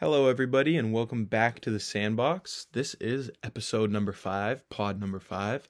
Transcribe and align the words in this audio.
Hello, 0.00 0.28
everybody, 0.28 0.78
and 0.78 0.94
welcome 0.94 1.26
back 1.26 1.60
to 1.60 1.70
the 1.70 1.78
Sandbox. 1.78 2.68
This 2.72 2.94
is 2.94 3.30
episode 3.42 3.90
number 3.90 4.14
five, 4.14 4.66
pod 4.70 4.98
number 4.98 5.20
five. 5.20 5.68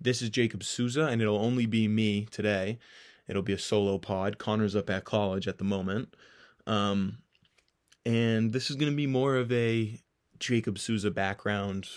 This 0.00 0.22
is 0.22 0.30
Jacob 0.30 0.62
Souza, 0.62 1.06
and 1.06 1.20
it'll 1.20 1.40
only 1.40 1.66
be 1.66 1.88
me 1.88 2.26
today. 2.26 2.78
It'll 3.26 3.42
be 3.42 3.52
a 3.52 3.58
solo 3.58 3.98
pod. 3.98 4.38
Connor's 4.38 4.76
up 4.76 4.88
at 4.90 5.04
college 5.04 5.48
at 5.48 5.58
the 5.58 5.64
moment. 5.64 6.14
Um, 6.68 7.18
and 8.06 8.52
this 8.52 8.70
is 8.70 8.76
going 8.76 8.92
to 8.92 8.96
be 8.96 9.08
more 9.08 9.34
of 9.34 9.50
a 9.50 10.00
Jacob 10.38 10.78
Souza 10.78 11.10
background 11.10 11.88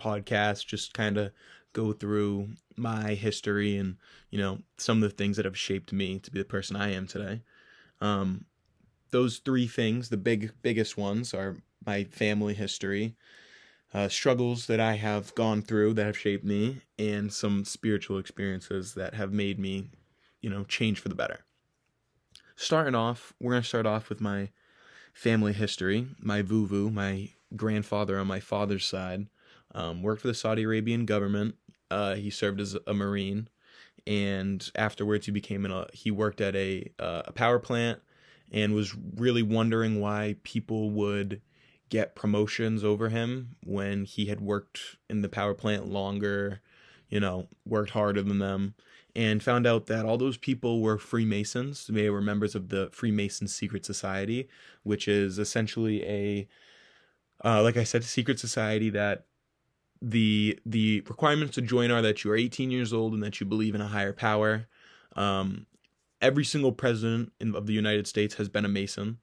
podcast, 0.00 0.68
just 0.68 0.94
kind 0.94 1.18
of 1.18 1.32
go 1.72 1.92
through 1.92 2.50
my 2.76 3.14
history 3.14 3.76
and, 3.76 3.96
you 4.30 4.38
know, 4.38 4.60
some 4.78 5.02
of 5.02 5.10
the 5.10 5.16
things 5.16 5.36
that 5.36 5.46
have 5.46 5.58
shaped 5.58 5.92
me 5.92 6.20
to 6.20 6.30
be 6.30 6.38
the 6.38 6.44
person 6.44 6.76
I 6.76 6.92
am 6.92 7.08
today. 7.08 7.42
Um, 8.00 8.44
those 9.12 9.38
three 9.38 9.68
things, 9.68 10.08
the 10.08 10.16
big 10.16 10.52
biggest 10.62 10.96
ones, 10.96 11.32
are 11.32 11.58
my 11.86 12.04
family 12.04 12.54
history, 12.54 13.14
uh, 13.94 14.08
struggles 14.08 14.66
that 14.66 14.80
I 14.80 14.94
have 14.94 15.34
gone 15.34 15.62
through 15.62 15.94
that 15.94 16.06
have 16.06 16.18
shaped 16.18 16.44
me, 16.44 16.80
and 16.98 17.32
some 17.32 17.64
spiritual 17.64 18.18
experiences 18.18 18.94
that 18.94 19.14
have 19.14 19.32
made 19.32 19.58
me, 19.58 19.90
you 20.40 20.50
know, 20.50 20.64
change 20.64 20.98
for 20.98 21.08
the 21.08 21.14
better. 21.14 21.44
Starting 22.56 22.94
off, 22.94 23.34
we're 23.38 23.52
gonna 23.52 23.62
start 23.62 23.86
off 23.86 24.08
with 24.08 24.20
my 24.20 24.50
family 25.12 25.52
history. 25.52 26.08
My 26.18 26.42
vuvu, 26.42 26.92
my 26.92 27.30
grandfather 27.54 28.18
on 28.18 28.26
my 28.26 28.40
father's 28.40 28.84
side, 28.84 29.28
um, 29.74 30.02
worked 30.02 30.22
for 30.22 30.28
the 30.28 30.34
Saudi 30.34 30.62
Arabian 30.62 31.04
government. 31.04 31.56
Uh, 31.90 32.14
he 32.14 32.30
served 32.30 32.60
as 32.60 32.76
a 32.86 32.94
marine, 32.94 33.48
and 34.06 34.70
afterwards 34.74 35.26
he 35.26 35.32
became 35.32 35.66
an. 35.66 35.72
Uh, 35.72 35.86
he 35.92 36.10
worked 36.10 36.40
at 36.40 36.56
a 36.56 36.90
uh, 36.98 37.22
a 37.26 37.32
power 37.32 37.58
plant 37.58 38.00
and 38.52 38.74
was 38.74 38.94
really 39.16 39.42
wondering 39.42 40.00
why 40.00 40.36
people 40.44 40.90
would 40.90 41.40
get 41.88 42.14
promotions 42.14 42.84
over 42.84 43.08
him 43.08 43.56
when 43.64 44.04
he 44.04 44.26
had 44.26 44.40
worked 44.40 44.96
in 45.10 45.22
the 45.22 45.28
power 45.28 45.54
plant 45.54 45.88
longer, 45.88 46.60
you 47.08 47.18
know, 47.18 47.48
worked 47.66 47.90
harder 47.90 48.22
than 48.22 48.38
them, 48.38 48.74
and 49.16 49.42
found 49.42 49.66
out 49.66 49.86
that 49.86 50.04
all 50.04 50.16
those 50.16 50.36
people 50.36 50.80
were 50.80 50.98
Freemasons. 50.98 51.86
They 51.86 52.10
were 52.10 52.20
members 52.20 52.54
of 52.54 52.68
the 52.68 52.88
Freemason 52.92 53.48
Secret 53.48 53.84
Society, 53.84 54.48
which 54.82 55.08
is 55.08 55.38
essentially 55.38 56.02
a, 56.04 56.48
uh, 57.44 57.62
like 57.62 57.76
I 57.76 57.84
said, 57.84 58.04
secret 58.04 58.38
society 58.38 58.90
that 58.90 59.26
the 60.00 60.58
the 60.66 61.00
requirements 61.08 61.54
to 61.54 61.62
join 61.62 61.90
are 61.90 62.02
that 62.02 62.24
you 62.24 62.30
are 62.32 62.36
18 62.36 62.70
years 62.70 62.92
old 62.92 63.12
and 63.14 63.22
that 63.22 63.40
you 63.40 63.46
believe 63.46 63.74
in 63.74 63.80
a 63.80 63.86
higher 63.86 64.12
power. 64.12 64.66
Um, 65.14 65.66
every 66.22 66.44
single 66.44 66.72
president 66.72 67.32
in, 67.40 67.54
of 67.54 67.66
the 67.66 67.72
United 67.74 68.06
States 68.06 68.36
has 68.36 68.48
been 68.48 68.64
a 68.64 68.68
Mason, 68.68 69.18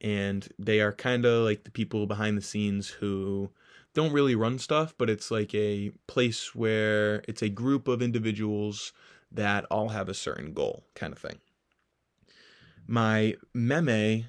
and 0.00 0.48
they 0.58 0.80
are 0.80 0.92
kind 0.92 1.24
of 1.24 1.44
like 1.44 1.64
the 1.64 1.70
people 1.70 2.06
behind 2.06 2.36
the 2.36 2.42
scenes 2.42 2.88
who 2.88 3.48
don't 3.94 4.12
really 4.12 4.34
run 4.34 4.58
stuff, 4.58 4.94
but 4.98 5.08
it's 5.08 5.30
like 5.30 5.54
a 5.54 5.92
place 6.06 6.54
where 6.54 7.22
it's 7.28 7.42
a 7.42 7.48
group 7.48 7.88
of 7.88 8.02
individuals 8.02 8.92
that 9.30 9.64
all 9.70 9.90
have 9.90 10.08
a 10.08 10.14
certain 10.14 10.52
goal, 10.52 10.84
kind 10.94 11.12
of 11.12 11.18
thing. 11.18 11.38
My 12.86 13.36
meme 13.54 14.24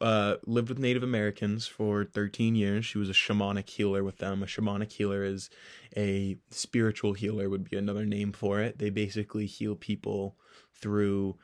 uh, 0.00 0.36
lived 0.46 0.68
with 0.68 0.78
Native 0.78 1.02
Americans 1.02 1.66
for 1.66 2.04
13 2.04 2.54
years. 2.54 2.86
She 2.86 2.98
was 2.98 3.10
a 3.10 3.14
shamanic 3.14 3.68
healer 3.68 4.02
with 4.02 4.18
them. 4.18 4.42
A 4.42 4.46
shamanic 4.46 4.92
healer 4.92 5.24
is 5.24 5.50
a 5.96 6.38
spiritual 6.50 7.12
healer, 7.12 7.48
would 7.48 7.68
be 7.68 7.76
another 7.76 8.06
name 8.06 8.32
for 8.32 8.60
it. 8.60 8.78
They 8.78 8.90
basically 8.90 9.46
heal 9.46 9.76
people 9.76 10.36
through 10.74 11.36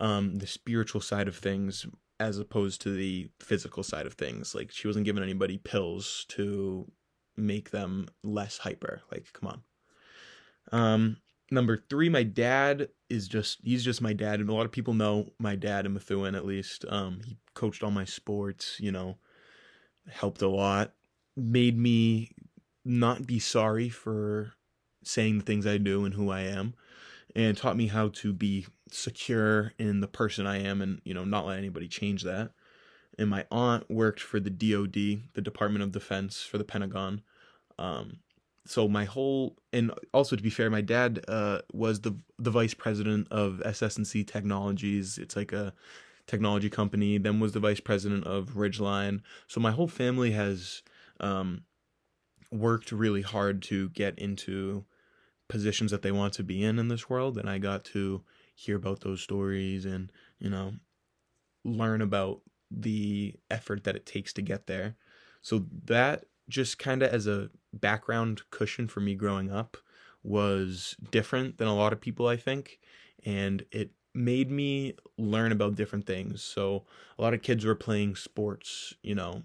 um, 0.00 0.38
the 0.38 0.46
spiritual 0.46 1.00
side 1.00 1.28
of 1.28 1.36
things 1.36 1.86
as 2.20 2.38
opposed 2.38 2.80
to 2.82 2.94
the 2.94 3.28
physical 3.40 3.82
side 3.82 4.06
of 4.06 4.14
things. 4.14 4.54
Like 4.54 4.70
she 4.70 4.86
wasn't 4.86 5.04
giving 5.04 5.22
anybody 5.22 5.58
pills 5.58 6.24
to 6.30 6.90
make 7.36 7.70
them 7.70 8.08
less 8.24 8.58
hyper. 8.58 9.02
Like, 9.12 9.32
come 9.32 9.48
on. 9.48 9.62
Um, 10.72 11.16
number 11.50 11.84
three, 11.88 12.08
my 12.08 12.22
dad 12.22 12.88
is 13.08 13.28
just 13.28 13.58
he's 13.62 13.84
just 13.84 14.02
my 14.02 14.12
dad, 14.12 14.40
and 14.40 14.48
a 14.48 14.54
lot 14.54 14.66
of 14.66 14.72
people 14.72 14.94
know 14.94 15.32
my 15.38 15.56
dad 15.56 15.86
in 15.86 15.94
Methuen 15.94 16.34
at 16.34 16.46
least. 16.46 16.84
Um, 16.88 17.20
he 17.24 17.38
coached 17.54 17.82
all 17.82 17.90
my 17.90 18.04
sports, 18.04 18.76
you 18.80 18.92
know, 18.92 19.16
helped 20.10 20.42
a 20.42 20.48
lot, 20.48 20.94
made 21.36 21.78
me 21.78 22.32
not 22.84 23.26
be 23.26 23.38
sorry 23.38 23.88
for 23.88 24.54
saying 25.04 25.38
the 25.38 25.44
things 25.44 25.66
I 25.66 25.78
do 25.78 26.04
and 26.04 26.14
who 26.14 26.30
I 26.30 26.40
am 26.40 26.74
and 27.34 27.56
taught 27.56 27.76
me 27.76 27.86
how 27.86 28.08
to 28.08 28.32
be 28.32 28.66
secure 28.90 29.72
in 29.78 30.00
the 30.00 30.08
person 30.08 30.46
I 30.46 30.62
am 30.62 30.80
and, 30.80 31.00
you 31.04 31.14
know, 31.14 31.24
not 31.24 31.46
let 31.46 31.58
anybody 31.58 31.88
change 31.88 32.22
that. 32.24 32.50
And 33.18 33.28
my 33.28 33.46
aunt 33.50 33.90
worked 33.90 34.20
for 34.20 34.40
the 34.40 34.50
DoD, 34.50 35.22
the 35.34 35.42
Department 35.42 35.82
of 35.82 35.92
Defense 35.92 36.42
for 36.42 36.58
the 36.58 36.64
Pentagon. 36.64 37.22
Um, 37.78 38.20
so 38.70 38.88
my 38.88 39.04
whole 39.04 39.56
and 39.72 39.92
also 40.12 40.36
to 40.36 40.42
be 40.42 40.50
fair, 40.50 40.70
my 40.70 40.80
dad 40.80 41.24
uh, 41.28 41.60
was 41.72 42.00
the 42.00 42.16
the 42.38 42.50
vice 42.50 42.74
president 42.74 43.28
of 43.30 43.62
SS&C 43.64 44.24
Technologies. 44.24 45.18
It's 45.18 45.36
like 45.36 45.52
a 45.52 45.72
technology 46.26 46.70
company. 46.70 47.18
Then 47.18 47.40
was 47.40 47.52
the 47.52 47.60
vice 47.60 47.80
president 47.80 48.24
of 48.26 48.50
Ridgeline. 48.50 49.22
So 49.46 49.60
my 49.60 49.70
whole 49.70 49.88
family 49.88 50.32
has 50.32 50.82
um, 51.20 51.62
worked 52.50 52.92
really 52.92 53.22
hard 53.22 53.62
to 53.62 53.88
get 53.90 54.18
into 54.18 54.84
positions 55.48 55.90
that 55.90 56.02
they 56.02 56.12
want 56.12 56.34
to 56.34 56.42
be 56.42 56.62
in 56.62 56.78
in 56.78 56.88
this 56.88 57.08
world 57.08 57.38
and 57.38 57.48
i 57.48 57.56
got 57.56 57.82
to 57.82 58.22
hear 58.54 58.76
about 58.76 59.00
those 59.00 59.22
stories 59.22 59.84
and 59.86 60.12
you 60.38 60.50
know 60.50 60.74
learn 61.64 62.02
about 62.02 62.42
the 62.70 63.34
effort 63.50 63.84
that 63.84 63.96
it 63.96 64.04
takes 64.04 64.32
to 64.32 64.42
get 64.42 64.66
there 64.66 64.94
so 65.40 65.64
that 65.84 66.24
just 66.48 66.78
kind 66.78 67.02
of 67.02 67.12
as 67.12 67.26
a 67.26 67.50
background 67.72 68.42
cushion 68.50 68.88
for 68.88 69.00
me 69.00 69.14
growing 69.14 69.50
up 69.50 69.76
was 70.22 70.96
different 71.10 71.58
than 71.58 71.68
a 71.68 71.74
lot 71.74 71.92
of 71.92 72.00
people 72.00 72.26
i 72.26 72.36
think 72.36 72.78
and 73.24 73.64
it 73.70 73.90
made 74.14 74.50
me 74.50 74.94
learn 75.16 75.52
about 75.52 75.76
different 75.76 76.06
things. 76.06 76.42
So 76.42 76.84
a 77.18 77.22
lot 77.22 77.34
of 77.34 77.42
kids 77.42 77.64
were 77.64 77.74
playing 77.74 78.16
sports 78.16 78.94
you 79.02 79.14
know 79.14 79.42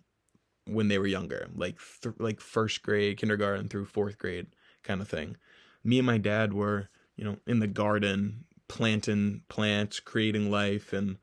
when 0.66 0.88
they 0.88 0.98
were 0.98 1.08
younger 1.08 1.48
like 1.56 1.78
th- 2.02 2.16
like 2.20 2.40
first 2.40 2.84
grade 2.84 3.18
kindergarten 3.18 3.68
through 3.68 3.86
fourth 3.86 4.18
grade 4.18 4.48
kind 4.84 5.02
of 5.02 5.08
thing. 5.08 5.38
Me 5.84 6.00
and 6.00 6.06
my 6.06 6.18
dad 6.18 6.54
were, 6.54 6.90
you 7.16 7.24
know, 7.24 7.38
in 7.46 7.60
the 7.60 7.68
garden 7.68 8.46
planting 8.70 9.42
plants, 9.50 10.00
creating 10.00 10.50
life, 10.50 10.94
and 10.94 11.18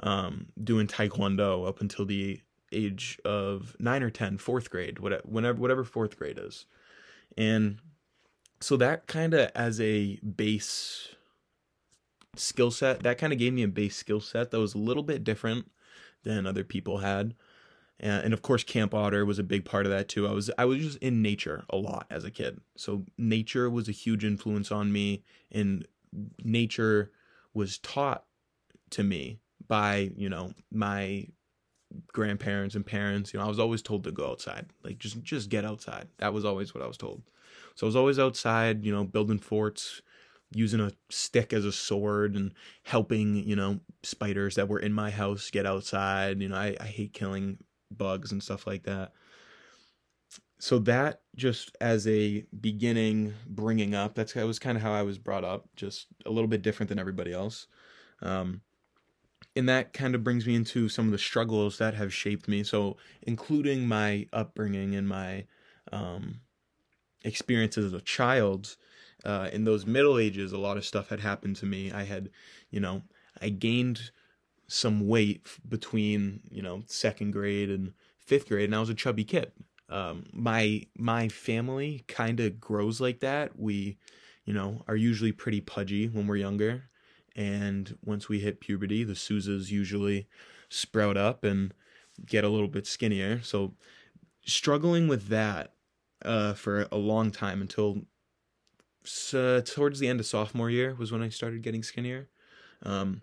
um, 0.00 0.46
doing 0.62 0.86
taekwondo 0.86 1.68
up 1.68 1.80
until 1.80 2.06
the 2.06 2.40
age 2.72 3.18
of 3.24 3.76
nine 3.78 4.02
or 4.02 4.10
ten, 4.10 4.38
fourth 4.38 4.70
grade, 4.70 4.98
whatever, 4.98 5.22
whenever, 5.24 5.60
whatever 5.60 5.84
fourth 5.84 6.18
grade 6.18 6.38
is, 6.40 6.66
and 7.36 7.78
so 8.60 8.76
that 8.76 9.06
kind 9.06 9.34
of 9.34 9.50
as 9.54 9.80
a 9.80 10.16
base 10.16 11.08
skill 12.36 12.70
set, 12.70 13.02
that 13.02 13.18
kind 13.18 13.32
of 13.32 13.38
gave 13.38 13.52
me 13.52 13.62
a 13.62 13.68
base 13.68 13.96
skill 13.96 14.20
set 14.20 14.50
that 14.50 14.60
was 14.60 14.74
a 14.74 14.78
little 14.78 15.02
bit 15.02 15.24
different 15.24 15.70
than 16.22 16.46
other 16.46 16.64
people 16.64 16.98
had. 16.98 17.34
And, 17.98 18.24
and 18.24 18.34
of 18.34 18.42
course 18.42 18.64
camp 18.64 18.94
otter 18.94 19.24
was 19.24 19.38
a 19.38 19.44
big 19.44 19.64
part 19.64 19.86
of 19.86 19.92
that 19.92 20.08
too. 20.08 20.26
I 20.26 20.32
was 20.32 20.50
i 20.58 20.64
was 20.64 20.78
just 20.78 20.98
in 20.98 21.22
nature 21.22 21.64
a 21.70 21.76
lot 21.76 22.06
as 22.10 22.24
a 22.24 22.30
kid. 22.30 22.60
So 22.76 23.04
nature 23.16 23.70
was 23.70 23.88
a 23.88 23.92
huge 23.92 24.24
influence 24.24 24.70
on 24.70 24.92
me 24.92 25.22
and 25.50 25.86
nature 26.42 27.12
was 27.54 27.78
taught 27.78 28.24
to 28.90 29.02
me 29.02 29.40
by 29.66 30.10
you 30.16 30.28
know 30.28 30.52
my 30.70 31.26
grandparents 32.12 32.74
and 32.74 32.86
parents 32.86 33.32
you 33.32 33.38
know 33.38 33.46
i 33.46 33.48
was 33.48 33.58
always 33.58 33.82
told 33.82 34.04
to 34.04 34.12
go 34.12 34.30
outside 34.30 34.66
like 34.84 34.98
just 34.98 35.22
just 35.22 35.48
get 35.48 35.64
outside 35.64 36.08
that 36.18 36.32
was 36.32 36.44
always 36.44 36.74
what 36.74 36.82
i 36.82 36.86
was 36.86 36.96
told 36.96 37.22
so 37.74 37.86
i 37.86 37.88
was 37.88 37.96
always 37.96 38.18
outside 38.18 38.84
you 38.84 38.92
know 38.92 39.04
building 39.04 39.38
forts 39.38 40.02
using 40.52 40.80
a 40.80 40.92
stick 41.10 41.52
as 41.52 41.64
a 41.64 41.72
sword 41.72 42.36
and 42.36 42.52
helping 42.84 43.36
you 43.36 43.56
know 43.56 43.80
spiders 44.02 44.54
that 44.54 44.68
were 44.68 44.78
in 44.78 44.92
my 44.92 45.10
house 45.10 45.50
get 45.50 45.66
outside 45.66 46.40
you 46.40 46.48
know 46.48 46.56
i, 46.56 46.76
I 46.80 46.86
hate 46.86 47.12
killing 47.12 47.58
bugs 47.90 48.32
and 48.32 48.42
stuff 48.42 48.66
like 48.66 48.84
that. 48.84 49.12
So 50.58 50.78
that 50.80 51.20
just 51.34 51.76
as 51.80 52.06
a 52.08 52.44
beginning 52.60 53.34
bringing 53.46 53.94
up, 53.94 54.14
that's 54.14 54.32
that 54.32 54.46
was 54.46 54.58
kind 54.58 54.76
of 54.76 54.82
how 54.82 54.92
I 54.92 55.02
was 55.02 55.18
brought 55.18 55.44
up, 55.44 55.68
just 55.76 56.06
a 56.24 56.30
little 56.30 56.48
bit 56.48 56.62
different 56.62 56.88
than 56.88 56.98
everybody 56.98 57.32
else. 57.32 57.66
Um, 58.22 58.62
and 59.56 59.68
that 59.68 59.92
kind 59.92 60.14
of 60.14 60.22
brings 60.22 60.46
me 60.46 60.54
into 60.54 60.88
some 60.88 61.06
of 61.06 61.12
the 61.12 61.18
struggles 61.18 61.78
that 61.78 61.94
have 61.94 62.12
shaped 62.12 62.48
me. 62.48 62.62
So, 62.62 62.96
including 63.22 63.88
my 63.88 64.26
upbringing 64.32 64.94
and 64.94 65.08
my 65.08 65.46
um, 65.92 66.40
experiences 67.24 67.86
as 67.86 67.92
a 67.92 68.00
child, 68.00 68.76
uh, 69.24 69.50
in 69.52 69.64
those 69.64 69.86
middle 69.86 70.18
ages, 70.18 70.52
a 70.52 70.58
lot 70.58 70.76
of 70.76 70.84
stuff 70.84 71.08
had 71.08 71.20
happened 71.20 71.56
to 71.56 71.66
me. 71.66 71.90
I 71.90 72.04
had, 72.04 72.30
you 72.70 72.80
know, 72.80 73.02
I 73.40 73.48
gained 73.48 74.10
some 74.68 75.06
weight 75.06 75.46
between 75.68 76.40
you 76.50 76.62
know 76.62 76.82
second 76.86 77.32
grade 77.32 77.70
and 77.70 77.92
fifth 78.18 78.48
grade, 78.48 78.66
and 78.66 78.74
I 78.74 78.80
was 78.80 78.90
a 78.90 78.94
chubby 78.94 79.24
kid. 79.24 79.52
Um, 79.88 80.26
my 80.32 80.86
my 80.96 81.28
family 81.28 82.04
kind 82.08 82.40
of 82.40 82.60
grows 82.60 83.00
like 83.00 83.20
that. 83.20 83.58
We, 83.58 83.98
you 84.44 84.54
know, 84.54 84.82
are 84.88 84.96
usually 84.96 85.32
pretty 85.32 85.60
pudgy 85.60 86.08
when 86.08 86.26
we're 86.26 86.36
younger, 86.36 86.84
and 87.36 87.98
once 88.02 88.28
we 88.28 88.40
hit 88.40 88.60
puberty, 88.60 89.04
the 89.04 89.12
Souzas 89.12 89.70
usually 89.70 90.26
sprout 90.70 91.16
up, 91.18 91.44
and 91.44 91.72
get 92.24 92.44
a 92.44 92.48
little 92.48 92.66
bit 92.66 92.86
skinnier. 92.86 93.42
So 93.42 93.74
struggling 94.46 95.06
with 95.06 95.28
that 95.28 95.74
uh, 96.24 96.54
for 96.54 96.88
a 96.90 96.96
long 96.96 97.30
time 97.30 97.60
until 97.60 98.02
uh, 99.34 99.60
towards 99.60 100.00
the 100.00 100.08
end 100.08 100.18
of 100.18 100.26
sophomore 100.26 100.70
year 100.70 100.94
was 100.94 101.12
when 101.12 101.22
I 101.22 101.28
started 101.28 101.62
getting 101.62 101.82
skinnier. 101.82 102.28
Um, 102.82 103.20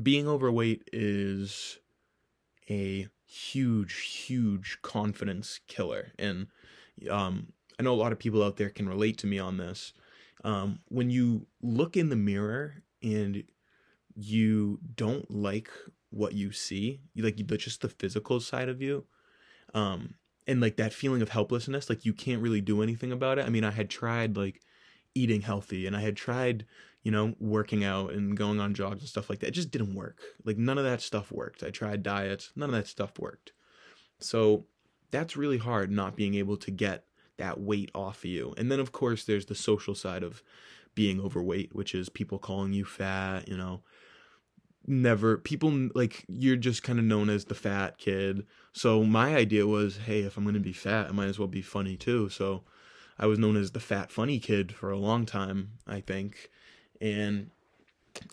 being 0.00 0.28
overweight 0.28 0.88
is 0.92 1.78
a 2.68 3.08
huge, 3.26 3.94
huge 4.26 4.78
confidence 4.82 5.60
killer, 5.66 6.12
and 6.18 6.48
um, 7.10 7.48
I 7.78 7.82
know 7.82 7.94
a 7.94 7.96
lot 7.96 8.12
of 8.12 8.18
people 8.18 8.42
out 8.42 8.56
there 8.56 8.70
can 8.70 8.88
relate 8.88 9.18
to 9.18 9.26
me 9.26 9.38
on 9.38 9.56
this. 9.56 9.92
Um, 10.44 10.80
when 10.88 11.10
you 11.10 11.46
look 11.62 11.96
in 11.96 12.08
the 12.08 12.16
mirror 12.16 12.81
and 13.02 13.44
you 14.14 14.78
don't 14.94 15.30
like 15.30 15.70
what 16.10 16.34
you 16.34 16.52
see, 16.52 17.00
you 17.14 17.24
like 17.24 17.36
just 17.36 17.80
the 17.80 17.88
physical 17.88 18.40
side 18.40 18.68
of 18.68 18.82
you, 18.82 19.04
um, 19.74 20.14
and 20.46 20.60
like 20.60 20.76
that 20.76 20.92
feeling 20.92 21.22
of 21.22 21.30
helplessness, 21.30 21.88
like 21.88 22.04
you 22.04 22.12
can't 22.12 22.42
really 22.42 22.60
do 22.60 22.82
anything 22.82 23.12
about 23.12 23.38
it. 23.38 23.46
I 23.46 23.48
mean, 23.48 23.64
I 23.64 23.70
had 23.70 23.88
tried 23.88 24.36
like 24.36 24.60
eating 25.14 25.42
healthy 25.42 25.86
and 25.86 25.96
I 25.96 26.00
had 26.00 26.16
tried, 26.16 26.66
you 27.02 27.10
know, 27.10 27.34
working 27.38 27.84
out 27.84 28.12
and 28.12 28.36
going 28.36 28.60
on 28.60 28.74
jogs 28.74 29.00
and 29.00 29.08
stuff 29.08 29.30
like 29.30 29.40
that. 29.40 29.48
It 29.48 29.52
just 29.52 29.70
didn't 29.70 29.94
work. 29.94 30.20
Like 30.44 30.58
none 30.58 30.78
of 30.78 30.84
that 30.84 31.00
stuff 31.00 31.30
worked. 31.32 31.62
I 31.62 31.70
tried 31.70 32.02
diets, 32.02 32.50
none 32.56 32.70
of 32.70 32.74
that 32.74 32.88
stuff 32.88 33.18
worked. 33.18 33.52
So 34.18 34.66
that's 35.10 35.36
really 35.36 35.58
hard 35.58 35.90
not 35.90 36.16
being 36.16 36.34
able 36.34 36.56
to 36.58 36.70
get 36.70 37.04
that 37.38 37.60
weight 37.60 37.90
off 37.94 38.18
of 38.18 38.26
you. 38.26 38.54
And 38.56 38.70
then 38.70 38.80
of 38.80 38.92
course 38.92 39.24
there's 39.24 39.46
the 39.46 39.54
social 39.54 39.94
side 39.94 40.22
of 40.22 40.42
being 40.94 41.20
overweight, 41.20 41.74
which 41.74 41.94
is 41.94 42.08
people 42.08 42.38
calling 42.38 42.72
you 42.72 42.84
fat, 42.84 43.48
you 43.48 43.56
know, 43.56 43.82
never 44.86 45.38
people 45.38 45.88
like 45.94 46.24
you're 46.28 46.56
just 46.56 46.82
kind 46.82 46.98
of 46.98 47.04
known 47.04 47.28
as 47.30 47.44
the 47.46 47.54
fat 47.54 47.98
kid. 47.98 48.46
So 48.72 49.04
my 49.04 49.36
idea 49.36 49.66
was, 49.66 49.98
hey, 49.98 50.20
if 50.20 50.36
I'm 50.36 50.44
going 50.44 50.54
to 50.54 50.60
be 50.60 50.72
fat, 50.72 51.08
I 51.08 51.12
might 51.12 51.26
as 51.26 51.38
well 51.38 51.48
be 51.48 51.62
funny 51.62 51.96
too. 51.96 52.28
So 52.28 52.64
I 53.18 53.26
was 53.26 53.38
known 53.38 53.56
as 53.56 53.72
the 53.72 53.80
fat 53.80 54.10
funny 54.10 54.38
kid 54.38 54.72
for 54.72 54.90
a 54.90 54.98
long 54.98 55.26
time, 55.26 55.72
I 55.86 56.00
think. 56.00 56.50
And 57.00 57.50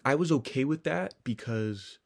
I 0.04 0.16
was 0.16 0.32
okay 0.32 0.64
with 0.64 0.84
that 0.84 1.16
because 1.24 2.00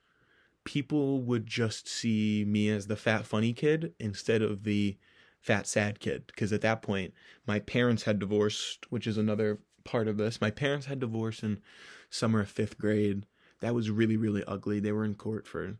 people 0.63 1.21
would 1.21 1.45
just 1.45 1.87
see 1.87 2.45
me 2.47 2.69
as 2.69 2.87
the 2.87 2.95
fat 2.95 3.25
funny 3.25 3.53
kid 3.53 3.93
instead 3.99 4.41
of 4.41 4.63
the 4.63 4.97
fat 5.41 5.67
sad 5.67 5.99
kid 5.99 6.23
because 6.27 6.53
at 6.53 6.61
that 6.61 6.81
point 6.81 7.13
my 7.45 7.59
parents 7.59 8.03
had 8.03 8.19
divorced, 8.19 8.89
which 8.89 9.05
is 9.05 9.17
another 9.17 9.59
part 9.83 10.07
of 10.07 10.17
this. 10.17 10.41
My 10.41 10.51
parents 10.51 10.85
had 10.85 10.99
divorced 10.99 11.43
in 11.43 11.61
summer 12.09 12.41
of 12.41 12.53
5th 12.53 12.77
grade 12.77 13.25
that 13.63 13.73
was 13.73 13.89
really 13.89 14.17
really 14.17 14.43
ugly. 14.45 14.79
They 14.79 14.91
were 14.91 15.05
in 15.05 15.15
court 15.15 15.47
for 15.47 15.63
a 15.65 15.75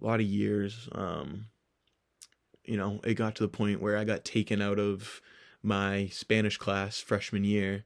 lot 0.00 0.18
of 0.18 0.26
years. 0.26 0.88
Um, 0.92 1.46
you 2.64 2.76
know, 2.76 3.00
it 3.04 3.14
got 3.14 3.36
to 3.36 3.44
the 3.44 3.48
point 3.48 3.80
where 3.80 3.96
I 3.96 4.02
got 4.02 4.24
taken 4.24 4.60
out 4.60 4.80
of 4.80 5.20
my 5.62 6.08
Spanish 6.08 6.58
class 6.58 6.98
freshman 6.98 7.44
year 7.44 7.84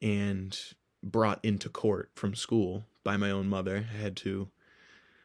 and 0.00 0.56
brought 1.02 1.44
into 1.44 1.68
court 1.68 2.10
from 2.14 2.36
school 2.36 2.84
by 3.02 3.16
my 3.16 3.32
own 3.32 3.48
mother. 3.48 3.86
I 3.92 4.00
had 4.00 4.16
to 4.18 4.48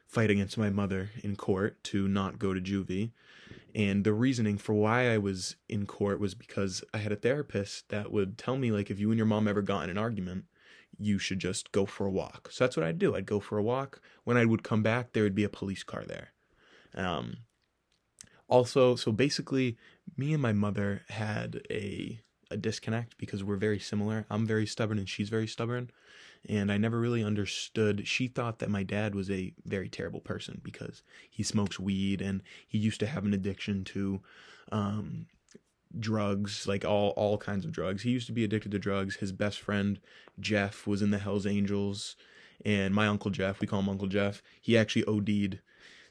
fight 0.07 0.31
against 0.31 0.57
my 0.57 0.71
mother 0.71 1.11
in 1.23 1.35
court 1.35 1.83
to 1.85 2.07
not 2.07 2.39
go 2.39 2.55
to 2.55 2.59
juvie. 2.59 3.11
And 3.77 4.03
the 4.03 4.11
reasoning 4.11 4.57
for 4.57 4.73
why 4.73 5.13
I 5.13 5.19
was 5.19 5.55
in 5.69 5.85
court 5.85 6.19
was 6.19 6.33
because 6.33 6.83
I 6.95 6.97
had 6.97 7.11
a 7.11 7.15
therapist 7.15 7.89
that 7.89 8.11
would 8.11 8.35
tell 8.35 8.57
me 8.57 8.71
like 8.71 8.89
if 8.89 8.99
you 8.99 9.11
and 9.11 9.19
your 9.19 9.27
mom 9.27 9.47
ever 9.47 9.61
got 9.61 9.83
in 9.83 9.91
an 9.91 9.99
argument, 9.99 10.45
you 10.97 11.19
should 11.19 11.37
just 11.37 11.71
go 11.71 11.85
for 11.85 12.07
a 12.07 12.11
walk. 12.11 12.49
So 12.51 12.63
that's 12.63 12.75
what 12.75 12.87
I'd 12.87 12.97
do. 12.97 13.15
I'd 13.15 13.27
go 13.27 13.39
for 13.39 13.59
a 13.59 13.63
walk. 13.63 14.01
When 14.23 14.35
I 14.35 14.45
would 14.45 14.63
come 14.63 14.81
back, 14.81 15.13
there 15.13 15.21
would 15.21 15.35
be 15.35 15.43
a 15.43 15.49
police 15.49 15.83
car 15.83 16.03
there. 16.07 16.29
Um, 16.95 17.37
also, 18.47 18.95
so 18.95 19.11
basically, 19.11 19.77
me 20.17 20.33
and 20.33 20.41
my 20.41 20.53
mother 20.53 21.03
had 21.09 21.61
a 21.69 22.19
a 22.51 22.57
disconnect 22.57 23.17
because 23.17 23.43
we're 23.43 23.57
very 23.57 23.79
similar. 23.79 24.25
I'm 24.29 24.45
very 24.45 24.65
stubborn 24.65 24.97
and 24.97 25.09
she's 25.09 25.29
very 25.29 25.47
stubborn. 25.47 25.89
And 26.47 26.71
I 26.71 26.77
never 26.77 26.99
really 26.99 27.23
understood. 27.23 28.07
She 28.07 28.27
thought 28.27 28.59
that 28.59 28.69
my 28.69 28.83
dad 28.83 29.15
was 29.15 29.29
a 29.29 29.53
very 29.65 29.89
terrible 29.89 30.21
person 30.21 30.61
because 30.63 31.03
he 31.29 31.43
smokes 31.43 31.79
weed 31.79 32.21
and 32.21 32.41
he 32.67 32.77
used 32.77 32.99
to 33.01 33.07
have 33.07 33.25
an 33.25 33.33
addiction 33.33 33.83
to 33.85 34.21
um, 34.71 35.25
drugs, 35.99 36.67
like 36.67 36.85
all 36.85 37.09
all 37.11 37.37
kinds 37.37 37.65
of 37.65 37.71
drugs. 37.71 38.03
He 38.03 38.11
used 38.11 38.27
to 38.27 38.33
be 38.33 38.43
addicted 38.43 38.71
to 38.71 38.79
drugs. 38.79 39.17
His 39.17 39.31
best 39.31 39.59
friend 39.59 39.99
Jeff 40.39 40.87
was 40.87 41.01
in 41.01 41.11
the 41.11 41.17
Hell's 41.17 41.47
Angels, 41.47 42.15
and 42.65 42.93
my 42.93 43.07
uncle 43.07 43.31
Jeff, 43.31 43.59
we 43.59 43.67
call 43.67 43.79
him 43.79 43.89
Uncle 43.89 44.07
Jeff. 44.07 44.41
He 44.61 44.77
actually 44.77 45.05
OD'd 45.05 45.59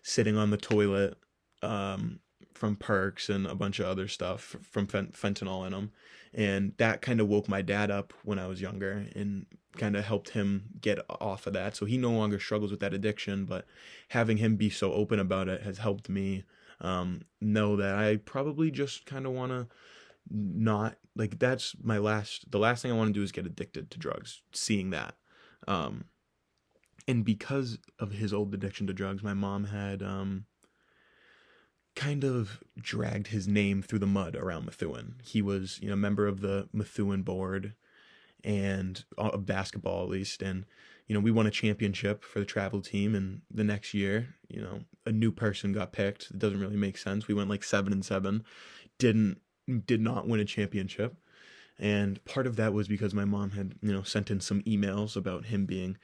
sitting 0.03 0.37
on 0.37 0.50
the 0.50 0.56
toilet 0.56 1.17
um, 1.62 2.21
from 2.56 2.76
perks 2.76 3.29
and 3.29 3.47
a 3.47 3.55
bunch 3.55 3.79
of 3.79 3.87
other 3.87 4.08
stuff 4.08 4.56
from 4.62 4.87
fent- 4.87 5.12
fentanyl 5.12 5.67
in 5.67 5.73
them. 5.73 5.93
and 6.35 6.73
that 6.79 7.00
kind 7.00 7.20
of 7.20 7.29
woke 7.29 7.49
my 7.49 7.62
dad 7.62 7.91
up 7.91 8.12
when 8.25 8.38
I 8.38 8.47
was 8.47 8.61
younger 8.61 9.06
and 9.14 9.47
kind 9.76 9.97
of 9.97 10.05
helped 10.05 10.31
him 10.31 10.64
get 10.81 10.99
off 11.08 11.47
of 11.47 11.53
that. 11.55 11.76
So 11.76 11.87
he 11.87 11.97
no 11.97 12.11
longer 12.11 12.38
struggles 12.38 12.70
with 12.70 12.81
that 12.81 12.93
addiction, 12.94 13.44
but 13.47 13.64
having 14.08 14.37
him 14.38 14.56
be 14.56 14.69
so 14.70 14.93
open 14.93 15.19
about 15.19 15.49
it 15.49 15.62
has 15.62 15.79
helped 15.79 16.08
me 16.08 16.44
um, 16.81 17.23
know 17.41 17.76
that 17.76 17.94
I 17.94 18.17
probably 18.17 18.70
just 18.70 19.06
kind 19.06 19.26
of 19.26 19.32
want 19.32 19.52
to 19.52 19.67
not 20.31 20.97
like 21.14 21.38
that's 21.38 21.75
my 21.82 21.99
last 21.99 22.50
the 22.50 22.59
last 22.59 22.82
thing 22.82 22.91
I 22.91 22.97
want 22.97 23.09
to 23.09 23.19
do 23.19 23.23
is 23.23 23.32
get 23.32 23.47
addicted 23.47 23.91
to 23.91 23.99
drugs 23.99 24.43
seeing 24.52 24.91
that 24.91 25.14
um 25.69 26.05
and 27.06 27.25
because 27.25 27.79
of 28.00 28.11
his 28.12 28.35
old 28.35 28.52
addiction 28.52 28.88
to 28.88 28.93
drugs 28.93 29.23
my 29.23 29.35
mom 29.35 29.64
had 29.64 30.02
um 30.02 30.47
kind 31.97 32.23
of 32.23 32.61
dragged 32.79 33.29
his 33.29 33.49
name 33.49 33.83
through 33.83 33.99
the 33.99 34.07
mud 34.07 34.37
around 34.37 34.67
Methuen. 34.67 35.17
He 35.25 35.43
was, 35.43 35.81
you 35.83 35.89
know, 35.89 35.95
a 35.95 35.97
member 35.97 36.29
of 36.29 36.41
the 36.41 36.69
Methuen 36.73 37.23
board 37.23 37.75
and 38.45 39.05
uh, 39.19 39.37
basketball 39.39 40.05
at 40.05 40.11
least 40.11 40.43
and 40.43 40.67
you 41.07 41.15
know, 41.15 41.21
we 41.21 41.31
won 41.31 41.47
a 41.47 41.51
championship 41.51 42.25
for 42.25 42.41
the 42.41 42.45
travel 42.45 42.81
team, 42.81 43.15
and 43.15 43.43
the 43.51 43.65
next 43.65 43.95
year, 43.95 44.35
you 44.49 44.61
know, 44.61 44.81
a 45.05 45.13
new 45.13 45.31
person 45.31 45.73
got 45.73 45.93
picked. 45.93 46.31
It 46.31 46.39
doesn't 46.39 46.61
really 46.61 46.77
make 46.77 46.99
sense. 46.99 47.29
We 47.29 47.35
went 47.35 47.49
like 47.49 47.63
seven 47.63 47.93
and 47.93 48.05
seven, 48.05 48.45
didn't 48.99 49.41
did 49.87 50.01
not 50.01 50.29
win 50.29 50.41
a 50.41 50.45
championship, 50.45 51.17
and 51.79 52.25
part 52.25 52.47
of 52.47 52.57
that 52.57 52.73
was 52.73 52.89
because 52.89 53.15
my 53.15 53.25
mom 53.25 53.53
had 53.53 53.75
you 53.83 53.93
know 53.93 54.03
sent 54.03 54.31
in 54.31 54.41
some 54.41 54.63
emails 54.63 55.17
about 55.17 55.47
him 55.47 55.65
being 55.65 55.97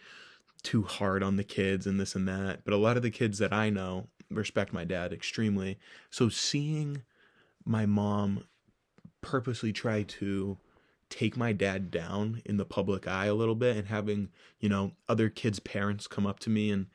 too 0.63 0.83
hard 0.83 1.25
on 1.25 1.35
the 1.35 1.45
kids 1.45 1.87
and 1.87 1.99
this 1.99 2.15
and 2.15 2.29
that. 2.29 2.65
But 2.65 2.75
a 2.75 2.77
lot 2.77 2.97
of 2.97 3.03
the 3.03 3.11
kids 3.11 3.39
that 3.39 3.53
I 3.53 3.71
know 3.71 4.07
respect 4.35 4.73
my 4.73 4.85
dad 4.85 5.13
extremely. 5.13 5.79
So 6.11 6.29
seeing 6.29 7.03
my 7.65 7.87
mom 7.87 8.45
purposely 9.21 9.73
try 9.73 10.03
to 10.03 10.59
take 11.09 11.37
my 11.37 11.53
dad 11.53 11.91
down 11.91 12.41
in 12.45 12.57
the 12.57 12.65
public 12.65 13.07
eye 13.07 13.27
a 13.27 13.35
little 13.35 13.55
bit 13.55 13.77
and 13.77 13.87
having, 13.89 14.31
you 14.61 14.69
know, 14.69 14.93
other 15.09 15.29
kids' 15.29 15.61
parents 15.61 16.07
come 16.07 16.27
up 16.27 16.41
to 16.41 16.51
me 16.51 16.71
and 16.71 16.87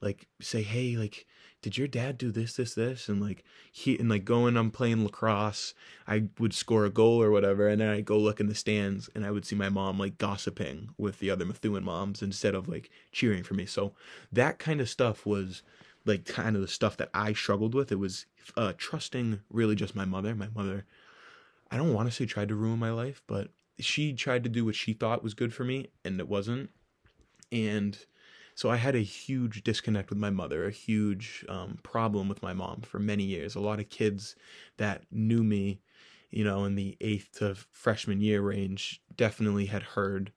like 0.00 0.28
say, 0.40 0.62
Hey, 0.62 0.96
like, 0.96 1.26
did 1.62 1.78
your 1.78 1.86
dad 1.86 2.18
do 2.18 2.30
this, 2.30 2.56
this, 2.56 2.74
this? 2.74 3.08
And 3.08 3.22
like 3.22 3.44
he 3.70 3.96
and 3.98 4.08
like 4.08 4.24
going 4.24 4.56
I'm 4.56 4.70
playing 4.70 5.04
lacrosse, 5.04 5.74
I 6.06 6.24
would 6.38 6.52
score 6.52 6.84
a 6.84 6.90
goal 6.90 7.22
or 7.22 7.30
whatever, 7.30 7.68
and 7.68 7.80
then 7.80 7.88
I'd 7.88 8.04
go 8.04 8.18
look 8.18 8.40
in 8.40 8.48
the 8.48 8.54
stands 8.54 9.08
and 9.14 9.24
I 9.24 9.30
would 9.30 9.46
see 9.46 9.56
my 9.56 9.68
mom 9.68 9.98
like 9.98 10.18
gossiping 10.18 10.90
with 10.98 11.20
the 11.20 11.30
other 11.30 11.46
Methuen 11.46 11.84
moms 11.84 12.20
instead 12.20 12.54
of 12.54 12.68
like 12.68 12.90
cheering 13.12 13.44
for 13.44 13.54
me. 13.54 13.64
So 13.64 13.92
that 14.32 14.58
kind 14.58 14.80
of 14.80 14.90
stuff 14.90 15.24
was 15.24 15.62
like 16.04 16.24
kind 16.24 16.56
of 16.56 16.62
the 16.62 16.68
stuff 16.68 16.96
that 16.96 17.10
I 17.14 17.32
struggled 17.32 17.74
with. 17.74 17.92
It 17.92 17.98
was 17.98 18.26
uh, 18.56 18.72
trusting 18.76 19.40
really 19.50 19.74
just 19.74 19.94
my 19.94 20.04
mother. 20.04 20.34
My 20.34 20.48
mother, 20.54 20.84
I 21.70 21.76
don't 21.76 21.94
want 21.94 22.08
to 22.08 22.14
say 22.14 22.26
tried 22.26 22.48
to 22.48 22.54
ruin 22.54 22.78
my 22.78 22.90
life, 22.90 23.22
but 23.26 23.50
she 23.78 24.12
tried 24.12 24.44
to 24.44 24.50
do 24.50 24.64
what 24.64 24.74
she 24.74 24.92
thought 24.92 25.22
was 25.22 25.34
good 25.34 25.52
for 25.52 25.64
me 25.64 25.88
and 26.04 26.20
it 26.20 26.28
wasn't 26.28 26.70
and 27.50 27.98
so 28.54 28.70
i 28.70 28.76
had 28.76 28.94
a 28.94 29.00
huge 29.00 29.62
disconnect 29.62 30.10
with 30.10 30.18
my 30.18 30.30
mother 30.30 30.66
a 30.66 30.70
huge 30.70 31.44
um, 31.48 31.78
problem 31.82 32.28
with 32.28 32.42
my 32.42 32.52
mom 32.52 32.80
for 32.82 32.98
many 32.98 33.24
years 33.24 33.54
a 33.54 33.60
lot 33.60 33.80
of 33.80 33.88
kids 33.88 34.36
that 34.76 35.02
knew 35.10 35.42
me 35.42 35.80
you 36.30 36.44
know 36.44 36.64
in 36.64 36.74
the 36.74 36.96
eighth 37.00 37.38
to 37.38 37.54
freshman 37.70 38.20
year 38.20 38.40
range 38.40 39.02
definitely 39.16 39.66
had 39.66 39.82
heard 39.82 40.32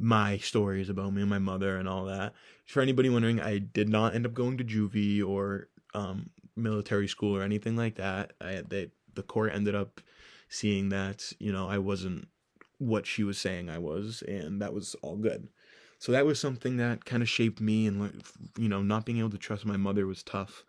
my 0.00 0.38
stories 0.38 0.88
about 0.88 1.12
me 1.12 1.20
and 1.20 1.30
my 1.30 1.38
mother 1.38 1.76
and 1.76 1.88
all 1.88 2.06
that 2.06 2.32
for 2.66 2.80
anybody 2.80 3.08
wondering 3.08 3.40
i 3.40 3.58
did 3.58 3.88
not 3.88 4.14
end 4.14 4.26
up 4.26 4.34
going 4.34 4.56
to 4.56 4.64
juvie 4.64 5.24
or 5.24 5.68
um, 5.94 6.30
military 6.56 7.08
school 7.08 7.36
or 7.36 7.42
anything 7.42 7.76
like 7.76 7.96
that 7.96 8.32
I, 8.40 8.62
they, 8.66 8.90
the 9.14 9.22
court 9.22 9.52
ended 9.54 9.74
up 9.74 10.00
seeing 10.48 10.88
that 10.88 11.32
you 11.38 11.52
know 11.52 11.68
i 11.68 11.78
wasn't 11.78 12.28
what 12.80 13.06
she 13.06 13.22
was 13.22 13.38
saying 13.38 13.68
I 13.68 13.78
was, 13.78 14.22
and 14.26 14.60
that 14.60 14.72
was 14.72 14.96
all 15.02 15.16
good. 15.16 15.48
So 15.98 16.12
that 16.12 16.24
was 16.24 16.40
something 16.40 16.78
that 16.78 17.04
kind 17.04 17.22
of 17.22 17.28
shaped 17.28 17.60
me, 17.60 17.86
and 17.86 18.22
you 18.58 18.68
know, 18.68 18.82
not 18.82 19.04
being 19.04 19.18
able 19.18 19.30
to 19.30 19.38
trust 19.38 19.66
my 19.66 19.76
mother 19.76 20.06
was 20.06 20.22
tough. 20.22 20.64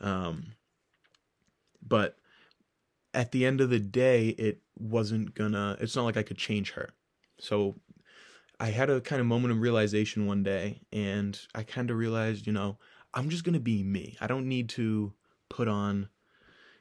Um, 0.00 0.52
but 1.82 2.18
at 3.14 3.32
the 3.32 3.46
end 3.46 3.62
of 3.62 3.70
the 3.70 3.80
day, 3.80 4.28
it 4.28 4.60
wasn't 4.78 5.34
gonna. 5.34 5.78
It's 5.80 5.96
not 5.96 6.04
like 6.04 6.18
I 6.18 6.22
could 6.22 6.36
change 6.36 6.72
her. 6.72 6.90
So 7.40 7.76
I 8.60 8.70
had 8.70 8.90
a 8.90 9.00
kind 9.00 9.20
of 9.20 9.26
moment 9.26 9.52
of 9.52 9.60
realization 9.60 10.26
one 10.26 10.42
day, 10.42 10.80
and 10.92 11.38
I 11.54 11.62
kind 11.62 11.90
of 11.90 11.96
realized, 11.96 12.46
you 12.46 12.52
know, 12.52 12.78
I'm 13.12 13.28
just 13.28 13.44
gonna 13.44 13.60
be 13.60 13.82
me. 13.82 14.16
I 14.20 14.26
don't 14.26 14.48
need 14.48 14.68
to 14.70 15.12
put 15.48 15.68
on, 15.68 16.08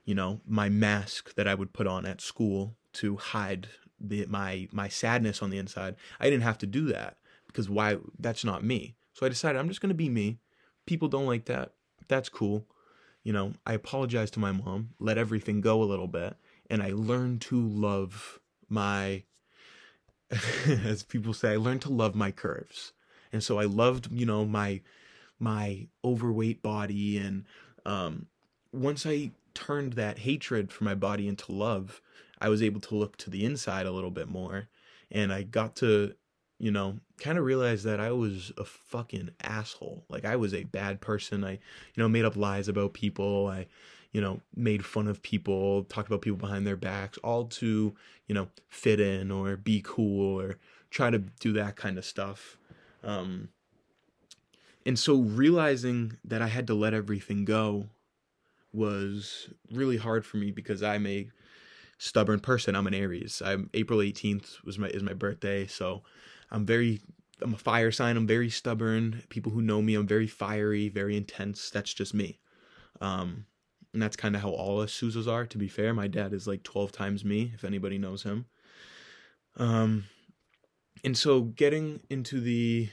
you 0.06 0.16
know, 0.16 0.42
my 0.48 0.70
mask 0.70 1.36
that 1.36 1.48
I 1.48 1.56
would 1.56 1.74
put 1.74 1.88
on 1.88 2.06
at 2.06 2.22
school 2.22 2.76
to 2.94 3.18
hide 3.18 3.68
the, 4.00 4.26
my 4.28 4.68
my 4.72 4.88
sadness 4.88 5.42
on 5.42 5.50
the 5.50 5.58
inside. 5.58 5.96
I 6.20 6.30
didn't 6.30 6.44
have 6.44 6.58
to 6.60 6.68
do 6.68 6.86
that 6.88 7.18
because 7.48 7.70
why? 7.70 7.98
That's 8.20 8.44
not 8.44 8.64
me. 8.64 8.96
So 9.14 9.26
I 9.26 9.30
decided 9.30 9.60
I'm 9.60 9.68
just 9.68 9.82
gonna 9.82 9.94
be 9.94 10.10
me. 10.10 10.40
People 10.86 11.08
don't 11.08 11.28
like 11.28 11.46
that. 11.46 11.74
That's 12.08 12.30
cool. 12.30 12.68
You 13.24 13.32
know, 13.32 13.54
I 13.66 13.74
apologized 13.74 14.34
to 14.34 14.40
my 14.40 14.52
mom, 14.52 14.90
let 15.00 15.18
everything 15.18 15.62
go 15.62 15.82
a 15.82 15.86
little 15.86 16.08
bit, 16.08 16.36
and 16.70 16.84
I 16.84 16.92
learned 16.94 17.42
to 17.44 17.60
love 17.60 18.40
my, 18.68 19.24
as 20.68 21.04
people 21.04 21.34
say, 21.34 21.54
I 21.54 21.58
learned 21.58 21.82
to 21.84 21.92
love 21.92 22.16
my 22.16 22.32
curves. 22.32 22.94
And 23.32 23.44
so 23.44 23.60
I 23.60 23.66
loved, 23.66 24.12
you 24.12 24.26
know, 24.26 24.46
my 24.46 24.82
my 25.40 25.88
overweight 26.06 26.62
body 26.62 27.18
and 27.18 27.44
um 27.86 28.28
once 28.72 29.06
I 29.06 29.32
turned 29.54 29.94
that 29.94 30.20
hatred 30.20 30.72
for 30.72 30.84
my 30.84 30.96
body 30.96 31.28
into 31.28 31.52
love, 31.52 32.02
I 32.40 32.50
was 32.50 32.64
able 32.64 32.80
to 32.82 32.96
look 32.96 33.18
to 33.18 33.30
the 33.30 33.46
inside 33.46 33.86
a 33.86 33.92
little 33.92 34.12
bit 34.12 34.30
more 34.30 34.70
and 35.12 35.34
I 35.34 35.44
got 35.44 35.76
to 35.78 36.16
you 36.60 36.72
know, 36.72 36.98
kind 37.20 37.38
of 37.38 37.44
realize 37.44 37.84
that 37.84 38.00
I 38.00 38.12
was 38.12 38.54
a 38.58 38.64
fucking 38.64 39.32
asshole. 39.42 40.06
Like 40.08 40.24
I 40.24 40.38
was 40.38 40.54
a 40.54 40.64
bad 40.64 41.02
person. 41.02 41.44
I, 41.44 41.52
you 41.52 41.60
know, 41.98 42.08
made 42.08 42.24
up 42.24 42.38
lies 42.38 42.70
about 42.70 42.94
people. 42.94 43.48
I, 43.48 43.68
you 44.14 44.22
know, 44.22 44.40
made 44.56 44.86
fun 44.86 45.08
of 45.08 45.22
people, 45.22 45.84
talked 45.86 46.08
about 46.08 46.22
people 46.22 46.38
behind 46.38 46.66
their 46.66 46.78
backs, 46.78 47.18
all 47.18 47.46
to, 47.46 47.94
you 48.28 48.36
know, 48.36 48.48
fit 48.70 49.00
in 49.00 49.32
or 49.32 49.58
be 49.58 49.82
cool 49.84 50.40
or 50.40 50.58
try 50.92 51.10
to 51.10 51.18
do 51.18 51.52
that 51.54 51.76
kind 51.76 51.98
of 51.98 52.06
stuff. 52.06 52.58
Um, 53.04 53.50
and 54.86 54.98
so 54.98 55.16
realizing 55.16 56.18
that 56.24 56.42
I 56.42 56.48
had 56.48 56.68
to 56.68 56.76
let 56.76 56.94
everything 56.94 57.44
go 57.44 57.90
was 58.72 59.50
really 59.72 59.98
hard 59.98 60.26
for 60.26 60.38
me 60.38 60.52
because 60.52 60.84
I'm 60.84 61.08
a 61.08 61.30
stubborn 61.98 62.40
person. 62.40 62.76
I'm 62.76 62.88
an 62.88 62.94
Aries. 62.94 63.42
I'm 63.44 63.70
April 63.74 64.00
18th 64.00 64.64
was 64.64 64.78
my 64.78 64.88
is 64.90 65.04
my 65.04 65.14
birthday, 65.14 65.66
so 65.66 66.04
I'm 66.52 66.66
very 66.66 67.02
I'm 67.42 67.54
a 67.54 67.58
fire 67.58 67.92
sign. 67.92 68.16
I'm 68.16 68.28
very 68.28 68.50
stubborn. 68.50 69.24
People 69.30 69.52
who 69.52 69.62
know 69.62 69.82
me, 69.82 69.96
I'm 69.96 70.08
very 70.08 70.28
fiery, 70.28 70.90
very 70.90 71.18
intense. 71.18 71.70
That's 71.70 71.94
just 71.94 72.14
me. 72.14 72.40
Um, 73.02 73.46
and 73.94 74.02
that's 74.02 74.16
kind 74.16 74.36
of 74.36 74.42
how 74.42 74.50
all 74.50 74.82
us 74.82 74.92
Souzas 74.92 75.28
are. 75.28 75.46
To 75.46 75.58
be 75.58 75.68
fair, 75.68 75.94
my 75.94 76.08
dad 76.08 76.34
is 76.34 76.48
like 76.48 76.64
12 76.64 76.92
times 76.92 77.24
me. 77.24 77.52
If 77.54 77.64
anybody 77.64 77.98
knows 77.98 78.24
him. 78.24 78.46
Um, 79.56 80.06
and 81.04 81.18
so 81.18 81.42
getting 81.42 82.02
into 82.10 82.40
the 82.40 82.90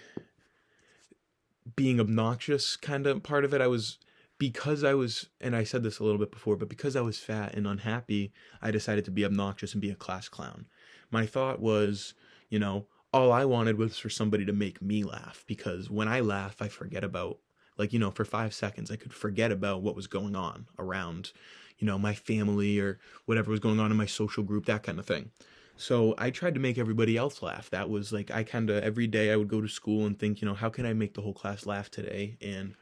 being 1.77 2.01
obnoxious 2.01 2.77
kind 2.77 3.07
of 3.07 3.23
part 3.23 3.45
of 3.45 3.55
it, 3.55 3.61
I 3.61 3.67
was 3.67 3.99
because 4.39 4.85
I 4.85 4.95
was, 4.95 5.29
and 5.41 5.55
I 5.55 5.65
said 5.65 5.83
this 5.83 5.99
a 5.99 6.05
little 6.05 6.19
bit 6.19 6.31
before, 6.31 6.57
but 6.57 6.69
because 6.69 6.97
I 6.97 7.03
was 7.03 7.19
fat 7.19 7.55
and 7.55 7.67
unhappy, 7.67 8.33
I 8.63 8.71
decided 8.71 9.05
to 9.05 9.11
be 9.11 9.25
obnoxious 9.25 9.73
and 9.73 9.83
be 9.83 9.91
a 9.91 9.95
class 9.95 10.29
clown. 10.29 10.67
My 11.11 11.27
thought 11.27 11.61
was, 11.61 12.15
you 12.49 12.59
know, 12.59 12.87
all 13.13 13.33
I 13.33 13.45
wanted 13.45 13.77
was 13.77 13.99
for 13.99 14.09
somebody 14.09 14.45
to 14.47 14.53
make 14.53 14.81
me 14.81 15.05
laugh 15.05 15.45
because 15.47 15.91
when 15.91 16.09
I 16.09 16.21
laugh, 16.21 16.63
I 16.63 16.69
forget 16.69 17.05
about, 17.05 17.39
like, 17.81 17.95
you 17.95 17.99
know, 17.99 18.11
for 18.11 18.27
five 18.27 18.53
seconds, 18.53 18.91
I 18.91 18.97
could 18.97 19.15
forget 19.15 19.51
about 19.51 19.81
what 19.81 19.97
was 19.97 20.07
going 20.07 20.37
on 20.37 20.67
around, 20.79 21.33
you 21.79 21.87
know, 21.87 21.99
my 21.99 22.13
family 22.13 22.79
or 22.79 22.99
whatever 23.25 23.51
was 23.51 23.59
going 23.59 23.81
on 23.81 23.91
in 23.91 23.97
my 23.97 24.05
social 24.05 24.43
group, 24.43 24.67
that 24.67 24.83
kind 24.83 24.99
of 24.99 25.07
thing. 25.07 25.31
So 25.79 26.15
I 26.19 26.29
tried 26.29 26.53
to 26.55 26.61
make 26.61 26.77
everybody 26.77 27.17
else 27.17 27.41
laugh. 27.41 27.71
That 27.71 27.89
was 27.89 28.13
like, 28.13 28.31
I 28.31 28.45
kind 28.45 28.69
of, 28.69 28.85
every 28.85 29.07
day 29.07 29.33
I 29.33 29.37
would 29.37 29.49
go 29.49 29.63
to 29.63 29.69
school 29.69 30.05
and 30.05 30.19
think, 30.19 30.43
you 30.43 30.47
know, 30.47 30.53
how 30.53 30.69
can 30.69 30.85
I 30.85 30.93
make 30.93 31.15
the 31.15 31.23
whole 31.23 31.33
class 31.33 31.65
laugh 31.65 31.91
today 31.91 32.37
and 32.43 32.75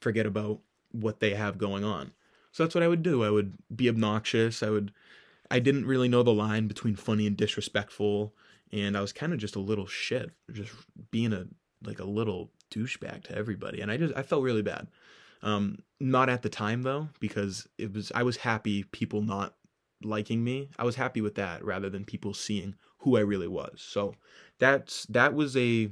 forget 0.00 0.26
about 0.26 0.58
what 0.90 1.20
they 1.20 1.34
have 1.34 1.56
going 1.56 1.84
on. 1.84 2.10
So 2.50 2.64
that's 2.64 2.74
what 2.74 2.82
I 2.82 2.88
would 2.88 3.04
do. 3.04 3.22
I 3.22 3.30
would 3.30 3.54
be 3.74 3.88
obnoxious. 3.88 4.64
I 4.64 4.70
would, 4.70 4.90
I 5.48 5.60
didn't 5.60 5.86
really 5.86 6.08
know 6.08 6.24
the 6.24 6.32
line 6.32 6.66
between 6.66 6.96
funny 6.96 7.28
and 7.28 7.36
disrespectful. 7.36 8.34
And 8.72 8.96
I 8.96 9.00
was 9.00 9.12
kind 9.12 9.32
of 9.32 9.38
just 9.38 9.54
a 9.54 9.60
little 9.60 9.86
shit, 9.86 10.32
just 10.52 10.72
being 11.12 11.32
a, 11.32 11.46
like 11.84 12.00
a 12.00 12.04
little 12.04 12.50
douchebag 12.74 13.24
to 13.24 13.36
everybody. 13.36 13.80
And 13.80 13.90
I 13.90 13.96
just, 13.96 14.14
I 14.16 14.22
felt 14.22 14.42
really 14.42 14.62
bad. 14.62 14.88
Um, 15.42 15.78
not 16.00 16.28
at 16.28 16.42
the 16.42 16.48
time 16.48 16.82
though, 16.82 17.08
because 17.20 17.68
it 17.78 17.92
was, 17.92 18.10
I 18.14 18.22
was 18.22 18.38
happy 18.38 18.84
people 18.84 19.22
not 19.22 19.54
liking 20.02 20.42
me. 20.42 20.70
I 20.78 20.84
was 20.84 20.96
happy 20.96 21.20
with 21.20 21.34
that 21.36 21.64
rather 21.64 21.90
than 21.90 22.04
people 22.04 22.34
seeing 22.34 22.74
who 22.98 23.16
I 23.16 23.20
really 23.20 23.48
was. 23.48 23.84
So 23.86 24.14
that's 24.58 25.04
that 25.06 25.34
was 25.34 25.56
a 25.56 25.90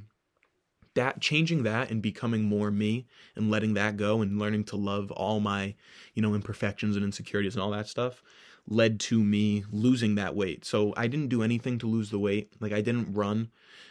that 0.95 1.19
changing 1.21 1.63
that 1.63 1.89
and 1.89 2.01
becoming 2.01 2.43
more 2.43 2.69
me 2.69 3.07
and 3.35 3.49
letting 3.49 3.73
that 3.73 3.97
go 3.97 4.21
and 4.21 4.39
learning 4.39 4.63
to 4.65 4.75
love 4.75 5.11
all 5.11 5.39
my, 5.39 5.73
you 6.13 6.21
know, 6.21 6.35
imperfections 6.35 6.95
and 6.95 7.03
insecurities 7.03 7.55
and 7.55 7.63
all 7.63 7.71
that 7.71 7.87
stuff 7.87 8.21
led 8.67 8.99
to 8.99 9.21
me 9.21 9.63
losing 9.71 10.15
that 10.15 10.35
weight. 10.35 10.65
So 10.65 10.93
I 10.95 11.07
didn't 11.07 11.29
do 11.29 11.43
anything 11.43 11.79
to 11.79 11.87
lose 11.87 12.09
the 12.09 12.19
weight. 12.19 12.53
Like 12.59 12.71
I 12.71 12.81
didn't 12.81 13.13
run, 13.13 13.49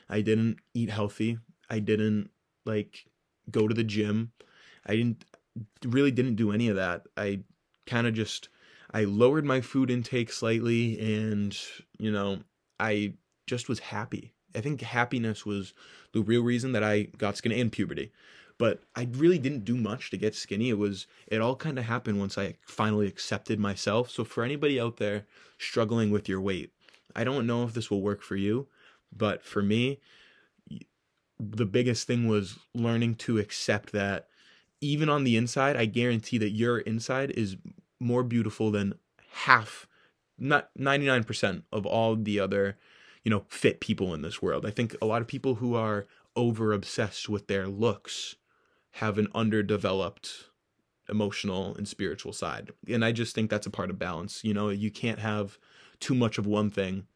I 0.08 0.20
didn't 0.20 0.58
eat 0.74 0.90
healthy, 0.90 1.38
I 1.68 1.78
didn't 1.78 2.30
like 2.64 3.06
go 3.50 3.68
to 3.68 3.74
the 3.74 3.84
gym. 3.84 4.32
I 4.86 4.96
didn't 4.96 5.24
really 5.84 6.10
didn't 6.10 6.36
do 6.36 6.52
any 6.52 6.68
of 6.68 6.76
that. 6.76 7.06
I 7.16 7.40
kind 7.86 8.06
of 8.06 8.14
just 8.14 8.48
I 8.92 9.04
lowered 9.04 9.44
my 9.44 9.60
food 9.60 9.90
intake 9.90 10.32
slightly 10.32 10.98
and, 11.00 11.56
you 11.98 12.12
know, 12.12 12.40
I 12.78 13.14
just 13.46 13.68
was 13.68 13.78
happy. 13.78 14.32
I 14.54 14.60
think 14.60 14.82
happiness 14.82 15.46
was 15.46 15.72
the 16.12 16.20
real 16.20 16.42
reason 16.42 16.72
that 16.72 16.84
I 16.84 17.04
got 17.16 17.36
skinny 17.36 17.60
and 17.60 17.72
puberty. 17.72 18.12
But 18.58 18.82
I 18.94 19.08
really 19.12 19.38
didn't 19.38 19.64
do 19.64 19.76
much 19.76 20.10
to 20.10 20.18
get 20.18 20.34
skinny. 20.34 20.68
It 20.68 20.78
was 20.78 21.06
it 21.26 21.40
all 21.40 21.56
kind 21.56 21.78
of 21.78 21.86
happened 21.86 22.20
once 22.20 22.36
I 22.36 22.56
finally 22.66 23.06
accepted 23.06 23.58
myself. 23.58 24.10
So 24.10 24.24
for 24.24 24.44
anybody 24.44 24.78
out 24.78 24.98
there 24.98 25.26
struggling 25.58 26.10
with 26.10 26.28
your 26.28 26.40
weight, 26.40 26.72
I 27.16 27.24
don't 27.24 27.46
know 27.46 27.64
if 27.64 27.72
this 27.72 27.90
will 27.90 28.02
work 28.02 28.22
for 28.22 28.36
you, 28.36 28.68
but 29.10 29.42
for 29.42 29.62
me, 29.62 30.00
the 31.50 31.66
biggest 31.66 32.06
thing 32.06 32.28
was 32.28 32.58
learning 32.74 33.16
to 33.16 33.38
accept 33.38 33.92
that 33.92 34.28
even 34.80 35.08
on 35.08 35.24
the 35.24 35.36
inside, 35.36 35.76
I 35.76 35.86
guarantee 35.86 36.38
that 36.38 36.50
your 36.50 36.78
inside 36.78 37.30
is 37.32 37.56
more 38.00 38.22
beautiful 38.22 38.70
than 38.70 38.94
half 39.30 39.86
not 40.38 40.70
99% 40.78 41.62
of 41.72 41.86
all 41.86 42.16
the 42.16 42.40
other 42.40 42.76
you 43.22 43.30
know 43.30 43.44
fit 43.48 43.80
people 43.80 44.12
in 44.12 44.22
this 44.22 44.42
world. 44.42 44.66
I 44.66 44.70
think 44.70 44.96
a 45.00 45.06
lot 45.06 45.22
of 45.22 45.28
people 45.28 45.56
who 45.56 45.74
are 45.74 46.06
over 46.34 46.72
obsessed 46.72 47.28
with 47.28 47.46
their 47.46 47.68
looks 47.68 48.36
have 48.96 49.18
an 49.18 49.28
underdeveloped 49.34 50.48
emotional 51.08 51.74
and 51.76 51.86
spiritual 51.86 52.32
side. 52.32 52.70
And 52.88 53.04
i 53.04 53.12
just 53.12 53.34
think 53.34 53.50
that's 53.50 53.66
a 53.66 53.70
part 53.70 53.90
of 53.90 53.98
balance 53.98 54.42
you 54.42 54.54
know? 54.54 54.70
You 54.70 54.90
can't 54.90 55.18
have 55.20 55.58
too 56.00 56.14
much 56.14 56.38
of 56.38 56.46
one 56.46 56.70
thing 56.70 57.06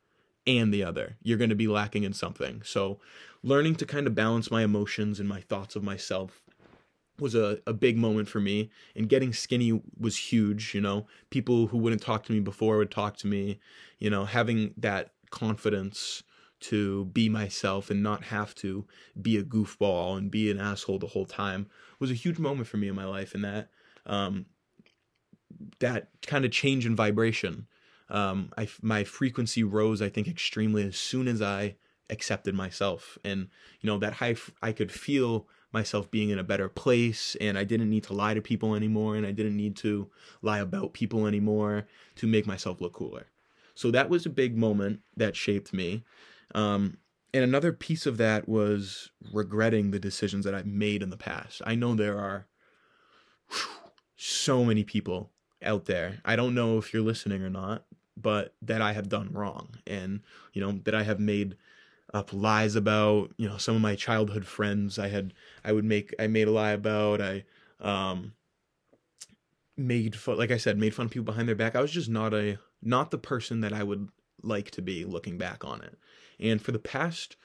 and 0.47 0.73
the 0.73 0.85
other. 0.85 1.17
You're 1.23 1.39
going 1.39 1.51
to 1.51 1.57
be 1.57 1.67
lacking 1.67 2.05
in 2.05 2.13
something. 2.13 2.63
So 2.65 3.01
learning 3.47 3.77
to 3.77 3.87
kind 3.87 4.09
of 4.09 4.15
balance 4.15 4.51
my 4.51 4.65
emotions 4.65 5.21
and 5.21 5.29
my 5.29 5.41
thoughts 5.41 5.77
of 5.77 5.85
myself 5.85 6.43
was 7.21 7.35
a, 7.35 7.61
a 7.65 7.73
big 7.73 7.97
moment 7.97 8.29
for 8.29 8.41
me. 8.41 8.71
And 8.97 9.09
getting 9.09 9.33
skinny 9.33 9.81
was 9.99 10.17
huge 10.17 10.75
you 10.75 10.81
know? 10.81 11.07
People 11.31 11.69
who 11.69 11.79
wouldn't 11.79 12.03
talk 12.03 12.25
to 12.25 12.33
me 12.33 12.41
before 12.41 12.77
would 12.79 12.91
talk 12.91 13.17
to 13.19 13.29
me 13.29 13.61
you 14.01 14.11
know? 14.11 14.25
Having 14.25 14.75
that 14.77 15.13
confidence 15.31 16.25
to 16.59 17.05
be 17.07 17.29
myself 17.29 17.89
and 17.89 18.03
not 18.03 18.25
have 18.25 18.53
to 18.57 18.85
be 19.21 19.37
a 19.37 19.45
goofball 19.45 20.19
and 20.19 20.31
be 20.31 20.51
an 20.51 20.59
asshole 20.59 20.99
the 20.99 21.07
whole 21.07 21.27
time 21.27 21.69
was 22.01 22.11
a 22.11 22.15
huge 22.15 22.39
moment 22.39 22.67
for 22.67 22.79
me 22.79 22.89
in 22.89 22.95
my 22.97 23.05
life. 23.05 23.33
And 23.33 23.45
that 23.45 23.69
um, 24.07 24.47
that 25.79 26.09
kind 26.23 26.45
of 26.45 26.51
change 26.51 26.85
in 26.85 26.97
vibration 26.97 27.69
um, 28.09 28.53
I, 28.59 28.69
my 28.83 29.05
frequency 29.05 29.65
rose 29.65 30.01
i 30.01 30.09
think 30.09 30.29
extremely 30.29 30.85
as 30.85 30.97
soon 30.97 31.29
as 31.29 31.43
i 31.43 31.77
accepted 32.11 32.55
myself 32.55 33.19
and 33.25 33.49
you 33.81 33.87
know 33.87 33.99
that 33.99 34.17
i 34.21 34.73
could 34.73 34.93
feel 34.93 35.47
myself 35.77 36.11
being 36.11 36.31
in 36.31 36.39
a 36.39 36.45
better 36.45 36.71
place 36.71 37.37
and 37.39 37.59
I 37.59 37.65
didn't 37.65 37.91
need 37.91 38.05
to 38.05 38.15
lie 38.15 38.33
to 38.33 38.41
people 38.41 38.75
anymore 38.75 39.15
and 39.15 39.27
I 39.27 39.31
didn't 39.31 39.59
need 39.59 39.77
to 39.77 40.09
lie 40.41 40.59
about 40.59 40.95
people 40.95 41.27
anymore 41.27 41.87
to 42.17 42.27
make 42.27 42.47
myself 42.47 42.81
look 42.81 42.95
cooler. 42.95 43.27
So 43.75 43.91
that 43.91 44.09
was 44.09 44.25
a 44.25 44.31
big 44.31 44.57
moment 44.57 45.01
that 45.19 45.37
shaped 45.37 45.75
me. 45.75 46.03
Um, 46.55 46.97
and 47.35 47.45
another 47.45 47.75
piece 47.75 48.07
of 48.07 48.17
that 48.17 48.49
was 48.49 49.11
regretting 49.35 49.91
the 49.91 49.99
decisions 49.99 50.47
that 50.47 50.55
I've 50.55 50.67
made 50.67 51.03
in 51.03 51.11
the 51.11 51.19
past. 51.19 51.61
I 51.67 51.75
know 51.75 51.95
there 51.95 52.19
are 52.19 52.47
whew, 53.51 53.91
so 54.17 54.65
many 54.65 54.83
people 54.83 55.31
out 55.63 55.85
there. 55.85 56.21
I 56.25 56.37
don't 56.37 56.55
know 56.55 56.79
if 56.79 56.95
you're 56.95 57.03
listening 57.03 57.43
or 57.43 57.51
not, 57.51 57.85
but 58.17 58.55
that 58.63 58.81
I 58.81 58.95
have 58.95 59.11
done 59.11 59.29
wrong 59.31 59.77
and, 59.87 60.23
you 60.55 60.63
know, 60.63 60.73
that 60.85 60.95
I 60.95 61.03
have 61.03 61.21
made 61.21 61.57
up 62.17 62.33
lies 62.33 62.75
about 62.75 63.31
you 63.37 63.49
know 63.49 63.57
some 63.57 63.77
of 63.77 63.83
my 63.83 63.95
childhood 63.95 64.47
friends 64.47 64.99
i 64.99 65.09
had 65.09 65.33
i 65.65 65.73
would 65.73 65.85
make 65.85 66.15
i 66.19 66.27
made 66.27 66.49
a 66.49 66.51
lie 66.51 66.73
about 66.73 67.21
i 67.21 67.45
um 67.81 68.33
made 69.77 70.17
fun 70.17 70.39
like 70.39 70.51
i 70.51 70.57
said 70.57 70.79
made 70.79 70.95
fun 70.95 71.07
of 71.07 71.13
people 71.13 71.25
behind 71.25 71.47
their 71.47 71.55
back 71.55 71.77
i 71.77 71.81
was 71.81 71.93
just 71.93 72.09
not 72.09 72.33
a 72.33 72.59
not 72.83 73.11
the 73.11 73.19
person 73.19 73.61
that 73.61 73.73
i 73.73 73.83
would 73.83 74.09
like 74.43 74.71
to 74.71 74.83
be 74.83 75.05
looking 75.05 75.39
back 75.39 75.65
on 75.65 75.83
it 75.83 75.99
and 76.41 76.63
for 76.63 76.73
the 76.73 76.79
past 76.79 77.37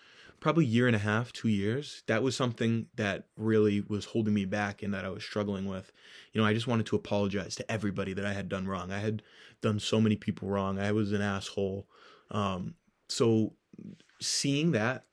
probably 0.42 0.66
year 0.66 0.88
and 0.88 0.96
a 0.96 1.00
half, 1.00 1.32
two 1.32 1.48
years, 1.48 2.04
that 2.08 2.24
was 2.24 2.36
something 2.36 2.88
that 2.96 3.26
really 3.38 3.80
was 3.88 4.06
holding 4.06 4.34
me 4.34 4.44
back 4.44 4.82
and 4.82 4.92
that 4.94 5.06
I 5.06 5.10
was 5.10 5.24
struggling 5.24 5.66
with. 5.66 5.92
You 6.34 6.42
know, 6.42 6.48
I 6.48 6.54
just 6.54 6.68
wanted 6.68 6.88
to 6.88 6.96
apologize 6.96 7.56
to 7.56 7.72
everybody 7.72 8.14
that 8.14 8.26
I 8.26 8.34
had 8.34 8.50
done 8.50 8.68
wrong. 8.68 8.92
I 8.92 8.98
had 9.00 9.22
done 9.62 9.80
so 9.80 10.02
many 10.02 10.16
people 10.16 10.50
wrong. 10.50 10.80
I 10.80 10.92
was 10.92 11.14
an 11.14 11.22
asshole. 11.22 11.88
Um, 12.32 12.74
so 13.08 13.54
seeing 14.22 14.72
that 14.72 15.06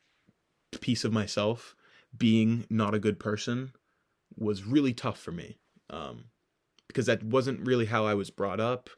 piece 0.80 1.04
of 1.04 1.12
myself 1.12 1.74
being 2.16 2.66
not 2.70 2.94
a 2.94 2.98
good 2.98 3.18
person 3.18 3.72
was 4.36 4.64
really 4.64 4.92
tough 4.92 5.18
for 5.18 5.32
me. 5.32 5.58
Um, 5.90 6.26
because 6.86 7.06
that 7.06 7.22
wasn't 7.22 7.66
really 7.66 7.86
how 7.86 8.06
I 8.06 8.14
was 8.14 8.30
brought 8.30 8.60
up. 8.60 8.88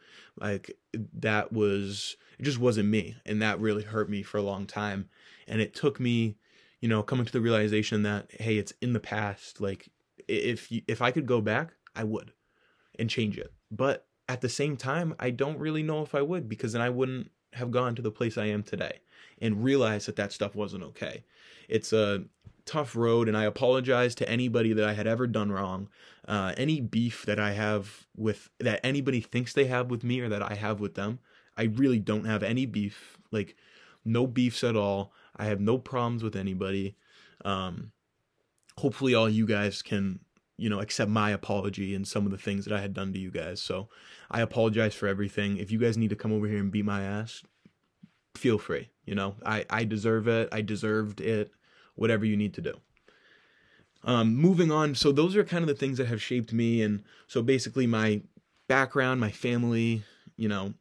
Like 0.40 0.76
that 0.94 1.52
was 1.52 2.16
it 2.38 2.44
just 2.44 2.58
wasn't 2.58 2.88
me 2.88 3.16
and 3.26 3.42
that 3.42 3.60
really 3.60 3.82
hurt 3.82 4.08
me 4.08 4.22
for 4.22 4.38
a 4.38 4.42
long 4.42 4.66
time 4.66 5.08
and 5.46 5.60
it 5.60 5.74
took 5.74 6.00
me 6.00 6.36
you 6.80 6.88
know 6.88 7.02
coming 7.02 7.26
to 7.26 7.32
the 7.32 7.40
realization 7.40 8.02
that 8.04 8.30
hey 8.40 8.56
it's 8.56 8.72
in 8.80 8.94
the 8.94 9.00
past 9.00 9.60
like 9.60 9.90
if 10.26 10.72
if 10.88 11.02
I 11.02 11.10
could 11.10 11.26
go 11.26 11.42
back 11.42 11.74
I 11.94 12.04
would 12.04 12.32
and 12.98 13.10
change 13.10 13.36
it 13.36 13.52
but 13.70 14.06
at 14.28 14.40
the 14.40 14.48
same 14.48 14.76
time 14.76 15.14
I 15.18 15.30
don't 15.30 15.58
really 15.58 15.82
know 15.82 16.02
if 16.02 16.14
I 16.14 16.22
would 16.22 16.48
because 16.48 16.72
then 16.72 16.82
I 16.82 16.88
wouldn't 16.88 17.30
have 17.54 17.70
gone 17.70 17.94
to 17.94 18.02
the 18.02 18.10
place 18.10 18.38
I 18.38 18.46
am 18.46 18.62
today 18.62 19.00
and 19.40 19.64
realized 19.64 20.06
that 20.08 20.16
that 20.16 20.32
stuff 20.32 20.54
wasn't 20.54 20.84
okay 20.84 21.24
it's 21.70 21.92
a 21.92 22.24
tough 22.66 22.94
road 22.94 23.28
and 23.28 23.36
I 23.36 23.44
apologize 23.44 24.14
to 24.16 24.28
anybody 24.28 24.72
that 24.72 24.86
I 24.86 24.92
had 24.92 25.06
ever 25.06 25.26
done 25.26 25.50
wrong. 25.50 25.88
Uh, 26.28 26.52
any 26.56 26.80
beef 26.80 27.24
that 27.26 27.40
I 27.40 27.52
have 27.52 28.06
with 28.16 28.50
that 28.58 28.80
anybody 28.84 29.20
thinks 29.20 29.52
they 29.52 29.64
have 29.66 29.90
with 29.90 30.04
me 30.04 30.20
or 30.20 30.28
that 30.28 30.42
I 30.42 30.54
have 30.54 30.80
with 30.80 30.94
them, 30.94 31.20
I 31.56 31.64
really 31.64 31.98
don't 31.98 32.26
have 32.26 32.42
any 32.42 32.66
beef. 32.66 33.18
Like 33.30 33.56
no 34.04 34.26
beefs 34.26 34.62
at 34.62 34.76
all. 34.76 35.12
I 35.36 35.46
have 35.46 35.60
no 35.60 35.78
problems 35.78 36.22
with 36.22 36.36
anybody. 36.36 36.96
Um, 37.44 37.92
hopefully 38.76 39.14
all 39.14 39.28
you 39.28 39.46
guys 39.46 39.80
can 39.80 40.20
you 40.60 40.68
know 40.68 40.80
accept 40.80 41.10
my 41.10 41.30
apology 41.30 41.94
and 41.94 42.06
some 42.06 42.26
of 42.26 42.32
the 42.32 42.38
things 42.38 42.64
that 42.66 42.74
I 42.74 42.80
had 42.80 42.94
done 42.94 43.12
to 43.12 43.18
you 43.18 43.30
guys. 43.30 43.60
So 43.62 43.88
I 44.30 44.42
apologize 44.42 44.94
for 44.94 45.08
everything. 45.08 45.56
If 45.56 45.70
you 45.70 45.78
guys 45.78 45.96
need 45.96 46.10
to 46.10 46.16
come 46.16 46.32
over 46.32 46.46
here 46.46 46.58
and 46.58 46.70
beat 46.70 46.84
my 46.84 47.02
ass, 47.02 47.42
feel 48.36 48.58
free. 48.58 48.90
You 49.04 49.14
know, 49.14 49.36
I 49.44 49.64
I 49.70 49.84
deserve 49.84 50.28
it. 50.28 50.48
I 50.52 50.60
deserved 50.60 51.20
it 51.20 51.50
whatever 51.94 52.24
you 52.24 52.36
need 52.36 52.54
to 52.54 52.60
do. 52.60 52.74
Um, 54.02 54.34
moving 54.34 54.70
on, 54.70 54.94
so 54.94 55.12
those 55.12 55.36
are 55.36 55.44
kind 55.44 55.62
of 55.62 55.68
the 55.68 55.74
things 55.74 55.98
that 55.98 56.06
have 56.06 56.22
shaped 56.22 56.52
me, 56.52 56.80
and 56.82 57.02
so 57.26 57.42
basically 57.42 57.86
my 57.86 58.22
background, 58.66 59.20
my 59.20 59.30
family, 59.30 60.04
you 60.36 60.48
know, 60.48 60.72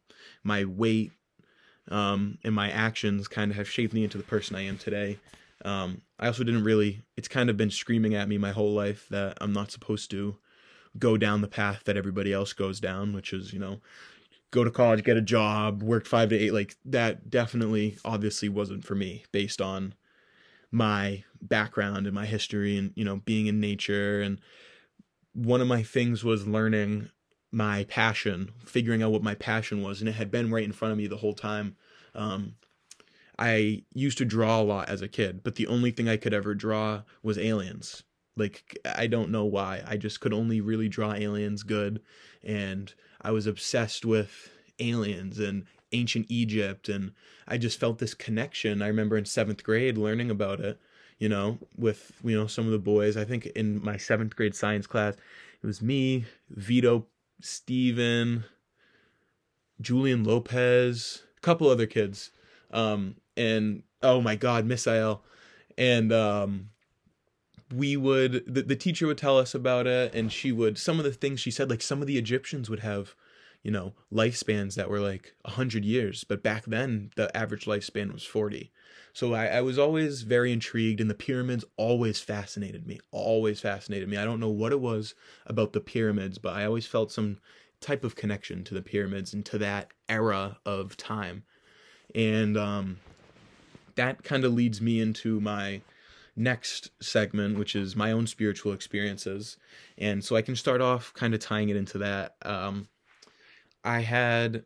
my 0.43 0.63
weight, 0.63 1.11
um, 1.89 2.37
and 2.43 2.55
my 2.55 2.69
actions 2.69 3.27
kind 3.27 3.51
of 3.51 3.57
have 3.57 3.69
shaped 3.69 3.93
me 3.93 4.03
into 4.03 4.17
the 4.17 4.23
person 4.23 4.55
I 4.55 4.61
am 4.61 4.77
today. 4.77 5.17
Um, 5.65 6.01
I 6.19 6.27
also 6.27 6.43
didn't 6.43 6.63
really, 6.63 7.03
it's 7.17 7.27
kind 7.27 7.49
of 7.49 7.57
been 7.57 7.71
screaming 7.71 8.15
at 8.15 8.29
me 8.29 8.37
my 8.37 8.51
whole 8.51 8.73
life 8.73 9.07
that 9.09 9.37
I'm 9.41 9.53
not 9.53 9.71
supposed 9.71 10.09
to 10.11 10.37
go 10.97 11.17
down 11.17 11.41
the 11.41 11.47
path 11.47 11.83
that 11.85 11.97
everybody 11.97 12.33
else 12.33 12.53
goes 12.53 12.79
down, 12.79 13.13
which 13.13 13.33
is, 13.33 13.53
you 13.53 13.59
know, 13.59 13.81
go 14.51 14.63
to 14.63 14.71
college, 14.71 15.03
get 15.03 15.17
a 15.17 15.21
job, 15.21 15.83
work 15.83 16.05
five 16.05 16.29
to 16.29 16.37
eight. 16.37 16.53
Like 16.53 16.75
that 16.85 17.29
definitely, 17.29 17.97
obviously 18.05 18.49
wasn't 18.49 18.85
for 18.85 18.95
me 18.95 19.25
based 19.31 19.61
on 19.61 19.93
my 20.71 21.23
background 21.41 22.05
and 22.05 22.13
my 22.13 22.25
history 22.25 22.77
and 22.77 22.91
you 22.95 23.03
know 23.03 23.17
being 23.17 23.47
in 23.47 23.59
nature 23.59 24.21
and 24.21 24.39
one 25.33 25.61
of 25.61 25.67
my 25.67 25.81
things 25.81 26.23
was 26.23 26.47
learning 26.47 27.09
my 27.51 27.83
passion 27.85 28.51
figuring 28.65 29.01
out 29.01 29.11
what 29.11 29.23
my 29.23 29.33
passion 29.35 29.81
was 29.81 29.99
and 29.99 30.09
it 30.09 30.13
had 30.13 30.29
been 30.29 30.51
right 30.51 30.63
in 30.65 30.71
front 30.71 30.91
of 30.91 30.97
me 30.97 31.07
the 31.07 31.17
whole 31.17 31.33
time 31.33 31.75
um, 32.13 32.55
i 33.39 33.81
used 33.93 34.17
to 34.17 34.25
draw 34.25 34.59
a 34.59 34.63
lot 34.63 34.87
as 34.89 35.01
a 35.01 35.07
kid 35.07 35.41
but 35.43 35.55
the 35.55 35.67
only 35.67 35.89
thing 35.89 36.07
i 36.07 36.17
could 36.17 36.33
ever 36.33 36.53
draw 36.53 37.01
was 37.23 37.37
aliens 37.37 38.03
like 38.37 38.77
i 38.85 39.07
don't 39.07 39.31
know 39.31 39.45
why 39.45 39.81
i 39.87 39.97
just 39.97 40.19
could 40.19 40.33
only 40.33 40.61
really 40.61 40.87
draw 40.87 41.13
aliens 41.13 41.63
good 41.63 42.01
and 42.43 42.93
i 43.21 43.31
was 43.31 43.47
obsessed 43.47 44.05
with 44.05 44.51
aliens 44.79 45.39
and 45.39 45.65
ancient 45.91 46.25
Egypt 46.29 46.89
and 46.89 47.11
I 47.47 47.57
just 47.57 47.79
felt 47.79 47.99
this 47.99 48.13
connection. 48.13 48.81
I 48.81 48.87
remember 48.87 49.17
in 49.17 49.23
7th 49.23 49.63
grade 49.63 49.97
learning 49.97 50.29
about 50.29 50.59
it, 50.59 50.79
you 51.17 51.29
know, 51.29 51.57
with 51.77 52.11
you 52.23 52.37
know 52.37 52.47
some 52.47 52.65
of 52.65 52.71
the 52.71 52.79
boys. 52.79 53.17
I 53.17 53.25
think 53.25 53.47
in 53.47 53.83
my 53.83 53.95
7th 53.95 54.35
grade 54.35 54.55
science 54.55 54.87
class, 54.87 55.15
it 55.61 55.67
was 55.67 55.81
me, 55.81 56.25
Vito, 56.49 57.07
Steven, 57.41 58.45
Julian 59.81 60.23
Lopez, 60.23 61.23
a 61.37 61.41
couple 61.41 61.69
other 61.69 61.87
kids. 61.87 62.31
Um 62.71 63.15
and 63.39 63.83
oh 64.03 64.21
my 64.21 64.35
god, 64.35 64.67
Misael 64.67 65.21
and 65.77 66.11
um 66.11 66.69
we 67.73 67.95
would 67.95 68.43
the, 68.47 68.63
the 68.63 68.75
teacher 68.75 69.07
would 69.07 69.17
tell 69.17 69.37
us 69.37 69.55
about 69.55 69.87
it 69.87 70.13
and 70.13 70.31
she 70.31 70.51
would 70.51 70.77
some 70.77 70.97
of 70.97 71.05
the 71.05 71.11
things 71.11 71.39
she 71.39 71.51
said 71.51 71.69
like 71.69 71.83
some 71.83 72.01
of 72.01 72.07
the 72.07 72.17
egyptians 72.17 72.67
would 72.67 72.79
have 72.79 73.13
you 73.63 73.71
know, 73.71 73.93
lifespans 74.11 74.75
that 74.75 74.89
were 74.89 74.99
like 74.99 75.33
100 75.41 75.83
years. 75.83 76.23
But 76.23 76.43
back 76.43 76.65
then, 76.65 77.11
the 77.15 77.35
average 77.35 77.65
lifespan 77.65 78.13
was 78.13 78.23
40. 78.23 78.71
So 79.11 79.33
I, 79.33 79.47
I, 79.47 79.61
was 79.61 79.77
always 79.77 80.21
very 80.21 80.53
intrigued, 80.53 81.01
and 81.01 81.09
the 81.09 81.15
pyramids 81.15 81.65
always 81.75 82.21
fascinated 82.21 82.87
me. 82.87 82.99
Always 83.11 83.59
fascinated 83.59 84.07
me. 84.07 84.17
I 84.17 84.23
don't 84.23 84.39
know 84.39 84.49
what 84.49 84.71
it 84.71 84.79
was 84.79 85.13
about 85.45 85.73
the 85.73 85.81
pyramids, 85.81 86.37
but 86.37 86.55
I 86.55 86.65
always 86.65 86.85
felt 86.85 87.11
some 87.11 87.39
type 87.81 88.03
of 88.03 88.15
connection 88.15 88.63
to 88.65 88.73
the 88.73 88.81
pyramids 88.81 89.33
and 89.33 89.45
to 89.47 89.57
that 89.57 89.91
era 90.07 90.57
of 90.65 90.95
time. 90.95 91.43
And 92.15 92.55
um, 92.55 92.99
that 93.99 94.23
kind 94.23 94.45
of 94.45 94.53
leads 94.53 94.79
me 94.79 95.01
into 95.01 95.41
my 95.41 95.81
next 96.33 96.89
segment, 97.01 97.59
which 97.59 97.75
is 97.75 97.97
my 97.97 98.13
own 98.13 98.25
spiritual 98.27 98.71
experiences. 98.71 99.57
And 99.97 100.23
so 100.23 100.37
I 100.37 100.41
can 100.41 100.55
start 100.55 100.79
off 100.79 101.13
kind 101.13 101.33
of 101.33 101.41
tying 101.41 101.67
it 101.67 101.75
into 101.75 101.97
that. 101.97 102.37
Um, 102.43 102.87
I 103.83 103.99
had 103.99 104.63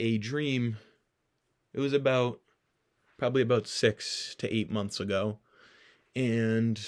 a 0.00 0.16
dream. 0.16 0.78
It 1.74 1.80
was 1.80 1.92
about 1.92 2.40
probably 3.18 3.42
about 3.42 3.66
six 3.66 4.34
to 4.38 4.52
eight 4.52 4.70
months 4.70 4.98
ago, 4.98 5.40
and 6.16 6.80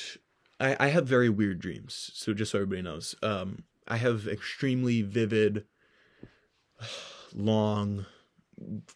I, 0.59 0.77
I 0.81 0.89
have 0.89 1.07
very 1.07 1.29
weird 1.29 1.59
dreams. 1.59 2.11
So 2.15 2.33
just 2.33 2.53
so 2.53 2.59
everybody 2.59 2.83
knows, 2.83 3.15
um, 3.23 3.65
I 3.87 3.99
have 3.99 4.27
extremely 4.27 5.03
vivid, 5.03 5.67
long, 7.35 8.07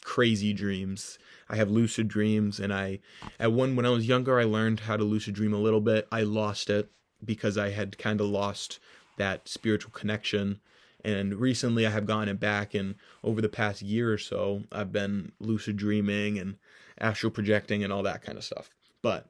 crazy 0.03 0.53
dreams. 0.53 1.19
I 1.49 1.57
have 1.57 1.71
lucid 1.71 2.09
dreams, 2.09 2.61
and 2.61 2.73
I 2.73 3.01
at 3.39 3.53
one 3.53 3.77
when 3.77 3.87
I 3.87 3.91
was 3.91 4.09
younger, 4.09 4.39
I 4.39 4.45
learned 4.45 4.81
how 4.81 4.97
to 4.97 5.05
lucid 5.05 5.35
dream 5.35 5.53
a 5.53 5.59
little 5.59 5.81
bit. 5.81 6.07
I 6.11 6.23
lost 6.23 6.71
it 6.71 6.91
because 7.25 7.59
I 7.59 7.71
had 7.71 7.99
kind 7.99 8.21
of 8.21 8.29
lost 8.29 8.79
that 9.19 9.49
spiritual 9.49 9.93
connection 9.93 10.61
and 11.05 11.35
recently 11.35 11.87
I 11.87 11.91
have 11.91 12.07
gotten 12.07 12.29
it 12.29 12.41
back, 12.41 12.75
and 12.75 12.95
over 13.25 13.41
the 13.41 13.49
past 13.49 13.83
year 13.83 14.13
or 14.13 14.19
so, 14.19 14.65
I've 14.71 14.93
been 14.93 15.33
lucid 15.41 15.77
dreaming 15.77 16.39
and 16.39 16.57
astral 16.99 17.31
projecting 17.31 17.83
and 17.83 17.93
all 17.93 18.03
that 18.03 18.23
kind 18.23 18.37
of 18.37 18.45
stuff. 18.45 18.71
But 19.03 19.29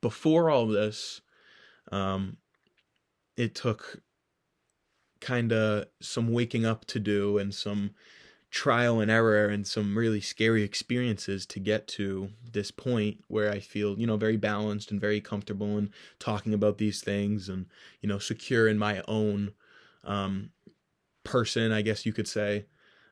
before 0.00 0.50
all 0.50 0.66
this, 0.66 1.20
um, 1.90 2.36
it 3.36 3.54
took 3.54 4.02
kind 5.20 5.52
of 5.52 5.86
some 6.00 6.32
waking 6.32 6.64
up 6.64 6.84
to 6.86 7.00
do 7.00 7.38
and 7.38 7.54
some 7.54 7.90
trial 8.54 9.00
and 9.00 9.10
error 9.10 9.48
and 9.48 9.66
some 9.66 9.98
really 9.98 10.20
scary 10.20 10.62
experiences 10.62 11.44
to 11.44 11.58
get 11.58 11.88
to 11.88 12.30
this 12.52 12.70
point 12.70 13.18
where 13.26 13.50
I 13.50 13.58
feel, 13.58 13.98
you 13.98 14.06
know, 14.06 14.16
very 14.16 14.36
balanced 14.36 14.92
and 14.92 15.00
very 15.00 15.20
comfortable 15.20 15.76
in 15.76 15.90
talking 16.20 16.54
about 16.54 16.78
these 16.78 17.00
things 17.00 17.48
and, 17.48 17.66
you 18.00 18.08
know, 18.08 18.20
secure 18.20 18.68
in 18.68 18.78
my 18.78 19.02
own 19.08 19.54
um, 20.04 20.50
person, 21.24 21.72
I 21.72 21.82
guess 21.82 22.06
you 22.06 22.12
could 22.12 22.28
say. 22.28 22.66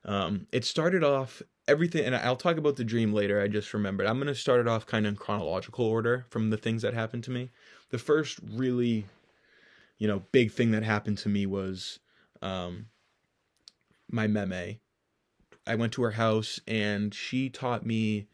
Um, 0.05 0.47
it 0.53 0.65
started 0.65 1.03
off 1.03 1.43
everything, 1.67 2.05
and 2.05 2.15
I'll 2.15 2.37
talk 2.37 2.57
about 2.57 2.77
the 2.77 2.85
dream 2.85 3.13
later. 3.13 3.43
I 3.43 3.49
just 3.49 3.75
remembered. 3.75 4.07
I'm 4.07 4.19
going 4.19 4.29
to 4.29 4.37
start 4.37 4.61
it 4.61 4.69
off 4.69 4.87
kind 4.87 5.07
of 5.07 5.11
in 5.11 5.17
chronological 5.17 5.85
order 5.85 6.25
from 6.31 6.51
the 6.51 6.57
things 6.57 6.83
that 6.83 6.95
happened 6.95 7.25
to 7.25 7.33
me. 7.33 7.51
The 7.91 7.99
first 7.99 8.39
really, 8.49 9.07
you 9.99 10.07
know, 10.07 10.23
big 10.31 10.53
thing 10.53 10.71
that 10.71 10.85
happened 10.85 11.19
to 11.19 11.29
me 11.29 11.47
was 11.47 11.99
um, 12.43 12.87
my 14.09 14.29
meme. 14.29 14.79
I 15.67 15.75
went 15.75 15.93
to 15.95 16.03
her 16.03 16.13
house 16.13 16.61
and 16.67 17.15
she 17.15 17.49
taught 17.49 17.87
me 17.87 18.27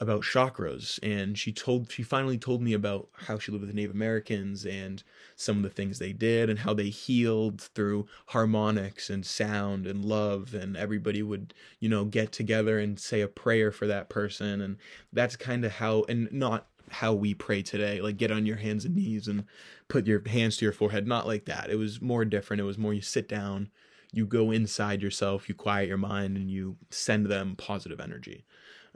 about 0.00 0.22
chakras 0.22 0.98
and 1.02 1.38
she 1.38 1.52
told 1.52 1.90
she 1.90 2.02
finally 2.02 2.36
told 2.36 2.60
me 2.60 2.72
about 2.72 3.08
how 3.26 3.38
she 3.38 3.52
lived 3.52 3.62
with 3.62 3.70
the 3.70 3.76
Native 3.76 3.94
Americans 3.94 4.66
and 4.66 5.02
some 5.36 5.58
of 5.58 5.62
the 5.62 5.70
things 5.70 5.98
they 5.98 6.12
did 6.12 6.50
and 6.50 6.58
how 6.60 6.74
they 6.74 6.88
healed 6.88 7.60
through 7.60 8.06
harmonics 8.26 9.08
and 9.08 9.24
sound 9.24 9.86
and 9.86 10.04
love 10.04 10.52
and 10.52 10.76
everybody 10.76 11.22
would 11.22 11.54
you 11.78 11.88
know 11.88 12.04
get 12.04 12.32
together 12.32 12.78
and 12.78 12.98
say 12.98 13.20
a 13.20 13.28
prayer 13.28 13.70
for 13.70 13.86
that 13.86 14.08
person. 14.08 14.60
And 14.60 14.76
that's 15.12 15.36
kind 15.36 15.64
of 15.64 15.72
how 15.72 16.04
and 16.08 16.30
not 16.32 16.66
how 16.90 17.14
we 17.14 17.32
pray 17.32 17.62
today 17.62 18.00
like 18.00 18.18
get 18.18 18.30
on 18.30 18.44
your 18.44 18.56
hands 18.56 18.84
and 18.84 18.94
knees 18.94 19.26
and 19.26 19.44
put 19.88 20.06
your 20.06 20.22
hands 20.28 20.58
to 20.58 20.66
your 20.66 20.72
forehead 20.72 21.06
not 21.06 21.26
like 21.26 21.46
that. 21.46 21.70
It 21.70 21.76
was 21.76 22.02
more 22.02 22.24
different. 22.24 22.60
It 22.60 22.64
was 22.64 22.78
more 22.78 22.92
you 22.92 23.00
sit 23.00 23.28
down 23.28 23.70
you 24.16 24.26
go 24.26 24.50
inside 24.50 25.02
yourself 25.02 25.48
you 25.48 25.54
quiet 25.54 25.88
your 25.88 25.98
mind 25.98 26.36
and 26.36 26.50
you 26.50 26.76
send 26.90 27.26
them 27.26 27.56
positive 27.56 28.00
energy. 28.00 28.44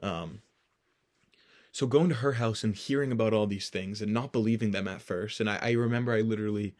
Um, 0.03 0.43
so 1.73 1.87
going 1.87 2.09
to 2.09 2.17
her 2.17 2.33
house 2.33 2.65
and 2.65 2.75
hearing 2.75 3.13
about 3.13 3.33
all 3.33 3.47
these 3.47 3.69
things 3.69 4.01
and 4.03 4.13
not 4.13 4.33
believing 4.33 4.71
them 4.73 4.89
at 4.89 5.03
first 5.03 5.39
and 5.41 5.49
I, 5.49 5.59
I 5.63 5.71
remember 5.73 6.13
i 6.13 6.21
literally 6.21 6.75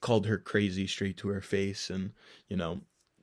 called 0.00 0.26
her 0.26 0.38
crazy 0.38 0.86
straight 0.86 1.16
to 1.18 1.28
her 1.28 1.40
face 1.40 1.90
and 1.90 2.12
you 2.48 2.56
know 2.56 2.82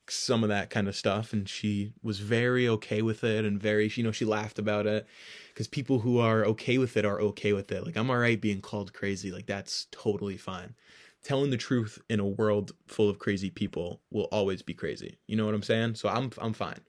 some 0.09 0.43
of 0.43 0.49
that 0.49 0.69
kind 0.69 0.87
of 0.87 0.95
stuff 0.95 1.31
and 1.31 1.47
she 1.47 1.93
was 2.03 2.19
very 2.19 2.67
okay 2.67 3.01
with 3.01 3.23
it 3.23 3.45
and 3.45 3.61
very 3.61 3.89
you 3.95 4.03
know 4.03 4.11
she 4.11 4.25
laughed 4.25 4.59
about 4.59 4.85
it 4.85 5.07
because 5.53 5.67
people 5.67 5.99
who 5.99 6.17
are 6.19 6.43
okay 6.45 6.77
with 6.77 6.97
it 6.97 7.05
are 7.05 7.21
okay 7.21 7.53
with 7.53 7.71
it. 7.71 7.85
Like 7.85 7.95
i'm 7.95 8.09
all 8.09 8.17
right 8.17 8.39
being 8.41 8.61
called 8.61 8.93
crazy. 8.93 9.31
Like 9.31 9.45
that's 9.45 9.87
totally 9.91 10.37
fine 10.37 10.75
telling 11.23 11.51
the 11.51 11.57
truth 11.57 11.99
in 12.09 12.19
a 12.19 12.25
world 12.25 12.71
full 12.87 13.09
of 13.09 13.19
crazy 13.19 13.49
people 13.49 14.01
will 14.09 14.27
always 14.31 14.61
be 14.61 14.73
crazy. 14.73 15.17
You 15.27 15.35
know 15.35 15.45
what 15.45 15.55
i'm 15.55 15.63
saying? 15.63 15.95
So 15.95 16.09
i'm 16.09 16.31
i'm 16.39 16.53
fine. 16.53 16.81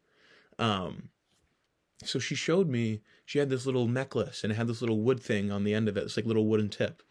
Um 0.59 1.11
so 2.05 2.19
she 2.19 2.35
showed 2.35 2.69
me 2.69 3.03
she 3.25 3.39
had 3.39 3.51
this 3.51 3.67
little 3.67 3.87
necklace 3.87 4.43
and 4.43 4.53
it 4.53 4.57
had 4.57 4.67
this 4.67 4.81
little 4.81 5.01
wood 5.01 5.21
thing 5.21 5.51
on 5.51 5.65
the 5.65 5.75
end 5.75 5.89
of 5.89 5.97
it. 5.97 6.05
It's 6.05 6.17
like 6.17 6.27
little 6.27 6.47
wooden 6.47 6.69
tip. 6.69 7.03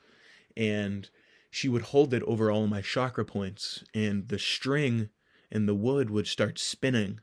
And 0.57 1.09
she 1.49 1.69
would 1.69 1.83
hold 1.83 2.13
it 2.13 2.23
over 2.23 2.51
all 2.51 2.67
my 2.67 2.81
chakra 2.81 3.25
points 3.25 3.83
and 3.93 4.27
the 4.27 4.39
string 4.39 5.09
and 5.51 5.67
the 5.67 5.75
wood 5.75 6.09
would 6.09 6.27
start 6.27 6.57
spinning 6.59 7.19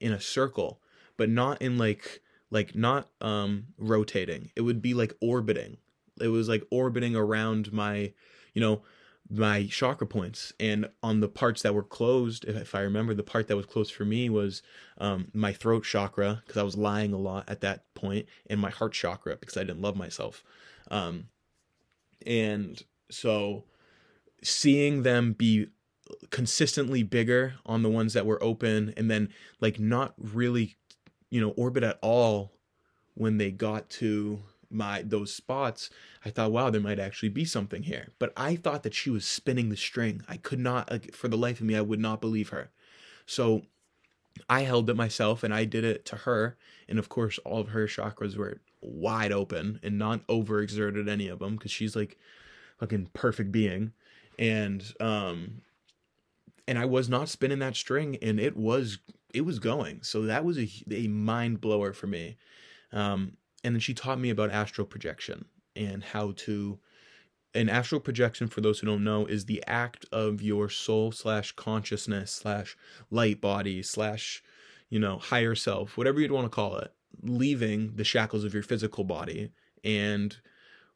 in 0.00 0.12
a 0.12 0.20
circle, 0.20 0.80
but 1.16 1.28
not 1.28 1.60
in 1.62 1.78
like 1.78 2.20
like 2.50 2.74
not 2.74 3.08
um 3.20 3.68
rotating. 3.78 4.50
It 4.56 4.62
would 4.62 4.82
be 4.82 4.94
like 4.94 5.14
orbiting. 5.20 5.78
It 6.20 6.28
was 6.28 6.48
like 6.48 6.64
orbiting 6.70 7.16
around 7.16 7.72
my, 7.72 8.12
you 8.54 8.60
know, 8.60 8.82
my 9.30 9.66
chakra 9.66 10.06
points. 10.06 10.52
And 10.58 10.88
on 11.02 11.20
the 11.20 11.28
parts 11.28 11.62
that 11.62 11.74
were 11.74 11.84
closed 11.84 12.44
if 12.44 12.74
i 12.74 12.80
remember 12.80 13.14
the 13.14 13.22
part 13.22 13.48
that 13.48 13.56
was 13.56 13.66
closed 13.66 13.94
for 13.94 14.04
me 14.04 14.28
was 14.28 14.62
um, 14.98 15.28
my 15.32 15.52
throat 15.52 15.84
chakra 15.84 16.42
because 16.44 16.58
i 16.58 16.62
was 16.62 16.76
lying 16.76 17.12
a 17.12 17.18
lot 17.18 17.48
at 17.48 17.60
that 17.60 17.92
point 17.94 18.26
and 18.48 18.60
my 18.60 18.70
heart 18.70 18.92
chakra 18.92 19.36
because 19.36 19.56
i 19.56 19.60
didn't 19.60 19.82
love 19.82 19.96
myself. 19.96 20.42
Um, 20.90 21.28
and 22.26 22.82
so 23.10 23.64
seeing 24.42 25.02
them 25.02 25.32
be 25.32 25.68
consistently 26.30 27.02
bigger 27.02 27.54
on 27.64 27.82
the 27.82 27.88
ones 27.88 28.14
that 28.14 28.26
were 28.26 28.42
open 28.42 28.92
and 28.96 29.10
then 29.10 29.28
like 29.60 29.78
not 29.78 30.14
really 30.18 30.76
you 31.30 31.40
know 31.40 31.50
orbit 31.50 31.84
at 31.84 31.98
all 32.02 32.52
when 33.14 33.38
they 33.38 33.50
got 33.50 33.88
to 33.88 34.40
my 34.70 35.02
those 35.02 35.34
spots 35.34 35.90
i 36.24 36.30
thought 36.30 36.52
wow 36.52 36.70
there 36.70 36.80
might 36.80 36.98
actually 36.98 37.28
be 37.28 37.44
something 37.44 37.82
here. 37.82 38.08
But 38.18 38.32
i 38.36 38.56
thought 38.56 38.82
that 38.84 38.94
she 38.94 39.10
was 39.10 39.24
spinning 39.24 39.68
the 39.68 39.76
string. 39.76 40.22
I 40.28 40.36
could 40.36 40.60
not 40.60 41.14
for 41.14 41.28
the 41.28 41.36
life 41.36 41.60
of 41.60 41.66
me 41.66 41.76
i 41.76 41.80
would 41.80 42.00
not 42.00 42.20
believe 42.20 42.50
her. 42.50 42.70
So 43.26 43.62
i 44.48 44.62
held 44.62 44.88
it 44.90 44.96
myself 44.96 45.42
and 45.42 45.52
i 45.54 45.64
did 45.64 45.84
it 45.84 46.04
to 46.06 46.16
her. 46.16 46.56
And 46.88 46.98
of 46.98 47.08
course 47.08 47.38
all 47.44 47.60
of 47.60 47.68
her 47.68 47.86
chakras 47.86 48.36
were 48.36 48.60
wide 48.80 49.32
open 49.32 49.80
and 49.82 49.98
not 49.98 50.26
overexerted 50.28 51.08
any 51.08 51.28
of 51.28 51.40
them 51.40 51.56
because 51.56 51.70
she's 51.70 51.96
like 51.96 52.18
fucking 52.78 53.10
perfect 53.12 53.52
being. 53.52 53.92
And 54.38 54.82
um 55.00 55.62
and 56.70 56.78
I 56.78 56.84
was 56.84 57.08
not 57.08 57.28
spinning 57.28 57.58
that 57.58 57.74
string, 57.74 58.16
and 58.22 58.38
it 58.38 58.56
was 58.56 58.98
it 59.34 59.40
was 59.40 59.58
going. 59.58 60.04
So 60.04 60.22
that 60.22 60.44
was 60.44 60.56
a 60.56 60.68
a 60.88 61.08
mind 61.08 61.60
blower 61.60 61.92
for 61.92 62.06
me. 62.06 62.36
Um, 62.92 63.36
and 63.62 63.74
then 63.74 63.80
she 63.80 63.94
taught 63.94 64.20
me 64.20 64.30
about 64.30 64.50
astral 64.50 64.86
projection 64.86 65.46
and 65.76 66.02
how 66.02 66.32
to. 66.36 66.78
An 67.52 67.68
astral 67.68 68.00
projection, 68.00 68.46
for 68.46 68.60
those 68.60 68.78
who 68.78 68.86
don't 68.86 69.02
know, 69.02 69.26
is 69.26 69.46
the 69.46 69.60
act 69.66 70.06
of 70.12 70.40
your 70.40 70.68
soul 70.68 71.10
slash 71.10 71.50
consciousness 71.50 72.30
slash 72.30 72.76
light 73.10 73.40
body 73.40 73.82
slash, 73.82 74.40
you 74.88 75.00
know, 75.00 75.18
higher 75.18 75.56
self, 75.56 75.96
whatever 75.96 76.20
you'd 76.20 76.30
want 76.30 76.44
to 76.44 76.48
call 76.48 76.76
it, 76.76 76.92
leaving 77.22 77.96
the 77.96 78.04
shackles 78.04 78.44
of 78.44 78.54
your 78.54 78.62
physical 78.62 79.02
body 79.02 79.50
and 79.82 80.36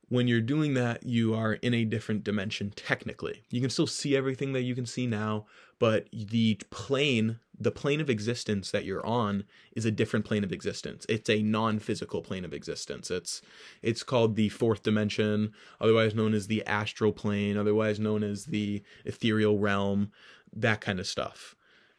when 0.08 0.28
you're 0.28 0.40
doing 0.40 0.74
that, 0.74 1.04
you 1.04 1.34
are 1.34 1.54
in 1.54 1.74
a 1.74 1.84
different 1.84 2.24
dimension 2.24 2.72
technically. 2.74 3.42
You 3.50 3.60
can 3.60 3.70
still 3.70 3.86
see 3.86 4.16
everything 4.16 4.52
that 4.52 4.62
you 4.62 4.74
can 4.74 4.86
see 4.86 5.06
now, 5.06 5.46
but 5.78 6.08
the 6.12 6.60
plane, 6.70 7.40
the 7.58 7.70
plane 7.70 8.00
of 8.00 8.10
existence 8.10 8.70
that 8.70 8.84
you're 8.84 9.04
on 9.06 9.44
is 9.74 9.84
a 9.84 9.90
different 9.90 10.24
plane 10.24 10.44
of 10.44 10.52
existence. 10.52 11.06
It's 11.08 11.30
a 11.30 11.42
non-physical 11.42 12.22
plane 12.22 12.44
of 12.44 12.52
existence. 12.52 13.10
It's 13.10 13.40
it's 13.82 14.02
called 14.02 14.36
the 14.36 14.50
fourth 14.50 14.82
dimension, 14.82 15.52
otherwise 15.80 16.14
known 16.14 16.34
as 16.34 16.46
the 16.46 16.64
astral 16.66 17.12
plane, 17.12 17.56
otherwise 17.56 17.98
known 17.98 18.22
as 18.22 18.46
the 18.46 18.82
ethereal 19.04 19.58
realm, 19.58 20.12
that 20.54 20.80
kind 20.80 21.00
of 21.00 21.06
stuff. 21.06 21.54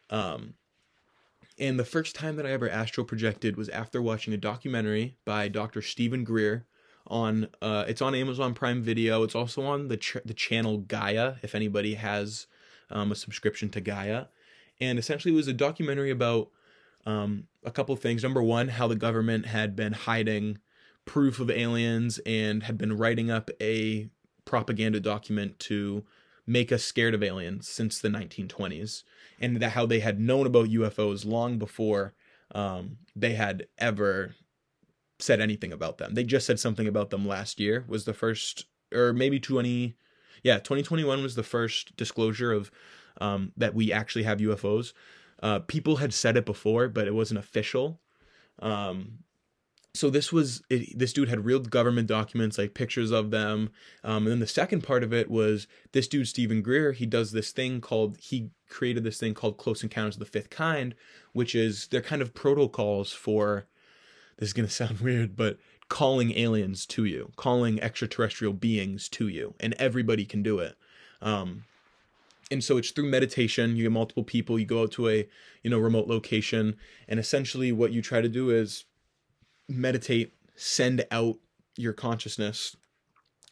Um, 0.10 0.54
and 1.58 1.80
the 1.80 1.86
first 1.86 2.16
time 2.16 2.36
that 2.36 2.46
I 2.46 2.52
ever 2.52 2.70
astral 2.70 3.06
projected 3.06 3.56
was 3.56 3.70
after 3.70 4.02
watching 4.02 4.34
a 4.34 4.38
documentary 4.38 5.18
by 5.26 5.48
Dr. 5.48 5.82
Steven 5.82 6.24
Greer 6.24 6.66
on 7.08 7.48
uh, 7.62 7.86
it's 7.88 8.02
on 8.02 8.16
Amazon 8.16 8.54
Prime 8.54 8.82
Video. 8.82 9.24
It's 9.24 9.36
also 9.36 9.64
on 9.64 9.88
the 9.88 9.98
ch- 9.98 10.18
the 10.26 10.34
channel 10.34 10.80
Gaia 10.80 11.36
if 11.42 11.56
anybody 11.56 11.96
has 11.96 12.48
um, 12.90 13.12
a 13.12 13.16
subscription 13.16 13.70
to 13.70 13.82
Gaia. 13.82 14.26
And 14.80 15.00
essentially, 15.00 15.34
it 15.34 15.38
was 15.38 15.48
a 15.48 15.54
documentary 15.54 16.12
about 16.12 16.50
um, 17.06 17.48
a 17.64 17.72
couple 17.72 17.96
things. 17.96 18.24
Number 18.24 18.42
one, 18.42 18.70
how 18.70 18.88
the 18.88 18.96
government 18.96 19.46
had 19.48 19.76
been 19.76 19.94
hiding 19.94 20.60
proof 21.06 21.40
of 21.40 21.50
aliens 21.52 22.20
and 22.26 22.64
had 22.64 22.78
been 22.78 22.98
writing 22.98 23.30
up 23.30 23.50
a 23.62 24.10
propaganda 24.44 25.00
document 25.00 25.60
to 25.60 26.04
make 26.48 26.72
us 26.72 26.84
scared 26.84 27.14
of 27.14 27.24
aliens 27.24 27.68
since 27.68 28.00
the 28.00 28.10
1920s, 28.10 29.04
and 29.40 29.58
that 29.58 29.72
how 29.72 29.86
they 29.86 30.00
had 30.00 30.20
known 30.20 30.46
about 30.46 30.70
UFOs 30.70 31.26
long 31.26 31.58
before 31.58 32.14
um, 32.54 32.98
they 33.16 33.34
had 33.34 33.68
ever 33.78 34.36
said 35.20 35.40
anything 35.40 35.72
about 35.72 35.98
them. 35.98 36.14
They 36.14 36.24
just 36.24 36.46
said 36.46 36.60
something 36.60 36.88
about 36.88 37.10
them 37.10 37.28
last 37.28 37.60
year. 37.60 37.86
Was 37.88 38.06
the 38.06 38.14
first, 38.14 38.66
or 38.94 39.14
maybe 39.14 39.40
20, 39.40 39.96
yeah, 40.44 40.58
2021 40.58 41.22
was 41.22 41.36
the 41.36 41.44
first 41.44 41.96
disclosure 41.96 42.52
of 42.52 42.72
um, 43.22 43.52
that 43.58 43.74
we 43.74 43.92
actually 43.92 44.24
have 44.24 44.40
UFOs. 44.40 44.94
Uh, 45.42 45.60
people 45.60 45.98
had 45.98 46.14
said 46.14 46.38
it 46.38 46.46
before, 46.46 46.88
but 46.88 47.08
it 47.08 47.14
wasn't 47.14 47.40
official. 47.40 48.00
Um, 48.60 49.20
so 49.96 50.10
this 50.10 50.32
was 50.32 50.62
it, 50.70 50.98
this 50.98 51.14
dude 51.14 51.30
had 51.30 51.46
real 51.46 51.60
government 51.60 52.08
documents 52.08 52.58
like 52.58 52.74
pictures 52.74 53.12
of 53.12 53.32
them 53.32 53.70
um, 54.04 54.24
and 54.24 54.28
then 54.28 54.40
the 54.40 54.48
second 54.48 54.82
part 54.82 55.04
of 55.04 55.14
it 55.14 55.30
was 55.30 55.68
this 55.94 56.08
dude 56.08 56.28
steven 56.28 56.62
greer 56.62 56.92
he 56.92 57.06
does 57.06 57.32
this 57.32 57.52
thing 57.52 57.82
called 57.82 58.18
he 58.20 58.50
created 58.70 59.04
this 59.04 59.20
thing 59.20 59.34
called 59.34 59.58
close 59.58 59.84
encounters 59.84 60.16
of 60.16 60.20
the 60.20 60.26
fifth 60.26 60.50
kind 60.50 60.94
which 61.34 61.56
is 61.56 61.88
they're 61.88 62.02
kind 62.02 62.22
of 62.22 62.34
protocols 62.34 63.12
for 63.12 63.68
this 64.38 64.48
is 64.50 64.54
going 64.54 64.68
to 64.68 64.74
sound 64.74 65.00
weird, 65.02 65.36
but 65.36 65.58
calling 65.90 66.38
aliens 66.38 66.86
to 66.88 67.06
you, 67.06 67.32
calling 67.36 67.82
extraterrestrial 67.82 68.54
beings 68.54 69.08
to 69.10 69.28
you, 69.28 69.54
and 69.60 69.74
everybody 69.76 70.26
can 70.26 70.44
do 70.44 70.60
it. 70.60 70.76
Um, 71.22 71.66
and 72.52 72.64
so 72.64 72.78
it's 72.78 72.92
through 72.92 73.10
meditation. 73.10 73.76
You 73.76 73.84
get 73.84 73.92
multiple 73.92 74.24
people. 74.24 74.60
You 74.60 74.66
go 74.66 74.84
out 74.84 74.92
to 74.94 75.10
a 75.10 75.28
you 75.64 75.70
know 75.70 75.80
remote 75.80 76.08
location, 76.08 76.76
and 77.08 77.20
essentially 77.20 77.72
what 77.72 77.92
you 77.92 78.02
try 78.02 78.22
to 78.22 78.30
do 78.30 78.50
is 78.50 78.86
meditate, 79.68 80.34
send 80.56 81.06
out 81.10 81.38
your 81.76 81.94
consciousness, 81.94 82.78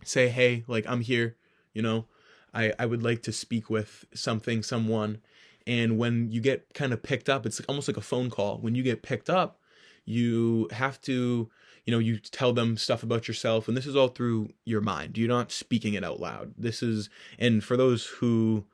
say, 0.03 0.29
"Hey, 0.29 0.63
like 0.67 0.85
I'm 0.87 1.01
here," 1.01 1.37
you 1.73 1.81
know. 1.81 2.05
I, 2.53 2.71
I 2.77 2.85
would 2.85 3.03
like 3.03 3.23
to 3.23 3.31
speak 3.31 3.69
with 3.69 4.05
something, 4.13 4.61
someone. 4.61 5.19
And 5.65 5.97
when 5.97 6.29
you 6.29 6.41
get 6.41 6.73
kind 6.73 6.93
of 6.93 7.01
picked 7.01 7.29
up, 7.29 7.45
it's 7.45 7.59
almost 7.61 7.87
like 7.87 7.97
a 7.97 8.01
phone 8.01 8.29
call. 8.29 8.57
When 8.57 8.75
you 8.75 8.83
get 8.83 9.01
picked 9.01 9.29
up, 9.29 9.59
you 10.05 10.67
have 10.71 10.99
to 11.01 11.49
you 11.85 11.91
know 11.91 11.99
you 11.99 12.17
tell 12.17 12.53
them 12.53 12.77
stuff 12.77 13.03
about 13.03 13.27
yourself 13.27 13.67
and 13.67 13.75
this 13.75 13.85
is 13.85 13.95
all 13.95 14.09
through 14.09 14.49
your 14.65 14.81
mind. 14.81 15.17
You're 15.17 15.27
not 15.27 15.51
speaking 15.51 15.93
it 15.93 16.03
out 16.03 16.19
loud. 16.19 16.53
This 16.57 16.81
is 16.81 17.09
and 17.37 17.63
for 17.63 17.77
those 17.77 18.05
who 18.05 18.65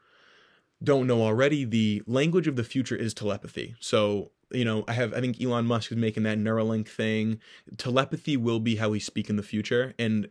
don't 0.84 1.08
know 1.08 1.22
already 1.22 1.66
the 1.66 2.02
language 2.08 2.48
of 2.48 2.56
the 2.56 2.64
future 2.64 2.96
is 2.96 3.14
telepathy. 3.14 3.76
So 3.80 4.32
you 4.52 4.66
know 4.66 4.84
i 4.88 4.94
have 4.94 5.14
i 5.14 5.20
think 5.22 5.40
elon 5.40 5.68
musk 5.68 5.92
is 5.92 5.98
making 5.98 6.24
that 6.24 6.38
neuralink 6.38 6.88
thing. 6.88 7.40
Telepathy 7.78 8.38
will 8.38 8.60
be 8.60 8.78
how 8.78 8.90
we 8.90 9.00
speak 9.00 9.30
in 9.30 9.36
the 9.36 9.44
future 9.44 9.94
and 10.00 10.30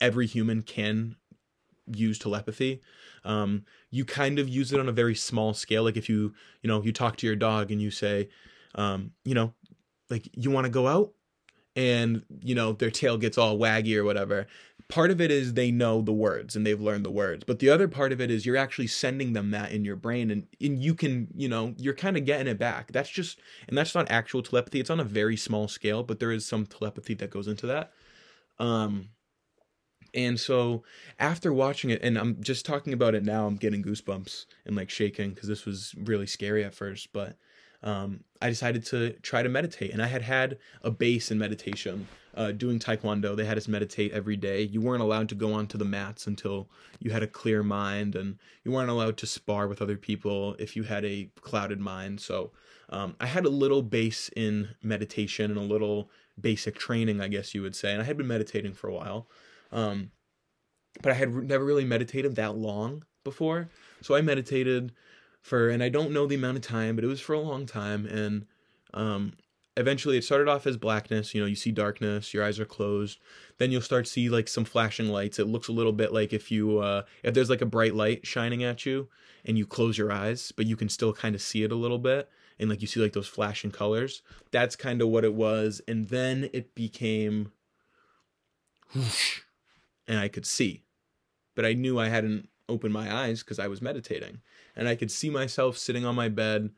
every 0.00 0.26
human 0.26 0.62
can 0.62 1.16
use 1.86 2.18
telepathy. 2.18 2.80
Um, 3.24 3.64
you 3.90 4.04
kind 4.04 4.38
of 4.38 4.48
use 4.48 4.72
it 4.72 4.80
on 4.80 4.88
a 4.88 4.92
very 4.92 5.14
small 5.14 5.54
scale. 5.54 5.84
Like 5.84 5.96
if 5.96 6.08
you 6.08 6.34
you 6.62 6.68
know 6.68 6.82
you 6.82 6.92
talk 6.92 7.16
to 7.18 7.26
your 7.26 7.36
dog 7.36 7.70
and 7.70 7.80
you 7.80 7.90
say 7.90 8.28
um, 8.74 9.12
you 9.24 9.34
know 9.34 9.54
like 10.10 10.28
you 10.34 10.50
want 10.50 10.64
to 10.64 10.70
go 10.70 10.86
out 10.86 11.12
and 11.76 12.24
you 12.40 12.54
know 12.54 12.72
their 12.72 12.90
tail 12.90 13.16
gets 13.16 13.38
all 13.38 13.58
waggy 13.58 13.96
or 13.96 14.04
whatever. 14.04 14.46
Part 14.88 15.10
of 15.10 15.20
it 15.20 15.30
is 15.30 15.52
they 15.52 15.70
know 15.70 16.00
the 16.00 16.12
words 16.12 16.56
and 16.56 16.66
they've 16.66 16.80
learned 16.80 17.04
the 17.04 17.10
words 17.10 17.44
but 17.44 17.58
the 17.58 17.68
other 17.70 17.88
part 17.88 18.12
of 18.12 18.20
it 18.20 18.30
is 18.30 18.46
you're 18.46 18.56
actually 18.56 18.86
sending 18.86 19.32
them 19.34 19.50
that 19.50 19.70
in 19.70 19.84
your 19.84 19.96
brain 19.96 20.30
and, 20.30 20.46
and 20.60 20.82
you 20.82 20.94
can 20.94 21.28
you 21.36 21.48
know 21.48 21.74
you're 21.76 21.94
kind 21.94 22.16
of 22.16 22.24
getting 22.24 22.48
it 22.48 22.58
back. 22.58 22.90
That's 22.92 23.10
just 23.10 23.38
and 23.68 23.76
that's 23.76 23.94
not 23.94 24.10
actual 24.10 24.42
telepathy 24.42 24.80
it's 24.80 24.90
on 24.90 25.00
a 25.00 25.04
very 25.04 25.36
small 25.36 25.68
scale 25.68 26.02
but 26.02 26.20
there 26.20 26.32
is 26.32 26.46
some 26.46 26.66
telepathy 26.66 27.14
that 27.14 27.30
goes 27.30 27.48
into 27.48 27.66
that. 27.66 27.92
Um 28.58 29.10
and 30.14 30.40
so 30.40 30.82
after 31.18 31.52
watching 31.52 31.90
it 31.90 32.00
and 32.02 32.18
i'm 32.18 32.42
just 32.42 32.64
talking 32.64 32.92
about 32.92 33.14
it 33.14 33.24
now 33.24 33.46
i'm 33.46 33.56
getting 33.56 33.82
goosebumps 33.82 34.46
and 34.64 34.76
like 34.76 34.90
shaking 34.90 35.30
because 35.30 35.48
this 35.48 35.66
was 35.66 35.94
really 35.98 36.26
scary 36.26 36.64
at 36.64 36.74
first 36.74 37.12
but 37.12 37.36
um, 37.82 38.24
I 38.40 38.48
decided 38.48 38.84
to 38.86 39.12
try 39.22 39.42
to 39.42 39.48
meditate. 39.48 39.92
And 39.92 40.02
I 40.02 40.06
had 40.06 40.22
had 40.22 40.58
a 40.82 40.90
base 40.90 41.30
in 41.30 41.38
meditation. 41.38 42.08
Uh, 42.34 42.52
doing 42.52 42.78
taekwondo, 42.78 43.36
they 43.36 43.44
had 43.44 43.58
us 43.58 43.66
meditate 43.66 44.12
every 44.12 44.36
day. 44.36 44.62
You 44.62 44.80
weren't 44.80 45.02
allowed 45.02 45.28
to 45.30 45.34
go 45.34 45.52
onto 45.52 45.76
the 45.76 45.84
mats 45.84 46.28
until 46.28 46.68
you 47.00 47.10
had 47.10 47.24
a 47.24 47.26
clear 47.26 47.64
mind, 47.64 48.14
and 48.14 48.38
you 48.62 48.70
weren't 48.70 48.90
allowed 48.90 49.16
to 49.16 49.26
spar 49.26 49.66
with 49.66 49.82
other 49.82 49.96
people 49.96 50.54
if 50.60 50.76
you 50.76 50.84
had 50.84 51.04
a 51.04 51.30
clouded 51.40 51.80
mind. 51.80 52.20
So 52.20 52.52
um, 52.90 53.16
I 53.18 53.26
had 53.26 53.44
a 53.44 53.50
little 53.50 53.82
base 53.82 54.30
in 54.36 54.68
meditation 54.82 55.50
and 55.50 55.58
a 55.58 55.62
little 55.62 56.10
basic 56.40 56.76
training, 56.76 57.20
I 57.20 57.26
guess 57.26 57.54
you 57.56 57.62
would 57.62 57.74
say. 57.74 57.92
And 57.92 58.00
I 58.00 58.04
had 58.04 58.16
been 58.16 58.28
meditating 58.28 58.74
for 58.74 58.88
a 58.88 58.94
while, 58.94 59.28
um, 59.72 60.12
but 61.02 61.10
I 61.10 61.16
had 61.16 61.34
never 61.34 61.64
really 61.64 61.84
meditated 61.84 62.36
that 62.36 62.56
long 62.56 63.04
before. 63.24 63.68
So 64.00 64.14
I 64.14 64.20
meditated 64.20 64.92
for, 65.48 65.68
and 65.68 65.82
I 65.82 65.88
don't 65.88 66.12
know 66.12 66.26
the 66.26 66.34
amount 66.34 66.58
of 66.58 66.62
time, 66.62 66.94
but 66.94 67.04
it 67.04 67.08
was 67.08 67.20
for 67.20 67.32
a 67.32 67.40
long 67.40 67.66
time. 67.66 68.06
And 68.06 68.46
um, 68.94 69.32
eventually 69.76 70.18
it 70.18 70.24
started 70.24 70.48
off 70.48 70.66
as 70.66 70.76
blackness. 70.76 71.34
You 71.34 71.40
know, 71.40 71.46
you 71.46 71.56
see 71.56 71.72
darkness, 71.72 72.32
your 72.32 72.44
eyes 72.44 72.60
are 72.60 72.64
closed. 72.64 73.18
Then 73.58 73.70
you'll 73.70 73.80
start 73.80 74.06
see 74.06 74.28
like 74.28 74.48
some 74.48 74.64
flashing 74.64 75.08
lights. 75.08 75.38
It 75.38 75.46
looks 75.46 75.68
a 75.68 75.72
little 75.72 75.92
bit 75.92 76.12
like 76.12 76.32
if 76.32 76.50
you, 76.50 76.78
uh, 76.78 77.02
if 77.22 77.34
there's 77.34 77.50
like 77.50 77.62
a 77.62 77.66
bright 77.66 77.94
light 77.94 78.26
shining 78.26 78.62
at 78.62 78.86
you 78.86 79.08
and 79.44 79.58
you 79.58 79.66
close 79.66 79.98
your 79.98 80.12
eyes, 80.12 80.52
but 80.56 80.66
you 80.66 80.76
can 80.76 80.88
still 80.88 81.12
kind 81.12 81.34
of 81.34 81.42
see 81.42 81.62
it 81.64 81.72
a 81.72 81.76
little 81.76 81.98
bit. 81.98 82.28
And 82.58 82.68
like 82.68 82.80
you 82.80 82.86
see 82.86 83.00
like 83.00 83.12
those 83.12 83.28
flashing 83.28 83.70
colors. 83.70 84.22
That's 84.50 84.76
kind 84.76 85.00
of 85.00 85.08
what 85.08 85.24
it 85.24 85.34
was. 85.34 85.80
And 85.88 86.08
then 86.08 86.50
it 86.52 86.74
became 86.74 87.52
and 90.08 90.18
I 90.18 90.28
could 90.28 90.46
see. 90.46 90.84
But 91.54 91.64
I 91.64 91.74
knew 91.74 91.98
I 91.98 92.08
hadn't 92.08 92.48
opened 92.68 92.92
my 92.92 93.12
eyes 93.14 93.42
because 93.42 93.58
I 93.58 93.68
was 93.68 93.82
meditating 93.82 94.40
and 94.76 94.88
I 94.88 94.94
could 94.94 95.10
see 95.10 95.30
myself 95.30 95.76
sitting 95.76 96.04
on 96.04 96.14
my 96.14 96.28
bed, 96.28 96.70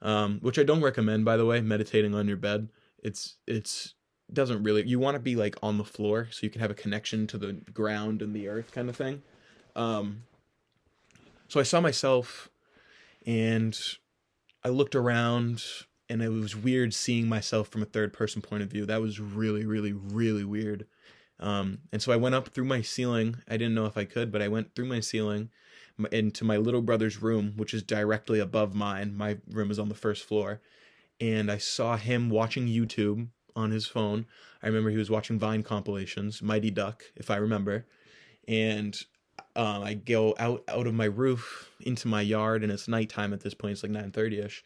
um, 0.00 0.38
which 0.40 0.58
I 0.58 0.62
don't 0.62 0.82
recommend, 0.82 1.24
by 1.24 1.36
the 1.36 1.46
way, 1.46 1.60
meditating 1.60 2.14
on 2.14 2.28
your 2.28 2.36
bed. 2.36 2.68
It's 3.02 3.36
it's 3.46 3.94
doesn't 4.32 4.62
really 4.62 4.86
you 4.86 4.98
want 4.98 5.14
to 5.14 5.20
be 5.20 5.36
like 5.36 5.56
on 5.62 5.76
the 5.76 5.84
floor 5.84 6.26
so 6.30 6.40
you 6.42 6.48
can 6.48 6.62
have 6.62 6.70
a 6.70 6.74
connection 6.74 7.26
to 7.26 7.36
the 7.36 7.52
ground 7.52 8.22
and 8.22 8.34
the 8.34 8.48
earth 8.48 8.72
kind 8.72 8.88
of 8.88 8.96
thing. 8.96 9.22
Um, 9.76 10.24
so 11.48 11.60
I 11.60 11.64
saw 11.64 11.80
myself 11.80 12.48
and 13.26 13.78
I 14.64 14.68
looked 14.68 14.94
around 14.94 15.62
and 16.08 16.22
it 16.22 16.28
was 16.28 16.56
weird 16.56 16.94
seeing 16.94 17.28
myself 17.28 17.68
from 17.68 17.82
a 17.82 17.86
third 17.86 18.12
person 18.12 18.42
point 18.42 18.62
of 18.62 18.70
view. 18.70 18.86
That 18.86 19.00
was 19.00 19.20
really, 19.20 19.64
really, 19.64 19.92
really 19.92 20.44
weird. 20.44 20.86
Um, 21.42 21.78
and 21.92 22.00
so 22.00 22.12
I 22.12 22.16
went 22.16 22.34
up 22.34 22.48
through 22.48 22.64
my 22.64 22.82
ceiling. 22.82 23.36
I 23.48 23.56
didn't 23.56 23.74
know 23.74 23.86
if 23.86 23.98
I 23.98 24.04
could, 24.04 24.30
but 24.30 24.40
I 24.40 24.48
went 24.48 24.74
through 24.74 24.86
my 24.86 25.00
ceiling 25.00 25.50
into 26.10 26.44
my 26.44 26.56
little 26.56 26.80
brother's 26.80 27.20
room, 27.20 27.54
which 27.56 27.74
is 27.74 27.82
directly 27.82 28.38
above 28.38 28.74
mine. 28.74 29.16
My 29.16 29.38
room 29.50 29.70
is 29.70 29.78
on 29.78 29.88
the 29.88 29.94
first 29.94 30.24
floor. 30.24 30.60
And 31.20 31.50
I 31.50 31.58
saw 31.58 31.96
him 31.96 32.30
watching 32.30 32.66
YouTube 32.66 33.28
on 33.54 33.70
his 33.70 33.86
phone. 33.86 34.26
I 34.62 34.68
remember 34.68 34.90
he 34.90 34.96
was 34.96 35.10
watching 35.10 35.38
Vine 35.38 35.62
compilations, 35.62 36.40
Mighty 36.40 36.70
Duck, 36.70 37.04
if 37.16 37.30
I 37.30 37.36
remember. 37.36 37.86
And 38.48 38.98
um, 39.56 39.82
I 39.82 39.94
go 39.94 40.34
out 40.38 40.64
out 40.68 40.86
of 40.86 40.94
my 40.94 41.04
roof 41.04 41.70
into 41.80 42.08
my 42.08 42.22
yard, 42.22 42.62
and 42.62 42.72
it's 42.72 42.88
nighttime 42.88 43.32
at 43.32 43.40
this 43.40 43.54
point. 43.54 43.72
It's 43.72 43.82
like 43.82 43.92
nine 43.92 44.10
thirty 44.10 44.38
ish, 44.38 44.64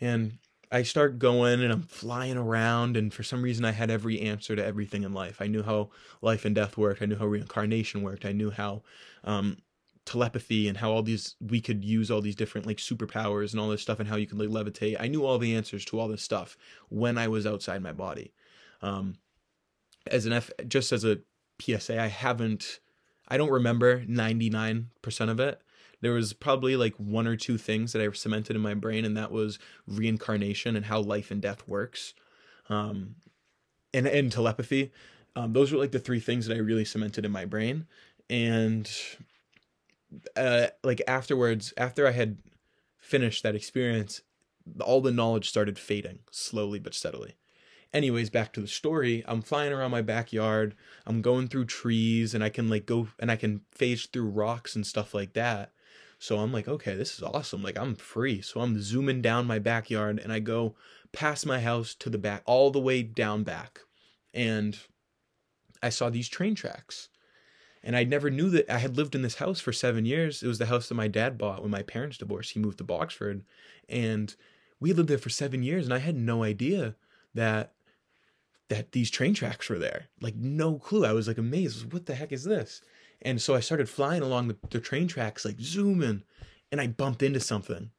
and 0.00 0.38
I 0.72 0.82
start 0.84 1.18
going 1.18 1.62
and 1.62 1.72
I'm 1.72 1.82
flying 1.82 2.36
around, 2.36 2.96
and 2.96 3.12
for 3.12 3.22
some 3.22 3.42
reason 3.42 3.64
I 3.64 3.72
had 3.72 3.90
every 3.90 4.20
answer 4.20 4.54
to 4.54 4.64
everything 4.64 5.02
in 5.02 5.12
life. 5.12 5.40
I 5.40 5.48
knew 5.48 5.62
how 5.62 5.90
life 6.22 6.44
and 6.44 6.54
death 6.54 6.76
worked. 6.76 7.02
I 7.02 7.06
knew 7.06 7.16
how 7.16 7.26
reincarnation 7.26 8.02
worked. 8.02 8.24
I 8.24 8.32
knew 8.32 8.50
how 8.50 8.82
um, 9.24 9.58
telepathy 10.04 10.68
and 10.68 10.76
how 10.78 10.90
all 10.90 11.02
these 11.02 11.36
we 11.40 11.60
could 11.60 11.84
use 11.84 12.10
all 12.10 12.20
these 12.20 12.36
different 12.36 12.66
like 12.66 12.78
superpowers 12.78 13.52
and 13.52 13.60
all 13.60 13.68
this 13.68 13.82
stuff 13.82 14.00
and 14.00 14.08
how 14.08 14.16
you 14.16 14.26
can 14.26 14.38
like 14.38 14.48
levitate. 14.48 14.96
I 14.98 15.08
knew 15.08 15.24
all 15.24 15.38
the 15.38 15.54
answers 15.54 15.84
to 15.86 15.98
all 15.98 16.08
this 16.08 16.22
stuff 16.22 16.56
when 16.88 17.18
I 17.18 17.28
was 17.28 17.46
outside 17.46 17.82
my 17.82 17.92
body. 17.92 18.32
Um, 18.80 19.16
as 20.06 20.26
an 20.26 20.32
F, 20.32 20.50
just 20.68 20.92
as 20.92 21.04
a 21.04 21.18
PSA, 21.60 22.00
I 22.00 22.06
haven't, 22.06 22.80
I 23.28 23.36
don't 23.36 23.50
remember 23.50 24.04
99% 24.04 24.86
of 25.30 25.40
it. 25.40 25.60
There 26.00 26.12
was 26.12 26.32
probably 26.32 26.76
like 26.76 26.94
one 26.96 27.26
or 27.26 27.36
two 27.36 27.58
things 27.58 27.92
that 27.92 28.02
I 28.02 28.10
cemented 28.12 28.56
in 28.56 28.62
my 28.62 28.74
brain, 28.74 29.04
and 29.04 29.16
that 29.16 29.30
was 29.30 29.58
reincarnation 29.86 30.76
and 30.76 30.86
how 30.86 31.00
life 31.00 31.30
and 31.30 31.42
death 31.42 31.66
works, 31.68 32.14
um, 32.68 33.16
and 33.92 34.06
and 34.06 34.32
telepathy. 34.32 34.92
Um, 35.36 35.52
those 35.52 35.72
were 35.72 35.78
like 35.78 35.92
the 35.92 35.98
three 35.98 36.20
things 36.20 36.46
that 36.46 36.54
I 36.54 36.58
really 36.58 36.84
cemented 36.84 37.24
in 37.24 37.32
my 37.32 37.44
brain, 37.44 37.86
and 38.28 38.90
uh, 40.36 40.68
like 40.82 41.02
afterwards, 41.06 41.72
after 41.76 42.06
I 42.06 42.12
had 42.12 42.38
finished 42.98 43.42
that 43.42 43.54
experience, 43.54 44.22
all 44.80 45.00
the 45.00 45.10
knowledge 45.10 45.48
started 45.48 45.78
fading 45.78 46.20
slowly 46.30 46.78
but 46.78 46.94
steadily. 46.94 47.34
Anyways, 47.92 48.30
back 48.30 48.52
to 48.52 48.60
the 48.60 48.68
story. 48.68 49.24
I'm 49.26 49.42
flying 49.42 49.72
around 49.72 49.90
my 49.90 50.02
backyard. 50.02 50.76
I'm 51.06 51.22
going 51.22 51.48
through 51.48 51.64
trees 51.64 52.34
and 52.34 52.44
I 52.44 52.48
can 52.48 52.68
like 52.68 52.86
go 52.86 53.08
and 53.18 53.30
I 53.30 53.36
can 53.36 53.62
phase 53.72 54.06
through 54.06 54.28
rocks 54.28 54.76
and 54.76 54.86
stuff 54.86 55.12
like 55.12 55.32
that. 55.32 55.72
So 56.20 56.38
I'm 56.38 56.52
like, 56.52 56.68
okay, 56.68 56.94
this 56.94 57.14
is 57.14 57.22
awesome. 57.22 57.62
Like 57.62 57.78
I'm 57.78 57.96
free. 57.96 58.40
So 58.42 58.60
I'm 58.60 58.80
zooming 58.80 59.22
down 59.22 59.46
my 59.46 59.58
backyard 59.58 60.20
and 60.22 60.32
I 60.32 60.38
go 60.38 60.76
past 61.10 61.46
my 61.46 61.60
house 61.60 61.94
to 61.96 62.10
the 62.10 62.18
back, 62.18 62.42
all 62.44 62.70
the 62.70 62.78
way 62.78 63.02
down 63.02 63.42
back. 63.42 63.80
And 64.32 64.78
I 65.82 65.88
saw 65.88 66.10
these 66.10 66.28
train 66.28 66.54
tracks 66.54 67.08
and 67.82 67.96
I 67.96 68.04
never 68.04 68.30
knew 68.30 68.50
that 68.50 68.70
I 68.70 68.78
had 68.78 68.96
lived 68.96 69.14
in 69.14 69.22
this 69.22 69.36
house 69.36 69.60
for 69.60 69.72
seven 69.72 70.04
years. 70.04 70.42
It 70.42 70.46
was 70.46 70.58
the 70.58 70.66
house 70.66 70.88
that 70.88 70.94
my 70.94 71.08
dad 71.08 71.38
bought 71.38 71.62
when 71.62 71.70
my 71.70 71.82
parents 71.82 72.18
divorced. 72.18 72.52
He 72.52 72.60
moved 72.60 72.78
to 72.78 72.84
Boxford, 72.84 73.42
and 73.88 74.34
we 74.78 74.92
lived 74.92 75.08
there 75.08 75.18
for 75.18 75.30
seven 75.30 75.62
years. 75.62 75.86
And 75.86 75.94
I 75.94 75.98
had 75.98 76.16
no 76.16 76.42
idea 76.42 76.96
that 77.34 77.72
that 78.68 78.92
these 78.92 79.10
train 79.10 79.34
tracks 79.34 79.68
were 79.68 79.78
there. 79.78 80.06
Like 80.20 80.36
no 80.36 80.78
clue. 80.78 81.04
I 81.04 81.12
was 81.12 81.26
like 81.26 81.38
amazed. 81.38 81.92
What 81.92 82.06
the 82.06 82.14
heck 82.14 82.30
is 82.32 82.44
this? 82.44 82.82
And 83.22 83.40
so 83.40 83.54
I 83.54 83.60
started 83.60 83.88
flying 83.88 84.22
along 84.22 84.48
the, 84.48 84.56
the 84.70 84.80
train 84.80 85.08
tracks, 85.08 85.44
like 85.44 85.60
zooming, 85.60 86.22
and 86.72 86.80
I 86.80 86.86
bumped 86.86 87.22
into 87.22 87.40
something. 87.40 87.90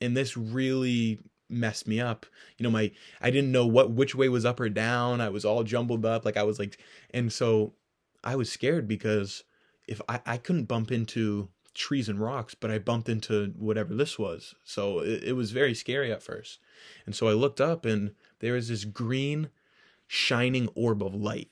And 0.00 0.16
this 0.16 0.36
really 0.36 1.18
messed 1.48 1.88
me 1.88 2.00
up. 2.00 2.26
You 2.56 2.64
know, 2.64 2.70
my 2.70 2.92
I 3.20 3.30
didn't 3.30 3.52
know 3.52 3.66
what 3.66 3.90
which 3.90 4.14
way 4.14 4.28
was 4.28 4.44
up 4.44 4.60
or 4.60 4.68
down. 4.68 5.20
I 5.20 5.28
was 5.30 5.44
all 5.44 5.64
jumbled 5.64 6.04
up. 6.04 6.24
Like 6.24 6.36
I 6.36 6.42
was 6.42 6.58
like, 6.58 6.78
and 7.10 7.32
so 7.32 7.74
I 8.22 8.36
was 8.36 8.50
scared 8.50 8.86
because 8.86 9.44
if 9.86 10.00
I, 10.08 10.20
I 10.26 10.36
couldn't 10.36 10.64
bump 10.64 10.92
into 10.92 11.48
trees 11.74 12.08
and 12.08 12.20
rocks, 12.20 12.54
but 12.54 12.70
I 12.70 12.78
bumped 12.78 13.08
into 13.08 13.54
whatever 13.56 13.94
this 13.94 14.18
was. 14.18 14.54
So 14.64 15.00
it, 15.00 15.24
it 15.24 15.32
was 15.32 15.52
very 15.52 15.74
scary 15.74 16.12
at 16.12 16.22
first. 16.22 16.58
And 17.06 17.14
so 17.14 17.28
I 17.28 17.32
looked 17.32 17.60
up 17.60 17.84
and 17.84 18.14
there 18.40 18.54
was 18.54 18.68
this 18.68 18.84
green 18.84 19.50
shining 20.06 20.68
orb 20.74 21.02
of 21.02 21.14
light, 21.14 21.50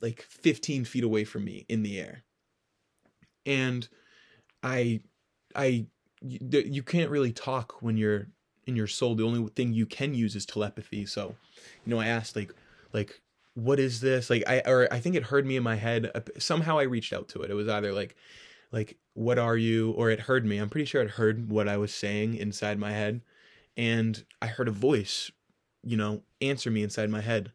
like 0.00 0.22
15 0.22 0.84
feet 0.84 1.04
away 1.04 1.24
from 1.24 1.44
me 1.44 1.66
in 1.68 1.82
the 1.82 1.98
air. 1.98 2.24
And 3.46 3.88
I, 4.62 5.00
I, 5.54 5.86
you 6.20 6.82
can't 6.82 7.10
really 7.10 7.32
talk 7.32 7.82
when 7.82 7.96
you're 7.96 8.28
in 8.66 8.76
your 8.76 8.86
soul. 8.86 9.14
The 9.14 9.24
only 9.24 9.48
thing 9.50 9.72
you 9.72 9.86
can 9.86 10.14
use 10.14 10.36
is 10.36 10.46
telepathy. 10.46 11.04
So, 11.06 11.34
you 11.84 11.94
know, 11.94 12.00
I 12.00 12.06
asked 12.06 12.36
like, 12.36 12.54
like, 12.92 13.20
what 13.54 13.78
is 13.78 14.00
this? 14.00 14.30
Like 14.30 14.44
i 14.46 14.62
or 14.66 14.88
i 14.92 14.98
think 14.98 15.14
it 15.14 15.24
heard 15.24 15.46
me 15.46 15.56
in 15.56 15.62
my 15.62 15.76
head. 15.76 16.10
Somehow 16.38 16.78
i 16.78 16.82
reached 16.82 17.12
out 17.12 17.28
to 17.28 17.42
it. 17.42 17.50
It 17.50 17.54
was 17.54 17.68
either 17.68 17.92
like 17.92 18.16
like 18.70 18.96
what 19.14 19.38
are 19.38 19.56
you? 19.56 19.92
Or 19.92 20.10
it 20.10 20.20
heard 20.20 20.46
me. 20.46 20.58
I'm 20.58 20.70
pretty 20.70 20.86
sure 20.86 21.02
it 21.02 21.10
heard 21.10 21.50
what 21.50 21.68
i 21.68 21.76
was 21.76 21.94
saying 21.94 22.34
inside 22.36 22.78
my 22.78 22.92
head. 22.92 23.20
And 23.76 24.24
i 24.40 24.46
heard 24.46 24.68
a 24.68 24.72
voice 24.72 25.30
you 25.84 25.96
know 25.96 26.22
answer 26.40 26.70
me 26.70 26.82
inside 26.82 27.10
my 27.10 27.20
head. 27.20 27.52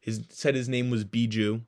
His 0.00 0.24
said 0.30 0.54
his 0.54 0.68
name 0.68 0.90
was 0.90 1.04
biju. 1.04 1.62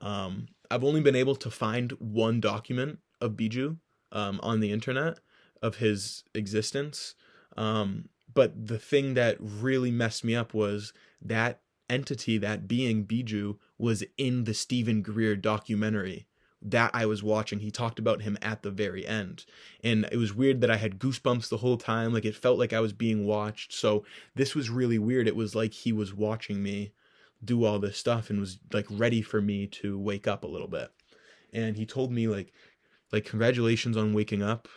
Um 0.00 0.48
i've 0.72 0.84
only 0.84 1.00
been 1.00 1.16
able 1.16 1.36
to 1.36 1.50
find 1.50 1.92
one 1.92 2.40
document 2.40 2.98
of 3.20 3.32
biju 3.32 3.76
um 4.10 4.40
on 4.42 4.60
the 4.60 4.72
internet 4.72 5.18
of 5.62 5.76
his 5.76 6.24
existence 6.34 7.14
um 7.56 8.08
but 8.34 8.66
the 8.66 8.78
thing 8.78 9.14
that 9.14 9.36
really 9.38 9.90
messed 9.90 10.24
me 10.24 10.34
up 10.34 10.54
was 10.54 10.92
that 11.20 11.60
entity, 11.92 12.38
that 12.38 12.66
being 12.66 13.04
Biju, 13.04 13.58
was 13.78 14.02
in 14.16 14.44
the 14.44 14.54
Steven 14.54 15.02
Greer 15.02 15.36
documentary 15.36 16.26
that 16.64 16.90
I 16.94 17.06
was 17.06 17.22
watching. 17.22 17.58
He 17.58 17.70
talked 17.72 17.98
about 17.98 18.22
him 18.22 18.38
at 18.40 18.62
the 18.62 18.70
very 18.70 19.06
end. 19.06 19.44
And 19.82 20.08
it 20.12 20.16
was 20.16 20.32
weird 20.32 20.60
that 20.60 20.70
I 20.70 20.76
had 20.76 21.00
goosebumps 21.00 21.48
the 21.48 21.56
whole 21.56 21.76
time. 21.76 22.14
Like 22.14 22.24
it 22.24 22.36
felt 22.36 22.58
like 22.58 22.72
I 22.72 22.80
was 22.80 22.92
being 22.92 23.26
watched. 23.26 23.72
So 23.72 24.04
this 24.36 24.54
was 24.54 24.70
really 24.70 24.98
weird. 24.98 25.26
It 25.26 25.34
was 25.34 25.56
like 25.56 25.72
he 25.72 25.92
was 25.92 26.14
watching 26.14 26.62
me 26.62 26.92
do 27.44 27.64
all 27.64 27.78
this 27.78 27.96
stuff 27.96 28.30
and 28.30 28.40
was 28.40 28.58
like 28.72 28.86
ready 28.90 29.22
for 29.22 29.40
me 29.40 29.66
to 29.66 29.98
wake 29.98 30.28
up 30.28 30.44
a 30.44 30.48
little 30.48 30.68
bit. 30.68 30.90
And 31.52 31.76
he 31.76 31.86
told 31.86 32.12
me 32.12 32.28
like 32.28 32.52
like 33.12 33.24
congratulations 33.24 33.96
on 33.96 34.14
waking 34.14 34.42
up. 34.42 34.68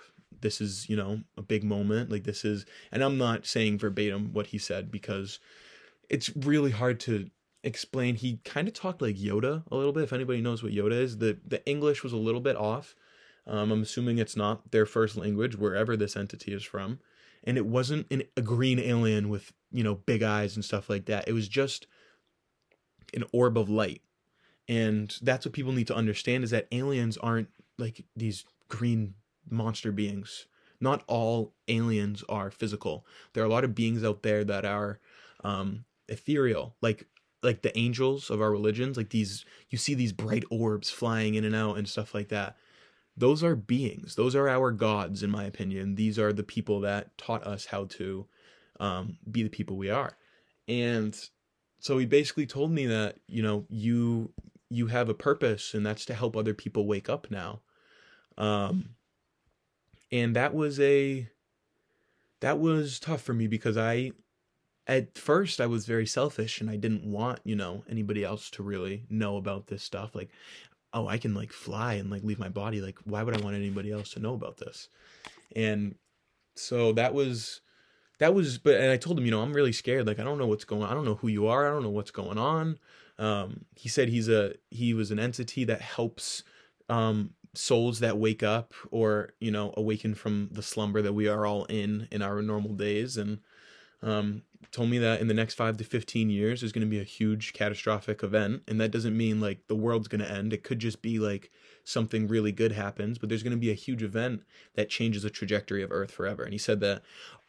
This 0.41 0.59
is, 0.59 0.89
you 0.89 0.95
know, 0.95 1.21
a 1.37 1.41
big 1.41 1.63
moment. 1.63 2.11
Like 2.11 2.23
this 2.23 2.43
is 2.43 2.65
and 2.91 3.03
I'm 3.03 3.17
not 3.17 3.45
saying 3.45 3.79
verbatim 3.79 4.33
what 4.33 4.47
he 4.47 4.57
said 4.57 4.91
because 4.91 5.39
it's 6.09 6.35
really 6.35 6.71
hard 6.71 6.99
to 7.01 7.29
explain. 7.63 8.15
He 8.15 8.39
kind 8.45 8.67
of 8.67 8.73
talked 8.73 9.01
like 9.01 9.15
Yoda 9.15 9.63
a 9.71 9.75
little 9.75 9.93
bit. 9.93 10.03
If 10.03 10.13
anybody 10.13 10.41
knows 10.41 10.63
what 10.63 10.73
Yoda 10.73 10.93
is, 10.93 11.17
the 11.17 11.37
the 11.45 11.65
English 11.65 12.03
was 12.03 12.13
a 12.13 12.17
little 12.17 12.41
bit 12.41 12.55
off. 12.55 12.95
Um, 13.47 13.71
I'm 13.71 13.83
assuming 13.83 14.17
it's 14.17 14.35
not 14.35 14.71
their 14.71 14.87
first 14.87 15.15
language 15.17 15.55
wherever 15.55 15.95
this 15.95 16.15
entity 16.15 16.51
is 16.51 16.63
from, 16.63 16.99
and 17.43 17.57
it 17.57 17.65
wasn't 17.65 18.07
an, 18.09 18.23
a 18.35 18.41
green 18.41 18.79
alien 18.79 19.29
with 19.29 19.53
you 19.71 19.83
know 19.83 19.95
big 19.95 20.23
eyes 20.23 20.55
and 20.55 20.65
stuff 20.65 20.89
like 20.89 21.05
that. 21.05 21.27
It 21.27 21.33
was 21.33 21.47
just 21.47 21.87
an 23.13 23.23
orb 23.31 23.57
of 23.57 23.69
light, 23.69 24.01
and 24.67 25.15
that's 25.21 25.45
what 25.45 25.53
people 25.53 25.71
need 25.71 25.87
to 25.87 25.95
understand 25.95 26.43
is 26.43 26.51
that 26.51 26.67
aliens 26.71 27.17
aren't 27.17 27.49
like 27.77 28.03
these 28.15 28.45
green 28.67 29.13
monster 29.49 29.91
beings. 29.91 30.45
Not 30.81 31.03
all 31.07 31.53
aliens 31.67 32.23
are 32.27 32.51
physical. 32.51 33.05
There 33.33 33.43
are 33.43 33.47
a 33.47 33.49
lot 33.49 33.63
of 33.63 33.75
beings 33.75 34.03
out 34.03 34.23
there 34.23 34.43
that 34.43 34.65
are 34.65 34.99
um, 35.43 35.85
ethereal, 36.07 36.75
like 36.81 37.07
like 37.43 37.61
the 37.61 37.77
angels 37.77 38.29
of 38.29 38.41
our 38.41 38.51
religions. 38.51 38.97
Like 38.97 39.11
these, 39.11 39.45
you 39.69 39.77
see 39.77 39.93
these 39.93 40.11
bright 40.11 40.43
orbs 40.49 40.89
flying 40.89 41.35
in 41.35 41.45
and 41.45 41.55
out 41.55 41.77
and 41.77 41.87
stuff 41.87 42.13
like 42.13 42.29
that. 42.29 42.57
Those 43.15 43.43
are 43.43 43.55
beings. 43.55 44.15
Those 44.15 44.35
are 44.35 44.49
our 44.49 44.71
gods, 44.71 45.23
in 45.23 45.29
my 45.29 45.45
opinion. 45.45 45.95
These 45.95 46.19
are 46.19 46.33
the 46.33 46.43
people 46.43 46.81
that 46.81 47.17
taught 47.17 47.45
us 47.45 47.67
how 47.67 47.85
to 47.85 48.25
um, 48.79 49.17
be 49.31 49.43
the 49.43 49.49
people 49.49 49.77
we 49.77 49.89
are. 49.89 50.17
And 50.67 51.17
so 51.85 51.99
he 51.99 52.07
basically 52.07 52.47
told 52.47 52.71
me 52.71 52.87
that 52.87 53.17
you 53.27 53.43
know 53.43 53.67
you 53.69 54.33
you 54.71 54.87
have 54.87 55.07
a 55.07 55.13
purpose, 55.13 55.75
and 55.75 55.85
that's 55.85 56.03
to 56.05 56.15
help 56.15 56.35
other 56.35 56.55
people 56.55 56.87
wake 56.87 57.09
up 57.09 57.29
now. 57.29 57.61
Um, 58.39 58.95
and 60.11 60.35
that 60.35 60.55
was 60.55 60.79
a 60.79 61.29
that 62.39 62.57
was 62.57 62.99
tough 62.99 63.21
for 63.21 63.35
me 63.35 63.45
because 63.45 63.77
I 63.77 64.13
at 64.87 65.15
first 65.15 65.61
I 65.61 65.67
was 65.67 65.85
very 65.85 66.07
selfish 66.07 66.59
and 66.59 66.71
I 66.71 66.75
didn't 66.75 67.05
want, 67.05 67.41
you 67.43 67.55
know, 67.55 67.83
anybody 67.87 68.23
else 68.23 68.49
to 68.51 68.63
really 68.63 69.05
know 69.07 69.37
about 69.37 69.67
this 69.67 69.83
stuff. 69.83 70.15
Like, 70.15 70.31
oh, 70.91 71.07
I 71.07 71.19
can 71.19 71.35
like 71.35 71.53
fly 71.53 71.93
and 71.93 72.09
like 72.09 72.23
leave 72.23 72.39
my 72.39 72.49
body. 72.49 72.81
Like, 72.81 72.97
why 73.03 73.21
would 73.21 73.39
I 73.39 73.43
want 73.43 73.57
anybody 73.57 73.91
else 73.91 74.09
to 74.13 74.19
know 74.19 74.33
about 74.33 74.57
this? 74.57 74.89
And 75.55 75.93
so 76.55 76.93
that 76.93 77.13
was 77.13 77.61
that 78.19 78.33
was 78.33 78.57
but 78.57 78.75
and 78.75 78.91
I 78.91 78.97
told 78.97 79.17
him, 79.17 79.25
you 79.25 79.31
know, 79.31 79.41
I'm 79.41 79.53
really 79.53 79.73
scared. 79.73 80.07
Like 80.07 80.19
I 80.19 80.23
don't 80.23 80.37
know 80.37 80.47
what's 80.47 80.65
going 80.65 80.83
on. 80.83 80.89
I 80.89 80.93
don't 80.93 81.05
know 81.05 81.15
who 81.15 81.27
you 81.27 81.47
are. 81.47 81.67
I 81.67 81.71
don't 81.71 81.83
know 81.83 81.89
what's 81.89 82.11
going 82.11 82.37
on. 82.37 82.77
Um, 83.17 83.65
he 83.75 83.89
said 83.89 84.09
he's 84.09 84.29
a 84.29 84.55
he 84.69 84.93
was 84.93 85.11
an 85.11 85.19
entity 85.19 85.63
that 85.65 85.81
helps 85.81 86.43
um 86.89 87.31
souls 87.57 87.99
that 87.99 88.17
wake 88.17 88.43
up 88.43 88.73
or 88.91 89.29
you 89.39 89.51
know 89.51 89.73
awaken 89.77 90.13
from 90.13 90.49
the 90.51 90.61
slumber 90.61 91.01
that 91.01 91.13
we 91.13 91.27
are 91.27 91.45
all 91.45 91.65
in 91.65 92.07
in 92.11 92.21
our 92.21 92.41
normal 92.41 92.73
days 92.73 93.17
and 93.17 93.39
um, 94.03 94.43
told 94.71 94.89
me 94.89 94.97
that 94.99 95.21
in 95.21 95.27
the 95.27 95.33
next 95.33 95.55
five 95.55 95.77
to 95.77 95.83
15 95.83 96.29
years 96.29 96.61
there's 96.61 96.71
going 96.71 96.85
to 96.85 96.89
be 96.89 96.99
a 96.99 97.03
huge 97.03 97.53
catastrophic 97.53 98.23
event 98.23 98.61
and 98.67 98.79
that 98.79 98.91
doesn't 98.91 99.15
mean 99.15 99.39
like 99.39 99.67
the 99.67 99.75
world's 99.75 100.07
going 100.07 100.21
to 100.21 100.31
end 100.31 100.53
it 100.53 100.63
could 100.63 100.79
just 100.79 101.01
be 101.01 101.17
like 101.17 101.49
something 101.83 102.27
really 102.27 102.51
good 102.51 102.73
happens 102.73 103.17
but 103.17 103.29
there's 103.29 103.43
going 103.43 103.51
to 103.51 103.57
be 103.57 103.71
a 103.71 103.75
huge 103.75 104.03
event 104.03 104.43
that 104.75 104.89
changes 104.89 105.23
the 105.23 105.29
trajectory 105.29 105.81
of 105.81 105.91
earth 105.91 106.11
forever 106.11 106.43
and 106.43 106.53
he 106.53 106.59
said 106.59 106.79
that 106.81 107.01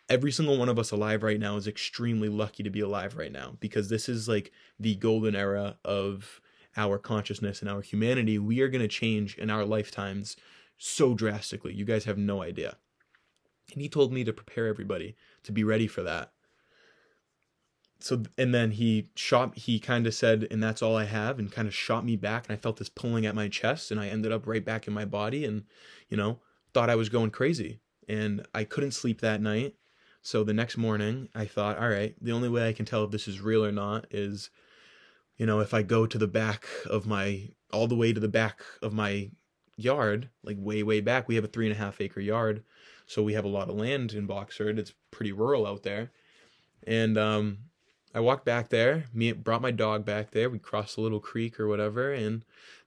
every 0.08 0.30
single 0.30 0.58
one 0.58 0.68
of 0.68 0.78
us 0.78 0.90
alive 0.90 1.22
right 1.22 1.40
now 1.40 1.56
is 1.56 1.66
extremely 1.66 2.28
lucky 2.28 2.62
to 2.62 2.70
be 2.70 2.80
alive 2.80 3.16
right 3.16 3.32
now 3.32 3.56
because 3.60 3.88
this 3.88 4.08
is 4.08 4.28
like 4.28 4.52
the 4.78 4.94
golden 4.96 5.34
era 5.34 5.76
of 5.84 6.40
our 6.76 6.98
consciousness 6.98 7.60
and 7.60 7.70
our 7.70 7.80
humanity, 7.80 8.38
we 8.38 8.60
are 8.60 8.68
going 8.68 8.82
to 8.82 8.88
change 8.88 9.36
in 9.38 9.50
our 9.50 9.64
lifetimes 9.64 10.36
so 10.76 11.14
drastically. 11.14 11.72
You 11.72 11.84
guys 11.84 12.04
have 12.04 12.18
no 12.18 12.42
idea. 12.42 12.76
And 13.72 13.82
he 13.82 13.88
told 13.88 14.12
me 14.12 14.24
to 14.24 14.32
prepare 14.32 14.66
everybody 14.66 15.16
to 15.42 15.52
be 15.52 15.64
ready 15.64 15.86
for 15.86 16.02
that. 16.02 16.32
So, 17.98 18.22
and 18.36 18.54
then 18.54 18.72
he 18.72 19.08
shot, 19.14 19.56
he 19.56 19.80
kind 19.80 20.06
of 20.06 20.14
said, 20.14 20.46
and 20.50 20.62
that's 20.62 20.82
all 20.82 20.96
I 20.96 21.04
have, 21.04 21.38
and 21.38 21.50
kind 21.50 21.66
of 21.66 21.74
shot 21.74 22.04
me 22.04 22.14
back. 22.14 22.46
And 22.46 22.56
I 22.56 22.60
felt 22.60 22.76
this 22.76 22.90
pulling 22.90 23.24
at 23.24 23.34
my 23.34 23.48
chest, 23.48 23.90
and 23.90 23.98
I 23.98 24.08
ended 24.08 24.32
up 24.32 24.46
right 24.46 24.64
back 24.64 24.86
in 24.86 24.92
my 24.92 25.06
body 25.06 25.46
and, 25.46 25.64
you 26.08 26.16
know, 26.16 26.38
thought 26.74 26.90
I 26.90 26.94
was 26.94 27.08
going 27.08 27.30
crazy. 27.30 27.80
And 28.06 28.46
I 28.54 28.64
couldn't 28.64 28.90
sleep 28.92 29.22
that 29.22 29.40
night. 29.40 29.74
So 30.26 30.42
the 30.42 30.52
next 30.52 30.76
morning, 30.76 31.28
I 31.36 31.44
thought, 31.44 31.78
all 31.78 31.88
right, 31.88 32.16
the 32.20 32.32
only 32.32 32.48
way 32.48 32.68
I 32.68 32.72
can 32.72 32.84
tell 32.84 33.04
if 33.04 33.12
this 33.12 33.28
is 33.28 33.40
real 33.40 33.64
or 33.64 33.70
not 33.70 34.06
is 34.10 34.50
you 35.36 35.46
know, 35.46 35.60
if 35.60 35.72
I 35.72 35.82
go 35.82 36.04
to 36.04 36.18
the 36.18 36.26
back 36.26 36.66
of 36.88 37.06
my, 37.06 37.50
all 37.72 37.86
the 37.86 37.94
way 37.94 38.12
to 38.12 38.18
the 38.20 38.26
back 38.26 38.60
of 38.82 38.92
my 38.92 39.30
yard, 39.76 40.30
like 40.42 40.56
way, 40.58 40.82
way 40.82 41.00
back, 41.00 41.28
we 41.28 41.34
have 41.34 41.44
a 41.44 41.48
three 41.48 41.66
and 41.66 41.74
a 41.74 41.78
half 41.78 42.00
acre 42.00 42.20
yard. 42.20 42.64
So 43.06 43.22
we 43.22 43.34
have 43.34 43.44
a 43.44 43.48
lot 43.48 43.68
of 43.68 43.76
land 43.76 44.14
in 44.14 44.26
Boxford. 44.26 44.78
It's 44.78 44.94
pretty 45.10 45.30
rural 45.30 45.66
out 45.66 45.84
there. 45.84 46.10
And 46.86 47.16
um, 47.16 47.58
I 48.14 48.20
walked 48.20 48.44
back 48.44 48.70
there, 48.70 49.04
me 49.12 49.30
brought 49.32 49.62
my 49.62 49.70
dog 49.70 50.04
back 50.04 50.30
there. 50.32 50.50
We 50.50 50.58
crossed 50.58 50.96
a 50.96 51.02
little 51.02 51.20
creek 51.20 51.60
or 51.60 51.68
whatever. 51.68 52.12
And 52.12 52.44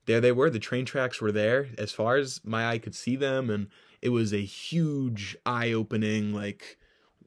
there 0.07 0.19
they 0.19 0.31
were. 0.31 0.49
The 0.49 0.59
train 0.59 0.85
tracks 0.85 1.21
were 1.21 1.31
there 1.31 1.69
as 1.77 1.91
far 1.91 2.17
as 2.17 2.41
my 2.43 2.67
eye 2.67 2.79
could 2.79 2.95
see 2.95 3.15
them. 3.15 3.49
And 3.49 3.67
it 4.01 4.09
was 4.09 4.33
a 4.33 4.43
huge 4.43 5.37
eye 5.45 5.71
opening, 5.71 6.33
like, 6.33 6.78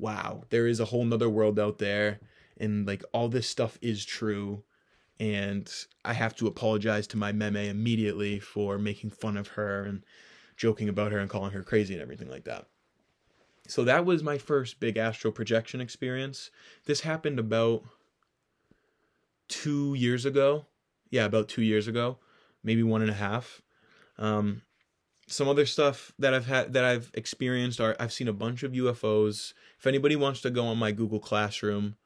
wow, 0.02 0.42
there 0.50 0.66
is 0.66 0.80
a 0.80 0.86
whole 0.86 1.04
nother 1.04 1.30
world 1.30 1.58
out 1.58 1.78
there. 1.78 2.20
And 2.58 2.86
like 2.86 3.02
all 3.12 3.28
this 3.28 3.48
stuff 3.48 3.78
is 3.80 4.04
true 4.04 4.64
and 5.20 5.72
I 6.04 6.14
have 6.14 6.34
to 6.36 6.48
apologize 6.48 7.06
to 7.08 7.16
my 7.16 7.30
meme 7.30 7.56
immediately 7.56 8.40
for 8.40 8.76
making 8.76 9.10
fun 9.10 9.36
of 9.36 9.48
her 9.48 9.84
and 9.84 10.02
joking 10.56 10.88
about 10.88 11.12
her 11.12 11.18
and 11.18 11.30
calling 11.30 11.52
her 11.52 11.62
crazy 11.62 11.94
and 11.94 12.02
everything 12.02 12.28
like 12.28 12.44
that. 12.44 12.66
So 13.68 13.84
that 13.84 14.04
was 14.04 14.24
my 14.24 14.38
first 14.38 14.80
big 14.80 14.96
astral 14.96 15.32
projection 15.32 15.80
experience. 15.80 16.50
This 16.86 17.02
happened 17.02 17.38
about 17.38 17.84
two 19.46 19.94
years 19.94 20.24
ago. 20.26 20.66
Yeah, 21.10 21.26
about 21.26 21.48
two 21.48 21.62
years 21.62 21.86
ago, 21.86 22.18
maybe 22.64 22.82
one 22.82 23.02
and 23.02 23.10
a 23.10 23.14
half. 23.14 23.62
Um, 24.18 24.62
some 25.26 25.48
other 25.48 25.66
stuff 25.66 26.12
that 26.18 26.34
I've 26.34 26.46
had 26.46 26.72
that 26.72 26.84
I've 26.84 27.10
experienced 27.14 27.80
are 27.80 27.96
I've 27.98 28.12
seen 28.12 28.28
a 28.28 28.32
bunch 28.32 28.62
of 28.62 28.72
UFOs. 28.72 29.54
If 29.78 29.86
anybody 29.86 30.16
wants 30.16 30.40
to 30.42 30.50
go 30.50 30.66
on 30.66 30.78
my 30.78 30.92
Google 30.92 31.20
Classroom, 31.20 31.96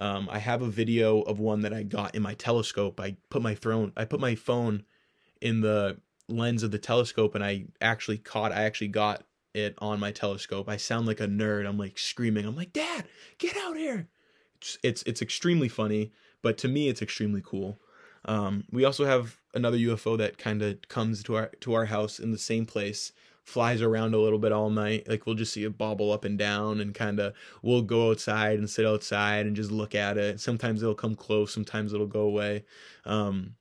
um, 0.00 0.28
I 0.30 0.38
have 0.38 0.62
a 0.62 0.68
video 0.68 1.20
of 1.22 1.38
one 1.38 1.60
that 1.60 1.72
I 1.72 1.82
got 1.82 2.14
in 2.14 2.22
my 2.22 2.34
telescope. 2.34 3.00
I 3.00 3.16
put 3.30 3.42
my 3.42 3.54
throne, 3.54 3.92
I 3.96 4.04
put 4.04 4.20
my 4.20 4.34
phone 4.34 4.84
in 5.40 5.60
the 5.60 5.98
lens 6.28 6.62
of 6.62 6.70
the 6.70 6.78
telescope, 6.78 7.34
and 7.34 7.44
I 7.44 7.66
actually 7.80 8.18
caught. 8.18 8.52
I 8.52 8.64
actually 8.64 8.88
got 8.88 9.24
it 9.52 9.74
on 9.78 10.00
my 10.00 10.10
telescope. 10.10 10.68
I 10.68 10.76
sound 10.76 11.06
like 11.06 11.20
a 11.20 11.28
nerd. 11.28 11.66
I'm 11.66 11.78
like 11.78 11.98
screaming. 11.98 12.44
I'm 12.44 12.56
like, 12.56 12.72
Dad, 12.72 13.04
get 13.38 13.56
out 13.56 13.76
here! 13.76 14.08
It's 14.56 14.78
it's, 14.82 15.02
it's 15.04 15.22
extremely 15.22 15.68
funny, 15.68 16.12
but 16.42 16.58
to 16.58 16.68
me, 16.68 16.88
it's 16.88 17.02
extremely 17.02 17.42
cool. 17.44 17.78
Um, 18.24 18.64
we 18.72 18.84
also 18.84 19.04
have 19.04 19.38
another 19.54 19.78
UFO 19.78 20.18
that 20.18 20.38
kind 20.38 20.62
of 20.62 20.88
comes 20.88 21.22
to 21.24 21.36
our 21.36 21.46
to 21.60 21.74
our 21.74 21.86
house 21.86 22.18
in 22.18 22.32
the 22.32 22.38
same 22.38 22.66
place 22.66 23.12
flies 23.44 23.82
around 23.82 24.14
a 24.14 24.18
little 24.18 24.38
bit 24.38 24.52
all 24.52 24.70
night. 24.70 25.06
Like 25.08 25.26
we'll 25.26 25.34
just 25.34 25.52
see 25.52 25.64
it 25.64 25.76
bobble 25.78 26.10
up 26.12 26.24
and 26.24 26.38
down 26.38 26.80
and 26.80 26.94
kind 26.94 27.20
of 27.20 27.34
we'll 27.62 27.82
go 27.82 28.10
outside 28.10 28.58
and 28.58 28.68
sit 28.68 28.86
outside 28.86 29.46
and 29.46 29.54
just 29.54 29.70
look 29.70 29.94
at 29.94 30.16
it. 30.16 30.40
Sometimes 30.40 30.82
it'll 30.82 30.94
come 30.94 31.14
close, 31.14 31.52
sometimes 31.52 31.92
it'll 31.92 32.06
go 32.06 32.22
away. 32.22 32.64
Um, 33.04 33.54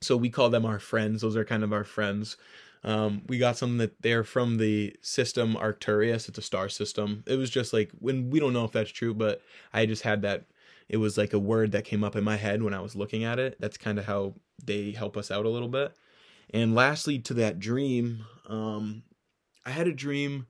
so 0.00 0.16
we 0.16 0.30
call 0.30 0.48
them 0.48 0.64
our 0.64 0.78
friends. 0.78 1.20
Those 1.20 1.36
are 1.36 1.44
kind 1.44 1.62
of 1.62 1.72
our 1.72 1.84
friends. 1.84 2.38
Um, 2.82 3.22
we 3.28 3.36
got 3.36 3.58
some 3.58 3.76
that 3.76 4.00
they're 4.00 4.24
from 4.24 4.56
the 4.56 4.96
system 5.02 5.54
Arcturus. 5.54 6.28
It's 6.28 6.38
a 6.38 6.42
star 6.42 6.70
system. 6.70 7.22
It 7.26 7.36
was 7.36 7.50
just 7.50 7.74
like 7.74 7.90
when 7.98 8.30
we 8.30 8.40
don't 8.40 8.54
know 8.54 8.64
if 8.64 8.72
that's 8.72 8.90
true, 8.90 9.12
but 9.12 9.42
I 9.74 9.84
just 9.84 10.02
had 10.02 10.22
that. 10.22 10.46
It 10.88 10.96
was 10.96 11.16
like 11.18 11.34
a 11.34 11.38
word 11.38 11.72
that 11.72 11.84
came 11.84 12.02
up 12.02 12.16
in 12.16 12.24
my 12.24 12.36
head 12.36 12.62
when 12.62 12.74
I 12.74 12.80
was 12.80 12.96
looking 12.96 13.22
at 13.22 13.38
it. 13.38 13.60
That's 13.60 13.76
kind 13.76 13.98
of 13.98 14.06
how 14.06 14.34
they 14.64 14.92
help 14.92 15.16
us 15.16 15.30
out 15.30 15.46
a 15.46 15.50
little 15.50 15.68
bit. 15.68 15.94
And 16.52 16.74
lastly, 16.74 17.18
to 17.20 17.34
that 17.34 17.58
dream, 17.60 18.24
um, 18.48 19.02
I 19.64 19.70
had 19.70 19.86
a 19.86 19.92
dream 19.92 20.46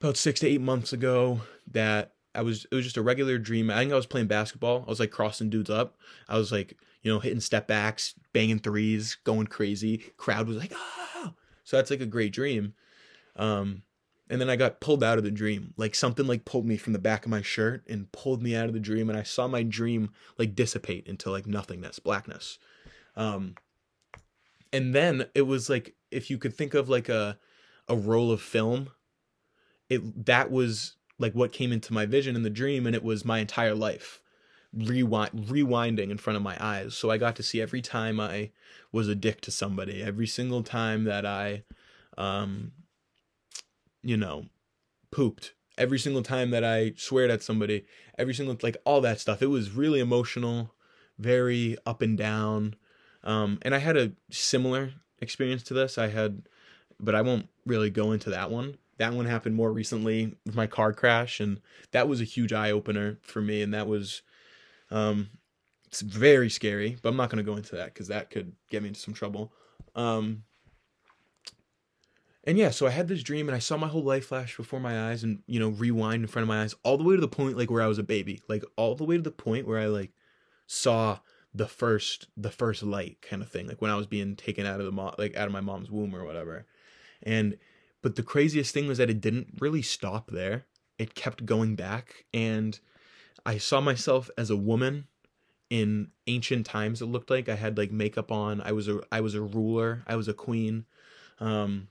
about 0.00 0.16
six 0.16 0.40
to 0.40 0.48
eight 0.48 0.60
months 0.60 0.92
ago 0.92 1.40
that 1.70 2.14
I 2.34 2.42
was 2.42 2.66
it 2.70 2.74
was 2.74 2.84
just 2.84 2.96
a 2.96 3.02
regular 3.02 3.38
dream. 3.38 3.70
I 3.70 3.78
think 3.78 3.92
I 3.92 3.96
was 3.96 4.06
playing 4.06 4.26
basketball. 4.26 4.84
I 4.86 4.90
was 4.90 5.00
like 5.00 5.10
crossing 5.10 5.50
dudes 5.50 5.70
up. 5.70 5.96
I 6.28 6.36
was 6.36 6.50
like, 6.50 6.76
you 7.02 7.12
know, 7.12 7.20
hitting 7.20 7.40
step 7.40 7.68
backs, 7.68 8.14
banging 8.32 8.58
threes, 8.58 9.16
going 9.24 9.46
crazy. 9.46 9.98
Crowd 10.16 10.48
was 10.48 10.56
like, 10.56 10.72
ah. 10.74 11.32
So 11.62 11.76
that's 11.76 11.90
like 11.90 12.00
a 12.00 12.06
great 12.06 12.32
dream. 12.32 12.74
Um, 13.36 13.82
and 14.28 14.40
then 14.40 14.50
I 14.50 14.56
got 14.56 14.80
pulled 14.80 15.04
out 15.04 15.18
of 15.18 15.24
the 15.24 15.30
dream. 15.30 15.74
Like 15.76 15.94
something 15.94 16.26
like 16.26 16.44
pulled 16.44 16.66
me 16.66 16.76
from 16.76 16.92
the 16.92 16.98
back 16.98 17.24
of 17.24 17.30
my 17.30 17.42
shirt 17.42 17.84
and 17.88 18.10
pulled 18.10 18.42
me 18.42 18.56
out 18.56 18.66
of 18.66 18.72
the 18.72 18.80
dream. 18.80 19.08
And 19.08 19.18
I 19.18 19.22
saw 19.22 19.46
my 19.46 19.62
dream 19.62 20.10
like 20.38 20.54
dissipate 20.54 21.06
into 21.06 21.30
like 21.30 21.46
nothingness, 21.46 21.98
blackness. 21.98 22.58
Um, 23.16 23.54
and 24.72 24.94
then 24.94 25.26
it 25.34 25.42
was 25.42 25.70
like 25.70 25.94
if 26.10 26.30
you 26.30 26.36
could 26.36 26.54
think 26.54 26.74
of 26.74 26.88
like 26.88 27.08
a 27.08 27.38
a 27.88 27.96
roll 27.96 28.32
of 28.32 28.42
film 28.42 28.90
it 29.88 30.26
that 30.26 30.50
was 30.50 30.96
like 31.18 31.34
what 31.34 31.52
came 31.52 31.72
into 31.72 31.92
my 31.92 32.06
vision 32.06 32.34
in 32.34 32.42
the 32.42 32.50
dream 32.50 32.86
and 32.86 32.96
it 32.96 33.04
was 33.04 33.24
my 33.24 33.38
entire 33.38 33.74
life 33.74 34.22
rewind 34.72 35.30
rewinding 35.46 36.10
in 36.10 36.18
front 36.18 36.36
of 36.36 36.42
my 36.42 36.56
eyes. 36.60 36.94
So 36.94 37.10
i 37.10 37.18
got 37.18 37.36
to 37.36 37.42
see 37.42 37.60
every 37.60 37.80
time 37.80 38.18
i 38.18 38.50
was 38.90 39.08
a 39.08 39.14
dick 39.14 39.40
to 39.42 39.50
somebody 39.50 40.02
every 40.02 40.26
single 40.26 40.62
time 40.62 41.04
that 41.04 41.24
i 41.24 41.62
um 42.18 42.72
you 44.02 44.16
know 44.16 44.46
pooped 45.10 45.52
every 45.78 45.98
single 45.98 46.22
time 46.22 46.50
that 46.50 46.64
i 46.64 46.92
sweared 46.96 47.30
at 47.30 47.42
somebody 47.42 47.84
every 48.18 48.34
single 48.34 48.56
like 48.62 48.76
all 48.84 49.00
that 49.00 49.20
stuff. 49.20 49.42
It 49.42 49.46
was 49.46 49.70
really 49.70 50.00
emotional 50.00 50.74
very 51.18 51.76
up 51.86 52.02
and 52.02 52.18
down 52.18 52.74
um 53.24 53.58
and 53.62 53.74
i 53.74 53.78
had 53.78 53.96
a 53.96 54.12
similar 54.30 54.92
experience 55.20 55.62
to 55.62 55.74
this 55.74 55.98
i 55.98 56.08
had 56.08 56.42
but 57.00 57.14
I 57.14 57.22
won't 57.22 57.48
really 57.66 57.90
go 57.90 58.12
into 58.12 58.30
that 58.30 58.50
one. 58.50 58.76
That 58.98 59.12
one 59.12 59.26
happened 59.26 59.56
more 59.56 59.72
recently 59.72 60.34
with 60.46 60.54
my 60.54 60.66
car 60.66 60.92
crash, 60.92 61.40
and 61.40 61.60
that 61.90 62.08
was 62.08 62.20
a 62.20 62.24
huge 62.24 62.52
eye 62.52 62.70
opener 62.70 63.18
for 63.22 63.40
me. 63.40 63.62
And 63.62 63.74
that 63.74 63.88
was, 63.88 64.22
um, 64.90 65.30
it's 65.86 66.00
very 66.00 66.48
scary. 66.48 66.96
But 67.02 67.08
I'm 67.08 67.16
not 67.16 67.30
going 67.30 67.44
to 67.44 67.50
go 67.50 67.56
into 67.56 67.76
that 67.76 67.86
because 67.86 68.08
that 68.08 68.30
could 68.30 68.52
get 68.70 68.82
me 68.82 68.88
into 68.88 69.00
some 69.00 69.14
trouble. 69.14 69.52
Um, 69.96 70.44
and 72.44 72.58
yeah, 72.58 72.70
so 72.70 72.86
I 72.86 72.90
had 72.90 73.08
this 73.08 73.22
dream, 73.22 73.48
and 73.48 73.56
I 73.56 73.60
saw 73.60 73.76
my 73.76 73.88
whole 73.88 74.04
life 74.04 74.26
flash 74.26 74.56
before 74.56 74.80
my 74.80 75.10
eyes, 75.10 75.24
and 75.24 75.42
you 75.46 75.58
know, 75.58 75.70
rewind 75.70 76.22
in 76.22 76.28
front 76.28 76.44
of 76.44 76.48
my 76.48 76.62
eyes, 76.62 76.74
all 76.84 76.96
the 76.96 77.04
way 77.04 77.16
to 77.16 77.20
the 77.20 77.28
point 77.28 77.56
like 77.56 77.70
where 77.70 77.82
I 77.82 77.88
was 77.88 77.98
a 77.98 78.04
baby, 78.04 78.42
like 78.48 78.64
all 78.76 78.94
the 78.94 79.04
way 79.04 79.16
to 79.16 79.22
the 79.22 79.30
point 79.30 79.66
where 79.66 79.78
I 79.78 79.86
like 79.86 80.12
saw 80.66 81.18
the 81.54 81.68
first 81.68 82.26
the 82.36 82.50
first 82.50 82.82
light 82.82 83.18
kind 83.22 83.40
of 83.40 83.48
thing 83.48 83.68
like 83.68 83.80
when 83.80 83.90
i 83.90 83.96
was 83.96 84.06
being 84.06 84.34
taken 84.34 84.66
out 84.66 84.80
of 84.80 84.86
the 84.86 84.92
mo- 84.92 85.14
like 85.18 85.36
out 85.36 85.46
of 85.46 85.52
my 85.52 85.60
mom's 85.60 85.90
womb 85.90 86.14
or 86.14 86.24
whatever. 86.24 86.66
And 87.22 87.56
but 88.02 88.16
the 88.16 88.22
craziest 88.22 88.74
thing 88.74 88.86
was 88.86 88.98
that 88.98 89.08
it 89.08 89.20
didn't 89.20 89.54
really 89.60 89.80
stop 89.80 90.30
there. 90.30 90.66
It 90.98 91.14
kept 91.14 91.46
going 91.46 91.76
back. 91.76 92.26
And 92.34 92.78
i 93.46 93.58
saw 93.58 93.80
myself 93.80 94.30
as 94.36 94.50
a 94.50 94.56
woman 94.56 95.06
in 95.70 96.08
ancient 96.26 96.66
times 96.66 97.00
it 97.00 97.06
looked 97.06 97.30
like. 97.30 97.48
I 97.48 97.56
had 97.56 97.78
like 97.78 97.92
makeup 97.92 98.30
on. 98.32 98.60
I 98.60 98.72
was 98.72 98.88
a 98.88 99.00
i 99.12 99.20
was 99.20 99.34
a 99.34 99.42
ruler. 99.42 100.02
I 100.06 100.16
was 100.16 100.28
a 100.28 100.34
queen. 100.34 100.86
Um 101.38 101.88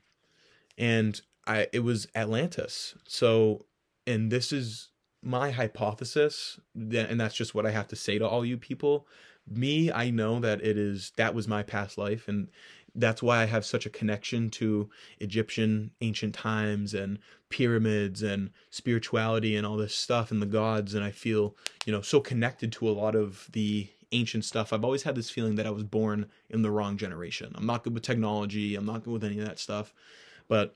and 0.78 1.22
i 1.48 1.68
it 1.72 1.80
was 1.80 2.08
atlantis. 2.16 2.96
So 3.08 3.66
and 4.06 4.32
this 4.32 4.52
is 4.52 4.90
my 5.26 5.52
hypothesis 5.52 6.60
and 6.76 7.18
that's 7.18 7.34
just 7.34 7.56
what 7.56 7.66
i 7.66 7.72
have 7.72 7.88
to 7.88 7.96
say 7.96 8.18
to 8.18 8.28
all 8.28 8.44
you 8.44 8.58
people 8.58 9.08
me 9.48 9.92
i 9.92 10.10
know 10.10 10.40
that 10.40 10.62
it 10.62 10.78
is 10.78 11.12
that 11.18 11.36
was 11.36 11.48
my 11.48 11.64
past 11.64 11.98
life 11.98 12.28
and 12.28 12.50
that's 12.96 13.24
why 13.24 13.42
i 13.42 13.46
have 13.46 13.66
such 13.66 13.86
a 13.86 13.90
connection 13.90 14.50
to 14.50 14.90
egyptian 15.20 15.92
ancient 16.02 16.34
times 16.34 16.94
and 16.94 17.20
pyramids 17.50 18.22
and 18.22 18.50
spirituality 18.70 19.56
and 19.56 19.66
all 19.66 19.78
this 19.78 19.96
stuff 19.96 20.32
and 20.32 20.42
the 20.42 20.48
gods 20.48 20.94
and 20.94 21.04
i 21.04 21.12
feel 21.12 21.56
you 21.86 21.92
know 21.92 22.02
so 22.02 22.20
connected 22.20 22.72
to 22.72 22.88
a 22.88 22.92
lot 22.92 23.16
of 23.16 23.50
the 23.54 23.88
ancient 24.14 24.46
stuff. 24.46 24.72
I've 24.72 24.86
always 24.86 25.04
had 25.04 25.16
this 25.16 25.30
feeling 25.30 25.56
that 25.56 25.66
i 25.66 25.72
was 25.72 25.84
born 25.84 26.28
in 26.50 26.62
the 26.62 26.72
wrong 26.72 26.98
generation. 26.98 27.52
I'm 27.56 27.66
not 27.66 27.84
good 27.84 27.94
with 27.94 28.04
technology 28.04 28.76
i'm 28.76 28.86
not 28.86 29.04
good 29.04 29.14
with 29.14 29.24
any 29.24 29.40
of 29.40 29.48
that 29.48 29.60
stuff. 29.60 29.94
But 30.48 30.76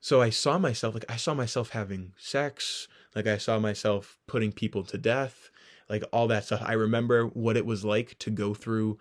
so 0.00 0.20
i 0.22 0.30
saw 0.30 0.58
myself 0.58 0.94
like 0.94 1.04
i 1.08 1.16
saw 1.16 1.34
myself 1.34 1.70
having 1.70 2.12
sex 2.16 2.86
like 3.16 3.26
i 3.26 3.36
saw 3.36 3.58
myself 3.58 4.18
putting 4.26 4.52
people 4.52 4.84
to 4.84 4.96
death 4.96 5.50
like 5.88 6.04
all 6.12 6.28
that 6.28 6.44
stuff. 6.44 6.62
I 6.64 6.74
remember 6.74 7.26
what 7.26 7.56
it 7.56 7.66
was 7.66 7.84
like 7.84 8.18
to 8.20 8.30
go 8.30 8.54
through 8.54 8.98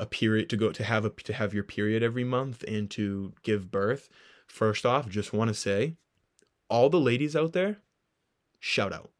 a 0.00 0.06
period 0.06 0.50
to 0.50 0.56
go 0.56 0.72
to 0.72 0.84
have 0.84 1.04
a 1.04 1.10
to 1.10 1.32
have 1.32 1.54
your 1.54 1.64
period 1.64 2.02
every 2.02 2.24
month 2.24 2.64
and 2.66 2.90
to 2.90 3.32
give 3.42 3.70
birth. 3.70 4.08
First 4.46 4.84
off, 4.84 5.08
just 5.08 5.32
want 5.32 5.48
to 5.48 5.54
say 5.54 5.94
all 6.68 6.90
the 6.90 7.00
ladies 7.00 7.36
out 7.36 7.52
there, 7.52 7.78
shout 8.58 8.92
out. 8.92 9.10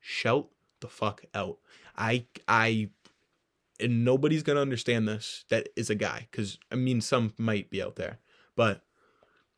Shout 0.00 0.48
the 0.80 0.88
fuck 0.88 1.24
out. 1.34 1.58
I 1.96 2.26
I 2.46 2.90
and 3.78 4.04
nobody's 4.04 4.42
going 4.42 4.56
to 4.56 4.62
understand 4.62 5.06
this 5.06 5.44
that 5.48 5.68
is 5.76 5.90
a 5.90 5.94
guy 5.94 6.28
cuz 6.32 6.58
I 6.70 6.74
mean 6.74 7.00
some 7.00 7.32
might 7.38 7.70
be 7.70 7.82
out 7.82 7.96
there. 7.96 8.18
But 8.56 8.84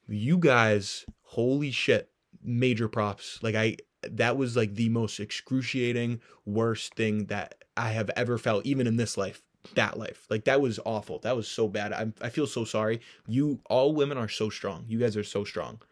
you 0.06 0.38
guys, 0.38 1.04
holy 1.22 1.70
shit, 1.70 2.11
major 2.42 2.88
props. 2.88 3.42
Like 3.42 3.54
I 3.54 3.76
that 4.03 4.36
was 4.36 4.57
like 4.57 4.74
the 4.74 4.88
most 4.88 5.20
excruciating, 5.20 6.20
worst 6.44 6.94
thing 6.94 7.26
that 7.26 7.64
I 7.76 7.90
have 7.90 8.11
ever 8.16 8.38
felt, 8.38 8.66
even 8.66 8.86
in 8.86 8.96
this 8.96 9.16
life. 9.16 9.42
That 9.74 9.99
life, 9.99 10.24
like 10.30 10.44
that 10.44 10.61
was 10.61 10.78
awful. 10.86 11.18
That 11.18 11.36
was 11.36 11.46
so 11.49 11.68
bad. 11.68 11.92
I 11.92 12.12
I 12.22 12.30
feel 12.30 12.46
so 12.46 12.64
sorry. 12.64 13.01
You 13.26 13.61
all 13.68 13.92
women 13.92 14.16
are 14.16 14.28
so 14.28 14.49
strong. 14.49 14.84
You 14.88 14.99
guys 14.99 15.16
are 15.16 15.24
so 15.24 15.44
strong. 15.44 15.82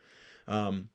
Um. 0.46 0.88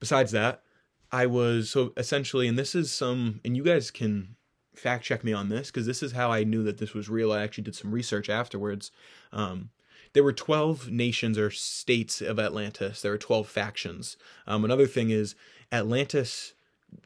Besides 0.00 0.30
that, 0.30 0.62
I 1.10 1.26
was 1.26 1.70
so 1.70 1.92
essentially, 1.96 2.46
and 2.46 2.58
this 2.58 2.74
is 2.74 2.92
some, 2.92 3.40
and 3.44 3.56
you 3.56 3.64
guys 3.64 3.90
can 3.90 4.36
fact 4.74 5.04
check 5.04 5.24
me 5.24 5.32
on 5.32 5.48
this 5.48 5.68
because 5.68 5.86
this 5.86 6.02
is 6.02 6.12
how 6.12 6.30
I 6.30 6.44
knew 6.44 6.62
that 6.62 6.78
this 6.78 6.94
was 6.94 7.08
real. 7.08 7.32
I 7.32 7.42
actually 7.42 7.64
did 7.64 7.74
some 7.74 7.92
research 7.92 8.30
afterwards. 8.30 8.90
Um, 9.32 9.70
there 10.12 10.24
were 10.24 10.32
12 10.32 10.90
nations 10.90 11.36
or 11.36 11.50
states 11.50 12.20
of 12.20 12.38
Atlantis. 12.38 13.02
There 13.02 13.12
were 13.12 13.18
12 13.18 13.48
factions. 13.48 14.16
Um, 14.46 14.64
another 14.64 14.86
thing 14.86 15.10
is 15.10 15.34
Atlantis, 15.72 16.54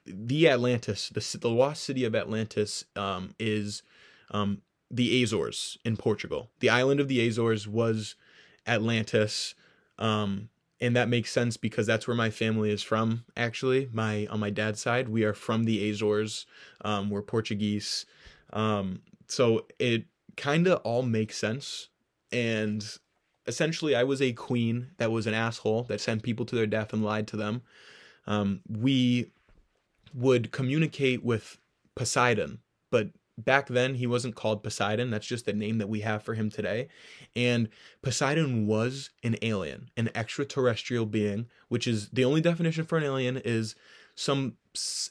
the 0.06 0.48
Atlantis, 0.48 1.08
the, 1.08 1.38
the 1.38 1.50
lost 1.50 1.82
city 1.82 2.04
of 2.04 2.14
Atlantis 2.14 2.84
um, 2.96 3.34
is 3.38 3.82
um, 4.30 4.62
the 4.90 5.22
Azores 5.22 5.78
in 5.84 5.96
Portugal. 5.96 6.50
The 6.60 6.70
island 6.70 7.00
of 7.00 7.08
the 7.08 7.26
Azores 7.26 7.66
was 7.66 8.14
Atlantis. 8.66 9.54
Um, 9.98 10.48
and 10.80 10.96
that 10.96 11.08
makes 11.08 11.30
sense 11.30 11.56
because 11.56 11.86
that's 11.86 12.08
where 12.08 12.16
my 12.16 12.30
family 12.30 12.70
is 12.70 12.82
from. 12.82 13.24
Actually, 13.36 13.88
my 13.92 14.26
on 14.26 14.40
my 14.40 14.50
dad's 14.50 14.80
side, 14.80 15.08
we 15.08 15.22
are 15.22 15.32
from 15.32 15.62
the 15.62 15.88
Azores. 15.88 16.44
Um, 16.84 17.08
we're 17.08 17.22
Portuguese, 17.22 18.04
um, 18.52 19.00
so 19.28 19.66
it 19.78 20.06
kind 20.36 20.66
of 20.66 20.80
all 20.82 21.02
makes 21.02 21.38
sense. 21.38 21.88
And 22.32 22.84
essentially, 23.46 23.94
I 23.94 24.02
was 24.02 24.20
a 24.20 24.32
queen 24.32 24.88
that 24.96 25.12
was 25.12 25.28
an 25.28 25.34
asshole 25.34 25.84
that 25.84 26.00
sent 26.00 26.24
people 26.24 26.44
to 26.46 26.56
their 26.56 26.66
death 26.66 26.92
and 26.92 27.04
lied 27.04 27.28
to 27.28 27.36
them 27.36 27.62
um, 28.26 28.60
we 28.68 29.30
would 30.14 30.52
communicate 30.52 31.24
with 31.24 31.58
Poseidon, 31.94 32.60
but 32.90 33.10
back 33.38 33.68
then 33.68 33.94
he 33.94 34.06
wasn't 34.06 34.34
called 34.34 34.62
Poseidon. 34.62 35.10
That's 35.10 35.26
just 35.26 35.46
the 35.46 35.52
name 35.52 35.78
that 35.78 35.88
we 35.88 36.00
have 36.00 36.22
for 36.22 36.34
him 36.34 36.50
today. 36.50 36.88
And 37.34 37.68
Poseidon 38.02 38.66
was 38.66 39.10
an 39.22 39.36
alien, 39.42 39.90
an 39.96 40.10
extraterrestrial 40.14 41.06
being, 41.06 41.46
which 41.68 41.86
is 41.86 42.08
the 42.10 42.24
only 42.24 42.40
definition 42.40 42.84
for 42.84 42.98
an 42.98 43.04
alien 43.04 43.38
is 43.38 43.74
some 44.14 44.56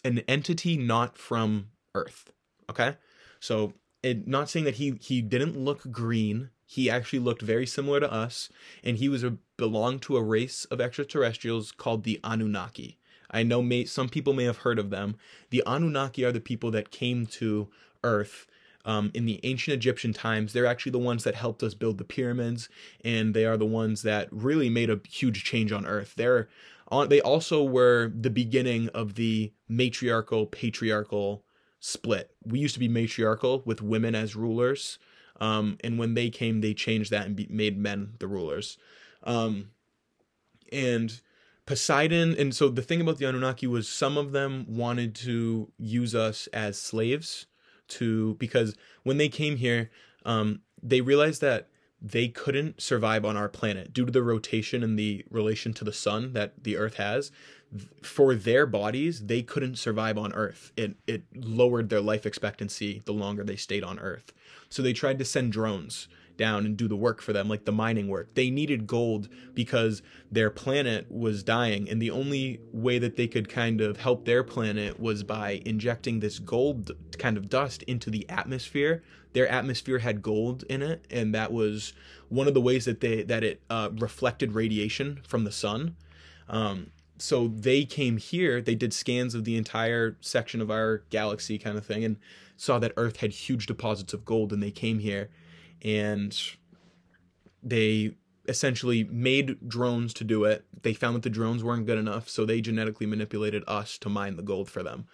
an 0.04 0.20
entity 0.28 0.78
not 0.78 1.18
from 1.18 1.68
Earth. 1.96 2.32
Okay, 2.70 2.96
so 3.40 3.74
it 4.04 4.28
not 4.28 4.50
saying 4.50 4.66
that 4.66 4.76
he 4.76 4.98
he 5.02 5.22
didn't 5.22 5.58
look 5.58 5.92
green. 5.92 6.50
He 6.66 6.90
actually 6.90 7.20
looked 7.20 7.42
very 7.42 7.66
similar 7.66 8.00
to 8.00 8.12
us, 8.12 8.50
and 8.84 8.98
he 8.98 9.10
was 9.10 9.24
a 9.24 9.38
belonged 9.58 10.02
to 10.04 10.18
a 10.18 10.24
race 10.24 10.66
of 10.66 10.80
extraterrestrials 10.80 11.72
called 11.72 12.04
the 12.04 12.20
Anunnaki. 12.24 12.98
I 13.32 13.44
know 13.44 13.62
may, 13.62 13.86
some 13.86 14.10
people 14.10 14.34
may 14.34 14.44
have 14.44 14.58
heard 14.58 14.78
of 14.78 14.90
them. 14.90 15.16
The 15.50 15.64
Anunnaki 15.66 16.24
are 16.26 16.32
the 16.32 16.40
people 16.40 16.70
that 16.72 16.92
came 16.92 17.26
to 17.28 17.70
Earth 18.04 18.46
um, 18.86 19.12
in 19.14 19.26
the 19.26 19.40
ancient 19.44 19.76
Egyptian 19.76 20.14
times. 20.14 20.54
They're 20.54 20.66
actually 20.66 20.92
the 20.92 21.00
ones 21.00 21.24
that 21.24 21.36
helped 21.36 21.64
us 21.64 21.74
build 21.74 21.98
the 21.98 22.04
pyramids, 22.04 22.70
and 23.04 23.34
they 23.34 23.46
are 23.46 23.58
the 23.58 23.66
ones 23.66 24.02
that 24.04 24.28
really 24.32 24.70
made 24.70 24.90
a 24.90 25.00
huge 25.10 25.44
change 25.44 25.72
on 25.72 25.86
Earth. 25.86 26.14
They're 26.16 26.50
they 27.08 27.22
also 27.22 27.64
were 27.64 28.12
the 28.14 28.30
beginning 28.30 28.90
of 28.90 29.16
the 29.16 29.54
matriarchal 29.70 30.46
patriarchal 30.46 31.46
split. 31.80 32.32
We 32.46 32.60
used 32.60 32.74
to 32.74 32.82
be 32.82 32.90
matriarchal 32.90 33.64
with 33.66 33.82
women 33.82 34.14
as 34.14 34.36
rulers, 34.36 35.00
um, 35.40 35.78
and 35.84 35.98
when 35.98 36.16
they 36.16 36.30
came, 36.30 36.60
they 36.60 36.74
changed 36.74 37.12
that 37.12 37.26
and 37.26 37.36
be, 37.36 37.48
made 37.50 37.78
men 37.78 38.14
the 38.20 38.28
rulers. 38.28 38.78
Um, 39.24 39.70
and 40.72 41.22
Poseidon, 41.72 42.36
and 42.38 42.54
so 42.54 42.68
the 42.68 42.82
thing 42.82 43.00
about 43.00 43.18
the 43.18 43.24
Anunnaki 43.24 43.66
was 43.66 43.88
some 43.88 44.18
of 44.18 44.34
them 44.34 44.66
wanted 44.68 45.16
to 45.16 45.72
use 45.78 46.14
us 46.14 46.48
as 46.48 46.78
slaves 46.78 47.46
to 47.88 48.36
because 48.36 48.76
when 49.04 49.16
they 49.16 49.30
came 49.30 49.56
here, 49.56 49.90
um, 50.26 50.64
they 50.84 51.00
realized 51.00 51.40
that 51.40 51.70
they 52.02 52.28
couldn't 52.28 52.82
survive 52.82 53.24
on 53.24 53.38
our 53.38 53.48
planet 53.48 53.94
due 53.94 54.06
to 54.06 54.12
the 54.12 54.22
rotation 54.22 54.84
and 54.84 55.00
the 55.00 55.24
relation 55.30 55.72
to 55.76 55.86
the 55.86 55.94
sun 55.94 56.34
that 56.34 56.62
the 56.62 56.76
Earth 56.76 56.96
has. 56.96 57.32
For 58.04 58.36
their 58.36 58.66
bodies, 58.66 59.28
they 59.28 59.42
couldn't 59.42 59.78
survive 59.78 60.18
on 60.18 60.34
Earth. 60.34 60.74
It 60.76 60.98
it 61.08 61.24
lowered 61.34 61.88
their 61.88 62.02
life 62.02 62.26
expectancy 62.26 63.02
the 63.06 63.14
longer 63.14 63.46
they 63.46 63.56
stayed 63.56 63.86
on 63.86 63.98
Earth. 63.98 64.34
So 64.68 64.82
they 64.82 64.92
tried 64.92 65.20
to 65.20 65.26
send 65.26 65.54
drones 65.54 66.10
down 66.42 66.66
and 66.66 66.76
do 66.76 66.88
the 66.88 66.96
work 66.96 67.22
for 67.22 67.32
them, 67.32 67.48
like 67.48 67.66
the 67.66 67.72
mining 67.72 68.08
work. 68.08 68.34
They 68.34 68.50
needed 68.50 68.88
gold 68.88 69.30
because 69.54 70.02
their 70.32 70.50
planet 70.50 71.10
was 71.10 71.44
dying, 71.44 71.88
and 71.88 72.02
the 72.02 72.12
only 72.12 72.60
way 72.74 72.98
that 72.98 73.16
they 73.16 73.28
could 73.28 73.48
kind 73.48 73.80
of 73.80 73.98
help 73.98 74.26
their 74.26 74.44
planet 74.44 75.00
was 75.00 75.24
by 75.24 75.62
injecting 75.66 76.20
this 76.20 76.40
gold 76.40 76.92
kind 77.20 77.38
of 77.38 77.48
dust 77.48 77.84
into 77.84 78.10
the 78.10 78.28
atmosphere. 78.28 79.04
Their 79.34 79.48
atmosphere 79.48 80.00
had 80.00 80.22
gold 80.24 80.64
in 80.68 80.82
it, 80.82 81.06
and 81.12 81.34
that 81.36 81.54
was 81.54 81.94
one 82.28 82.48
of 82.48 82.56
the 82.56 82.62
ways 82.62 82.86
that 82.86 83.02
they 83.02 83.22
that 83.22 83.44
it 83.44 83.62
uh, 83.70 83.90
reflected 83.94 84.54
radiation 84.54 85.22
from 85.28 85.44
the 85.44 85.52
sun. 85.52 85.96
Um, 86.50 86.88
so 87.22 87.48
they 87.48 87.86
came 87.86 88.18
here 88.18 88.62
they 88.62 88.74
did 88.74 88.92
scans 88.94 89.36
of 89.36 89.44
the 89.44 89.56
entire 89.56 90.18
section 90.22 90.60
of 90.60 90.72
our 90.72 91.04
galaxy 91.12 91.60
kind 91.60 91.78
of 91.78 91.86
thing 91.86 92.04
and 92.04 92.18
saw 92.58 92.80
that 92.80 92.94
earth 92.98 93.18
had 93.18 93.32
huge 93.32 93.68
deposits 93.68 94.12
of 94.12 94.26
gold 94.26 94.52
and 94.52 94.62
they 94.62 94.72
came 94.72 94.98
here 94.98 95.30
and 95.84 96.38
they 97.64 98.16
essentially 98.48 99.04
made 99.06 99.68
drones 99.68 100.14
to 100.16 100.24
do 100.24 100.44
it. 100.46 100.66
They 100.82 100.94
found 100.94 101.16
that 101.16 101.24
the 101.24 101.30
drones 101.30 101.64
weren't 101.64 101.86
good 101.86 101.98
enough, 101.98 102.28
so 102.28 102.46
they 102.46 102.62
genetically 102.62 103.06
manipulated 103.06 103.64
us 103.68 103.98
to 104.00 104.10
mine 104.10 104.36
the 104.36 104.44
gold 104.44 104.70
for 104.70 104.84
them. 104.84 105.06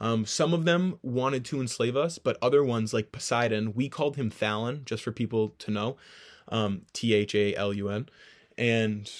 Um, 0.00 0.26
some 0.26 0.52
of 0.52 0.64
them 0.64 0.98
wanted 1.02 1.44
to 1.46 1.60
enslave 1.60 1.96
us, 1.96 2.18
but 2.18 2.36
other 2.42 2.64
ones, 2.64 2.92
like 2.92 3.12
Poseidon, 3.12 3.74
we 3.74 3.88
called 3.88 4.16
him 4.16 4.30
Thalun, 4.30 4.84
just 4.84 5.02
for 5.02 5.12
people 5.12 5.54
to 5.58 5.70
know 5.70 5.96
um, 6.48 6.82
T 6.92 7.14
H 7.14 7.34
A 7.34 7.54
L 7.54 7.72
U 7.72 7.88
N. 7.88 8.08
And 8.58 9.10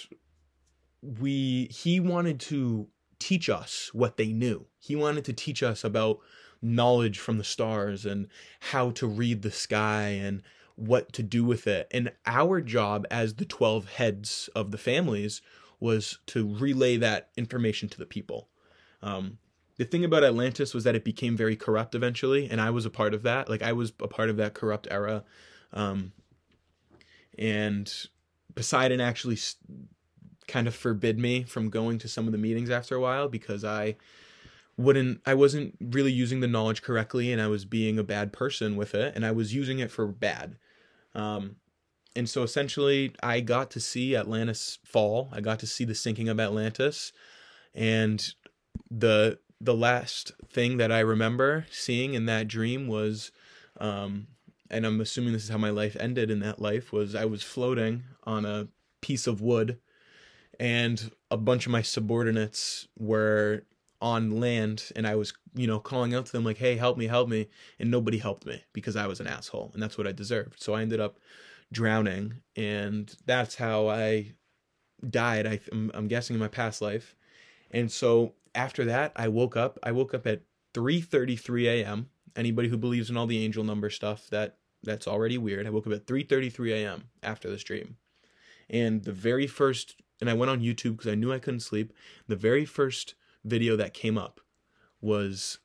we 1.01 1.67
he 1.67 2.01
wanted 2.01 2.41
to 2.41 2.89
teach 3.19 3.49
us 3.49 3.91
what 3.93 4.17
they 4.17 4.33
knew. 4.33 4.67
He 4.79 4.97
wanted 4.97 5.25
to 5.27 5.33
teach 5.33 5.63
us 5.63 5.85
about 5.85 6.19
knowledge 6.61 7.19
from 7.19 7.39
the 7.39 7.45
stars 7.45 8.05
and 8.05 8.29
how 8.61 8.91
to 8.91 9.07
read 9.07 9.43
the 9.43 9.51
sky 9.51 10.09
and 10.09 10.43
what 10.77 11.12
to 11.12 11.22
do 11.22 11.45
with 11.45 11.66
it. 11.66 11.87
And 11.91 12.12
our 12.27 12.61
job 12.61 13.07
as 13.11 13.35
the 13.35 13.45
12 13.45 13.89
heads 13.91 14.49
of 14.55 14.70
the 14.70 14.79
families 14.79 15.41
was 15.81 16.18
to 16.27 16.55
relay 16.57 16.97
that 16.97 17.31
information 17.37 17.89
to 17.91 17.99
the 17.99 18.07
people. 18.07 18.49
Um, 19.03 19.39
the 19.77 19.85
thing 19.85 20.05
about 20.05 20.25
Atlantis 20.25 20.72
was 20.72 20.85
that 20.85 20.95
it 20.95 21.05
became 21.05 21.37
very 21.37 21.57
corrupt 21.57 21.95
eventually, 21.95 22.49
and 22.49 22.61
I 22.61 22.70
was 22.70 22.87
a 22.87 22.91
part 22.91 23.12
of 23.12 23.22
that. 23.25 23.49
Like 23.49 23.62
I 23.62 23.72
was 23.72 23.93
a 24.01 24.09
part 24.09 24.31
of 24.31 24.37
that 24.37 24.55
corrupt 24.55 24.87
era, 24.91 25.25
um, 25.72 26.12
and 27.37 27.93
Poseidon 28.55 29.01
actually 29.01 29.39
kind 30.47 30.68
of 30.68 30.75
forbid 30.75 31.18
me 31.18 31.43
from 31.43 31.70
going 31.70 31.99
to 31.99 32.09
some 32.09 32.27
of 32.27 32.33
the 32.33 32.39
meetings 32.39 32.70
after 32.70 32.95
a 32.95 33.01
while 33.01 33.29
because 33.29 33.64
I 33.64 33.97
wouldn't 34.77 35.20
I 35.25 35.35
wasn't 35.35 35.77
really 35.81 36.12
using 36.12 36.41
the 36.41 36.49
knowledge 36.49 36.83
correctly 36.83 37.33
and 37.33 37.41
I 37.41 37.47
was 37.49 37.64
being 37.64 37.99
a 37.99 38.05
bad 38.05 38.33
person 38.33 38.77
with 38.77 38.95
it 38.95 39.14
and 39.14 39.25
I 39.25 39.33
was 39.33 39.55
using 39.55 39.79
it 39.79 39.91
for 39.91 40.07
bad. 40.07 40.57
Um, 41.15 41.57
and 42.17 42.29
so 42.29 42.43
essentially 42.43 43.12
I 43.23 43.41
got 43.41 43.71
to 43.73 43.81
see 43.81 44.17
Atlantis 44.17 44.79
fall. 44.85 45.29
I 45.33 45.41
got 45.41 45.59
to 45.61 45.67
see 45.67 45.85
the 45.85 45.95
sinking 45.95 46.29
of 46.29 46.41
Atlantis 46.41 47.12
and 47.75 48.35
the 48.91 49.39
the 49.61 49.75
last 49.75 50.33
thing 50.49 50.77
that 50.77 50.93
I 50.93 51.01
remember 51.01 51.67
seeing 51.71 52.15
in 52.15 52.27
that 52.27 52.49
dream 52.49 52.87
was 52.87 53.33
um, 53.81 54.29
and 54.71 54.85
I'm 54.85 55.01
assuming 55.01 55.33
this 55.33 55.45
is 55.45 55.49
how 55.49 55.59
my 55.59 55.71
life 55.71 55.97
ended 55.99 56.31
in 56.31 56.41
that 56.41 56.61
life 56.61 56.93
was 56.93 57.15
I 57.15 57.25
was 57.25 57.43
floating 57.43 58.05
on 58.25 58.45
a 58.45 58.69
piece 59.01 59.27
of 59.27 59.41
wood 59.41 59.79
and 60.61 61.11
a 61.31 61.37
bunch 61.37 61.67
of 61.67 61.73
my 61.73 61.83
subordinates 61.83 62.89
were 62.99 63.65
on 64.05 64.39
land 64.39 64.93
and 64.95 65.07
I 65.07 65.15
was, 65.15 65.33
you 65.55 65.67
know, 65.67 65.81
calling 65.81 66.15
out 66.15 66.27
to 66.27 66.33
them 66.33 66.45
like, 66.45 66.59
"Hey, 66.59 66.77
help 66.77 66.99
me, 66.99 67.07
help 67.07 67.27
me." 67.27 67.49
And 67.79 67.91
nobody 67.91 68.19
helped 68.19 68.45
me 68.45 68.63
because 68.75 68.97
I 68.97 69.07
was 69.07 69.19
an 69.19 69.27
asshole 69.27 69.71
and 69.73 69.83
that's 69.83 69.97
what 69.97 70.07
I 70.07 70.13
deserved. 70.13 70.63
So 70.63 70.75
I 70.75 70.83
ended 70.83 71.01
up 71.01 71.19
drowning 71.73 72.43
and 72.55 73.17
that's 73.25 73.55
how 73.55 73.89
I 73.89 74.35
died. 75.09 75.47
I 75.47 75.59
I'm, 75.73 75.91
I'm 75.95 76.07
guessing 76.07 76.35
in 76.35 76.41
my 76.41 76.49
past 76.49 76.83
life. 76.83 77.17
And 77.71 77.91
so 77.91 78.35
after 78.55 78.85
that, 78.85 79.13
I 79.17 79.29
woke 79.29 79.57
up. 79.57 79.79
I 79.83 79.93
woke 79.93 80.13
up 80.13 80.27
at 80.27 80.43
3:33 80.75 81.67
a.m. 81.67 82.11
Anybody 82.37 82.69
who 82.69 82.77
believes 82.77 83.09
in 83.09 83.17
all 83.17 83.27
the 83.27 83.43
angel 83.43 83.65
number 83.65 83.89
stuff, 83.89 84.29
that 84.29 84.59
that's 84.83 85.09
already 85.09 85.39
weird. 85.39 85.67
I 85.67 85.71
woke 85.71 85.87
up 85.87 85.95
at 85.95 86.07
3:33 86.07 86.73
a.m. 86.73 87.05
after 87.23 87.49
this 87.49 87.65
dream. 87.65 87.97
And 88.69 89.05
the 89.05 89.13
very 89.13 89.47
first 89.47 89.97
and 90.21 90.29
I 90.29 90.35
went 90.35 90.51
on 90.51 90.61
YouTube 90.61 90.99
because 90.99 91.11
I 91.11 91.15
knew 91.15 91.33
I 91.33 91.39
couldn't 91.39 91.61
sleep. 91.61 91.95
The 92.29 92.37
very 92.37 92.67
first 92.67 93.15
video 93.45 93.77
that 93.77 93.95
came 93.95 94.19
up 94.19 94.41
was 95.01 95.59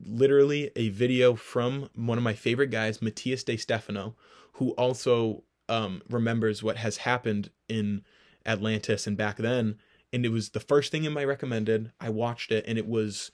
literally 0.00 0.70
a 0.76 0.88
video 0.90 1.34
from 1.34 1.90
one 1.94 2.18
of 2.18 2.24
my 2.24 2.34
favorite 2.34 2.70
guys, 2.70 2.98
Matías 2.98 3.44
De 3.44 3.56
Stefano, 3.56 4.16
who 4.52 4.70
also 4.72 5.44
um, 5.68 6.02
remembers 6.08 6.62
what 6.62 6.76
has 6.76 6.98
happened 6.98 7.50
in 7.68 8.02
Atlantis 8.46 9.06
and 9.06 9.16
back 9.16 9.36
then. 9.36 9.76
And 10.12 10.24
it 10.24 10.30
was 10.30 10.50
the 10.50 10.60
first 10.60 10.90
thing 10.90 11.04
in 11.04 11.12
my 11.12 11.24
recommended. 11.24 11.92
I 12.00 12.08
watched 12.08 12.50
it 12.50 12.64
and 12.66 12.78
it 12.78 12.86
was 12.86 13.30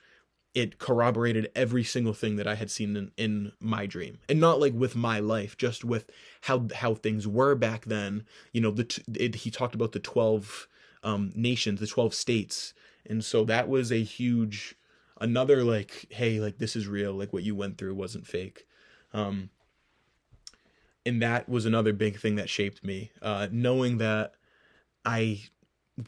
it 0.55 0.79
corroborated 0.79 1.51
every 1.57 1.83
single 1.83 2.15
thing 2.15 2.37
that 2.37 2.47
I 2.47 2.55
had 2.55 2.71
seen 2.71 2.97
in, 2.97 3.11
in 3.17 3.53
my 3.59 3.87
dream, 3.87 4.19
and 4.29 4.39
not 4.39 4.61
like 4.61 4.73
with 4.73 4.95
my 4.95 5.19
life, 5.19 5.57
just 5.57 5.85
with 5.85 6.11
how 6.43 6.69
how 6.75 6.95
things 6.95 7.27
were 7.27 7.57
back 7.57 7.87
then. 7.87 8.25
You 8.53 8.61
know, 8.61 8.71
the 8.71 9.03
it, 9.15 9.35
he 9.37 9.51
talked 9.51 9.75
about 9.75 9.93
the 9.93 9.99
twelve 9.99 10.69
um, 11.03 11.33
nations, 11.35 11.81
the 11.81 11.89
twelve 11.89 12.15
states, 12.15 12.73
and 13.07 13.25
so 13.25 13.45
that 13.45 13.69
was 13.69 13.91
a 13.93 14.03
huge 14.03 14.77
another 15.21 15.63
like, 15.65 16.07
hey, 16.11 16.41
like 16.41 16.59
this 16.59 16.77
is 16.77 16.87
real. 16.87 17.13
Like 17.13 17.33
what 17.33 17.43
you 17.43 17.55
went 17.55 17.79
through 17.79 17.95
wasn't 17.95 18.27
fake. 18.27 18.67
Um, 19.13 19.51
and 21.07 21.21
that 21.23 21.49
was 21.49 21.67
another 21.67 21.93
big 21.93 22.19
thing 22.19 22.37
that 22.37 22.49
shaped 22.49 22.85
me. 22.85 23.13
Uh, 23.21 23.49
knowing 23.51 23.99
that 23.99 24.35
I 25.05 25.45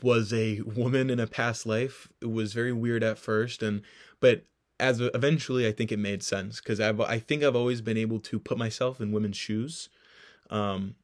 was 0.02 0.32
a 0.32 0.60
woman 0.62 1.10
in 1.10 1.20
a 1.20 1.26
past 1.26 1.66
life, 1.66 2.08
it 2.20 2.30
was 2.30 2.52
very 2.52 2.72
weird 2.72 3.02
at 3.02 3.18
first, 3.18 3.62
and 3.62 3.82
but 4.20 4.44
as 4.78 5.00
eventually 5.00 5.66
I 5.66 5.72
think 5.72 5.90
it 5.92 5.98
made 5.98 6.22
sense 6.22 6.60
because 6.60 6.80
I've 6.80 7.00
I 7.00 7.18
think 7.18 7.42
I've 7.42 7.56
always 7.56 7.80
been 7.80 7.96
able 7.96 8.20
to 8.20 8.38
put 8.38 8.58
myself 8.58 9.00
in 9.00 9.12
women's 9.12 9.36
shoes, 9.36 9.88
um, 10.50 10.96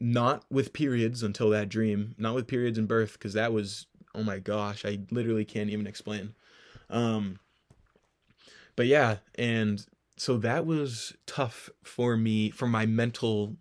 not 0.00 0.44
with 0.50 0.72
periods 0.72 1.22
until 1.22 1.50
that 1.50 1.68
dream, 1.68 2.14
not 2.18 2.34
with 2.34 2.46
periods 2.46 2.78
and 2.78 2.86
birth 2.86 3.14
because 3.14 3.32
that 3.32 3.52
was 3.52 3.86
oh 4.14 4.22
my 4.22 4.38
gosh 4.38 4.84
I 4.84 5.00
literally 5.10 5.44
can't 5.44 5.70
even 5.70 5.86
explain, 5.86 6.34
um, 6.90 7.38
but 8.76 8.86
yeah 8.86 9.18
and 9.36 9.84
so 10.16 10.36
that 10.38 10.66
was 10.66 11.14
tough 11.26 11.70
for 11.82 12.16
me 12.16 12.50
for 12.50 12.66
my 12.66 12.86
mental 12.86 13.56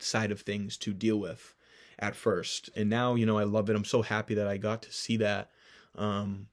side 0.00 0.32
of 0.32 0.40
things 0.40 0.76
to 0.76 0.92
deal 0.92 1.16
with 1.18 1.54
at 1.98 2.16
first 2.16 2.70
and 2.74 2.90
now 2.90 3.14
you 3.14 3.24
know 3.24 3.38
I 3.38 3.44
love 3.44 3.70
it 3.70 3.76
I'm 3.76 3.84
so 3.84 4.02
happy 4.02 4.34
that 4.34 4.48
I 4.48 4.56
got 4.56 4.82
to 4.82 4.92
see 4.92 5.16
that 5.18 5.50
um 5.96 6.48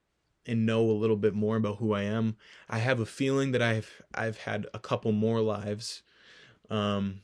and 0.46 0.66
know 0.66 0.82
a 0.90 0.92
little 0.92 1.16
bit 1.16 1.36
more 1.36 1.58
about 1.58 1.78
who 1.78 1.94
I 1.94 2.02
am. 2.04 2.36
I 2.68 2.80
have 2.80 3.00
a 3.00 3.06
feeling 3.06 3.52
that 3.52 3.62
I've 3.62 4.02
I've 4.14 4.40
had 4.40 4.68
a 4.74 4.80
couple 4.80 5.12
more 5.12 5.42
lives. 5.42 6.02
Um 6.70 7.22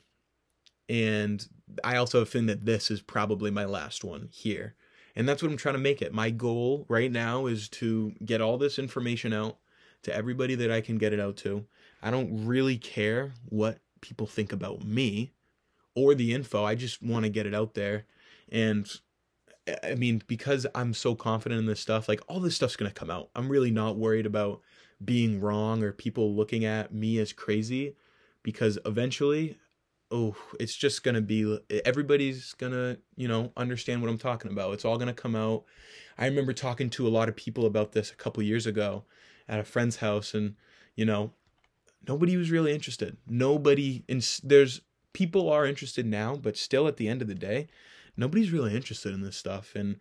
and 0.88 1.48
I 1.84 1.98
also 1.98 2.20
have 2.20 2.28
a 2.28 2.32
feeling 2.32 2.48
that 2.48 2.66
this 2.66 2.92
is 2.92 3.02
probably 3.02 3.50
my 3.50 3.66
last 3.66 4.04
one 4.04 4.30
here. 4.32 4.76
And 5.16 5.28
that's 5.28 5.42
what 5.42 5.50
I'm 5.50 5.58
trying 5.58 5.76
to 5.76 5.80
make 5.80 6.02
it. 6.02 6.14
My 6.14 6.30
goal 6.30 6.86
right 6.90 7.12
now 7.12 7.46
is 7.46 7.70
to 7.70 8.14
get 8.24 8.42
all 8.42 8.58
this 8.58 8.78
information 8.78 9.34
out 9.34 9.58
to 10.04 10.14
everybody 10.14 10.56
that 10.56 10.72
I 10.72 10.82
can 10.82 10.98
get 10.98 11.14
it 11.14 11.20
out 11.20 11.38
to. 11.38 11.66
I 12.04 12.12
don't 12.12 12.46
really 12.46 12.78
care 12.78 13.34
what 13.50 13.80
people 14.02 14.28
think 14.28 14.52
about 14.52 14.84
me 14.84 15.32
or 15.96 16.14
the 16.14 16.34
info. 16.34 16.64
I 16.64 16.76
just 16.76 17.02
want 17.02 17.24
to 17.24 17.30
get 17.30 17.46
it 17.46 17.56
out 17.56 17.74
there. 17.74 18.06
And 18.50 18.88
I 19.84 19.96
mean, 19.96 20.22
because 20.28 20.68
I'm 20.76 20.94
so 20.94 21.16
confident 21.16 21.60
in 21.60 21.66
this 21.66 21.80
stuff, 21.80 22.08
like 22.08 22.22
all 22.28 22.40
this 22.40 22.56
stuff's 22.56 22.76
gonna 22.76 22.92
come 22.92 23.10
out. 23.10 23.30
I'm 23.36 23.50
really 23.50 23.72
not 23.72 23.98
worried 23.98 24.26
about 24.26 24.62
being 25.04 25.42
wrong 25.42 25.84
or 25.84 25.92
people 25.92 26.36
looking 26.36 26.66
at 26.66 26.94
me 26.94 27.18
as 27.18 27.34
crazy 27.34 27.96
because 28.44 28.78
eventually, 28.86 29.58
oh, 30.16 30.36
it's 30.60 30.76
just 30.76 31.04
gonna 31.04 31.22
be 31.22 31.60
everybody's 31.84 32.54
gonna, 32.54 32.98
you 33.18 33.28
know, 33.28 33.52
understand 33.58 34.02
what 34.02 34.10
I'm 34.10 34.18
talking 34.18 34.52
about. 34.52 34.74
It's 34.74 34.86
all 34.86 34.98
gonna 34.98 35.14
come 35.14 35.36
out. 35.36 35.66
I 36.18 36.26
remember 36.26 36.54
talking 36.54 36.90
to 36.92 37.08
a 37.08 37.10
lot 37.10 37.28
of 37.28 37.36
people 37.36 37.66
about 37.66 37.92
this 37.92 38.12
a 38.12 38.16
couple 38.16 38.42
years 38.42 38.66
ago 38.66 39.04
at 39.50 39.60
a 39.60 39.64
friend's 39.64 39.98
house, 39.98 40.34
and 40.34 40.56
you 40.96 41.06
know, 41.06 41.32
nobody 42.08 42.38
was 42.38 42.50
really 42.50 42.74
interested. 42.74 43.18
Nobody, 43.28 44.04
and 44.08 44.22
there's 44.44 44.82
people 45.12 45.50
are 45.50 45.66
interested 45.66 46.06
now, 46.06 46.36
but 46.36 46.56
still 46.58 46.88
at 46.88 46.98
the 46.98 47.08
end 47.08 47.22
of 47.22 47.28
the 47.28 47.36
day, 47.36 47.68
nobody's 48.16 48.52
really 48.52 48.76
interested 48.76 49.14
in 49.14 49.22
this 49.22 49.36
stuff. 49.36 49.76
And 49.76 49.98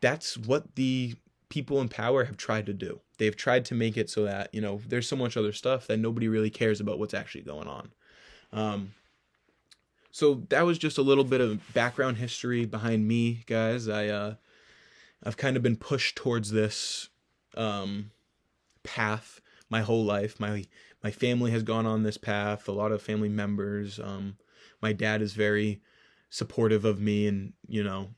that's 0.00 0.36
what 0.36 0.74
the 0.74 1.14
people 1.48 1.80
in 1.80 1.88
power 1.88 2.24
have 2.24 2.36
tried 2.36 2.66
to 2.66 2.74
do. 2.74 3.00
They've 3.18 3.36
tried 3.36 3.64
to 3.66 3.74
make 3.74 3.96
it 3.96 4.10
so 4.10 4.24
that, 4.24 4.52
you 4.52 4.60
know, 4.60 4.80
there's 4.88 5.08
so 5.08 5.16
much 5.16 5.36
other 5.36 5.52
stuff 5.52 5.86
that 5.86 5.98
nobody 5.98 6.28
really 6.28 6.50
cares 6.50 6.80
about 6.80 6.98
what's 6.98 7.14
actually 7.14 7.42
going 7.42 7.68
on. 7.68 7.92
Um, 8.52 8.92
so 10.14 10.44
that 10.50 10.64
was 10.64 10.78
just 10.78 10.96
a 10.96 11.02
little 11.02 11.24
bit 11.24 11.40
of 11.40 11.74
background 11.74 12.18
history 12.18 12.66
behind 12.66 13.08
me, 13.08 13.42
guys. 13.46 13.88
I 13.88 14.06
uh, 14.06 14.34
I've 15.24 15.36
kind 15.36 15.56
of 15.56 15.62
been 15.64 15.74
pushed 15.74 16.14
towards 16.14 16.52
this 16.52 17.08
um, 17.56 18.12
path 18.84 19.40
my 19.68 19.80
whole 19.80 20.04
life. 20.04 20.38
My 20.38 20.66
my 21.02 21.10
family 21.10 21.50
has 21.50 21.64
gone 21.64 21.84
on 21.84 22.04
this 22.04 22.16
path. 22.16 22.68
A 22.68 22.72
lot 22.72 22.92
of 22.92 23.02
family 23.02 23.28
members. 23.28 23.98
Um, 23.98 24.36
my 24.80 24.92
dad 24.92 25.20
is 25.20 25.32
very 25.32 25.80
supportive 26.30 26.84
of 26.84 27.00
me 27.00 27.26
and 27.26 27.52
you 27.66 27.82
know 27.82 28.10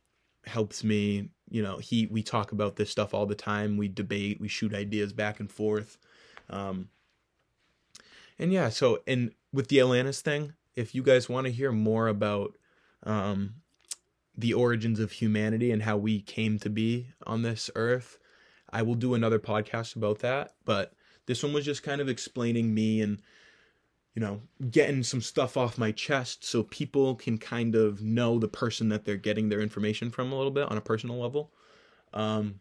helps 0.45 0.85
me 0.85 1.31
you 1.49 1.63
know 1.63 1.79
he 1.79 2.05
we 2.09 2.23
talk 2.23 2.53
about 2.53 2.77
this 2.77 2.91
stuff 2.91 3.15
all 3.15 3.25
the 3.25 3.35
time 3.35 3.79
we 3.79 3.89
debate 3.89 4.39
we 4.39 4.49
shoot 4.49 4.75
ideas 4.75 5.15
back 5.15 5.41
and 5.41 5.51
forth 5.51 5.97
um 6.51 6.89
and 8.39 8.53
yeah 8.53 8.69
so 8.69 9.01
and 9.07 9.33
with 9.53 9.69
the 9.69 9.81
atlantis 9.81 10.21
thing 10.21 10.53
if 10.77 10.95
you 10.95 11.03
guys 11.03 11.29
want 11.29 11.47
to 11.47 11.53
hear 11.53 11.73
more 11.73 12.09
about 12.09 12.57
um 13.05 13.55
the 14.39 14.53
origins 14.53 15.01
of 15.01 15.13
humanity 15.13 15.71
and 15.73 15.83
how 15.83 15.97
we 15.97 16.21
came 16.21 16.59
to 16.59 16.71
be 16.71 17.09
on 17.27 17.43
this 17.43 17.71
earth 17.75 18.19
i 18.71 18.83
will 18.83 18.95
do 18.95 19.15
another 19.15 19.39
podcast 19.39 19.97
about 19.97 20.21
that 20.21 20.55
but 20.65 20.93
this 21.27 21.43
one 21.43 21.53
was 21.53 21.65
just 21.65 21.83
kind 21.83 22.01
of 22.01 22.09
explaining 22.09 22.73
me 22.73 23.01
and 23.01 23.21
you 24.17 24.21
know, 24.21 24.41
getting 24.71 25.03
some 25.03 25.21
stuff 25.21 25.59
off 25.59 25.77
my 25.77 25.93
chest 25.93 26.43
so 26.43 26.63
people 26.63 27.15
can 27.15 27.37
kind 27.37 27.75
of 27.75 28.03
know 28.03 28.39
the 28.39 28.49
person 28.49 28.89
that 28.89 29.05
they're 29.05 29.19
getting 29.19 29.51
their 29.51 29.61
information 29.61 30.11
from 30.11 30.33
a 30.33 30.35
little 30.35 30.51
bit 30.51 30.71
on 30.71 30.79
a 30.79 30.81
personal 30.81 31.21
level. 31.21 31.53
Um, 32.15 32.61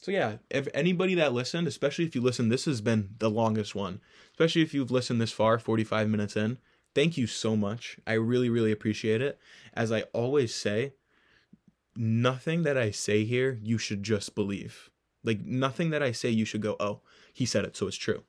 so 0.00 0.10
yeah, 0.10 0.38
if 0.48 0.66
anybody 0.72 1.14
that 1.16 1.34
listened, 1.34 1.68
especially 1.68 2.06
if 2.06 2.14
you 2.14 2.22
listen, 2.22 2.48
this 2.48 2.64
has 2.64 2.80
been 2.80 3.10
the 3.18 3.28
longest 3.28 3.74
one, 3.74 4.00
especially 4.30 4.62
if 4.62 4.72
you've 4.72 4.90
listened 4.90 5.20
this 5.20 5.32
far, 5.32 5.58
45 5.58 6.08
minutes 6.08 6.34
in. 6.34 6.56
Thank 6.94 7.16
you 7.18 7.26
so 7.26 7.56
much. 7.56 7.98
I 8.06 8.12
really, 8.14 8.48
really 8.48 8.72
appreciate 8.72 9.20
it. 9.20 9.38
As 9.74 9.90
I 9.90 10.02
always 10.12 10.54
say, 10.54 10.94
nothing 11.96 12.62
that 12.64 12.76
I 12.76 12.90
say 12.90 13.24
here 13.24 13.58
you 13.62 13.78
should 13.78 14.02
just 14.02 14.34
believe. 14.34 14.90
Like 15.22 15.44
nothing 15.44 15.90
that 15.90 16.02
I 16.02 16.12
say 16.12 16.28
you 16.30 16.44
should 16.44 16.62
go, 16.62 16.76
"Oh, 16.80 17.00
he 17.32 17.46
said 17.46 17.64
it, 17.64 17.76
so 17.76 17.86
it's 17.86 17.96
true." 17.96 18.24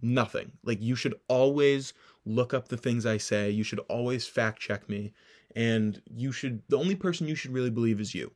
Nothing. 0.00 0.52
Like 0.64 0.80
you 0.82 0.96
should 0.96 1.14
always 1.28 1.92
look 2.24 2.54
up 2.54 2.68
the 2.68 2.76
things 2.76 3.06
I 3.06 3.18
say. 3.18 3.50
You 3.50 3.64
should 3.64 3.80
always 3.88 4.26
fact 4.26 4.60
check 4.60 4.88
me 4.88 5.12
and 5.56 6.00
you 6.14 6.30
should 6.32 6.62
the 6.68 6.78
only 6.78 6.94
person 6.94 7.26
you 7.28 7.34
should 7.34 7.52
really 7.52 7.70
believe 7.70 8.00
is 8.00 8.14
you. 8.14 8.32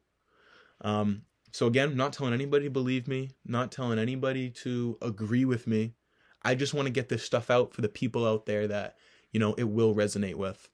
Um 0.82 1.22
so 1.52 1.66
again, 1.66 1.96
not 1.96 2.12
telling 2.14 2.32
anybody 2.34 2.64
to 2.66 2.70
believe 2.70 3.08
me, 3.08 3.30
not 3.46 3.72
telling 3.72 3.98
anybody 3.98 4.50
to 4.50 4.98
agree 5.02 5.44
with 5.44 5.66
me. 5.66 5.94
I 6.42 6.54
just 6.54 6.74
want 6.74 6.86
to 6.86 6.92
get 6.92 7.08
this 7.08 7.22
stuff 7.24 7.50
out 7.50 7.72
for 7.74 7.82
the 7.82 7.88
people 7.88 8.26
out 8.26 8.46
there 8.46 8.66
that, 8.68 8.96
you 9.32 9.40
know, 9.40 9.54
it 9.54 9.64
will 9.64 9.94
resonate 9.94 10.36
with. 10.36 10.68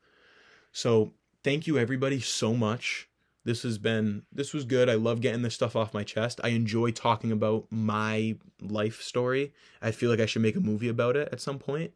So, 0.73 1.13
thank 1.43 1.67
you 1.67 1.79
everybody 1.79 2.21
so 2.21 2.55
much. 2.55 3.09
This 3.45 3.63
has 3.63 3.79
been 3.79 4.25
this 4.31 4.53
was 4.53 4.67
good. 4.67 4.91
I 4.91 4.95
love 4.95 5.23
getting 5.23 5.43
this 5.43 5.55
stuff 5.55 5.75
off 5.75 5.95
my 5.95 6.05
chest. 6.05 6.41
I 6.45 6.49
enjoy 6.49 6.91
talking 6.91 7.33
about 7.33 7.67
my 7.71 8.37
life 8.61 9.01
story. 9.01 9.55
I 9.81 9.91
feel 9.91 10.11
like 10.11 10.21
I 10.21 10.27
should 10.27 10.43
make 10.43 10.57
a 10.57 10.61
movie 10.61 10.89
about 10.89 11.17
it 11.17 11.31
at 11.33 11.41
some 11.41 11.59
point. 11.59 11.95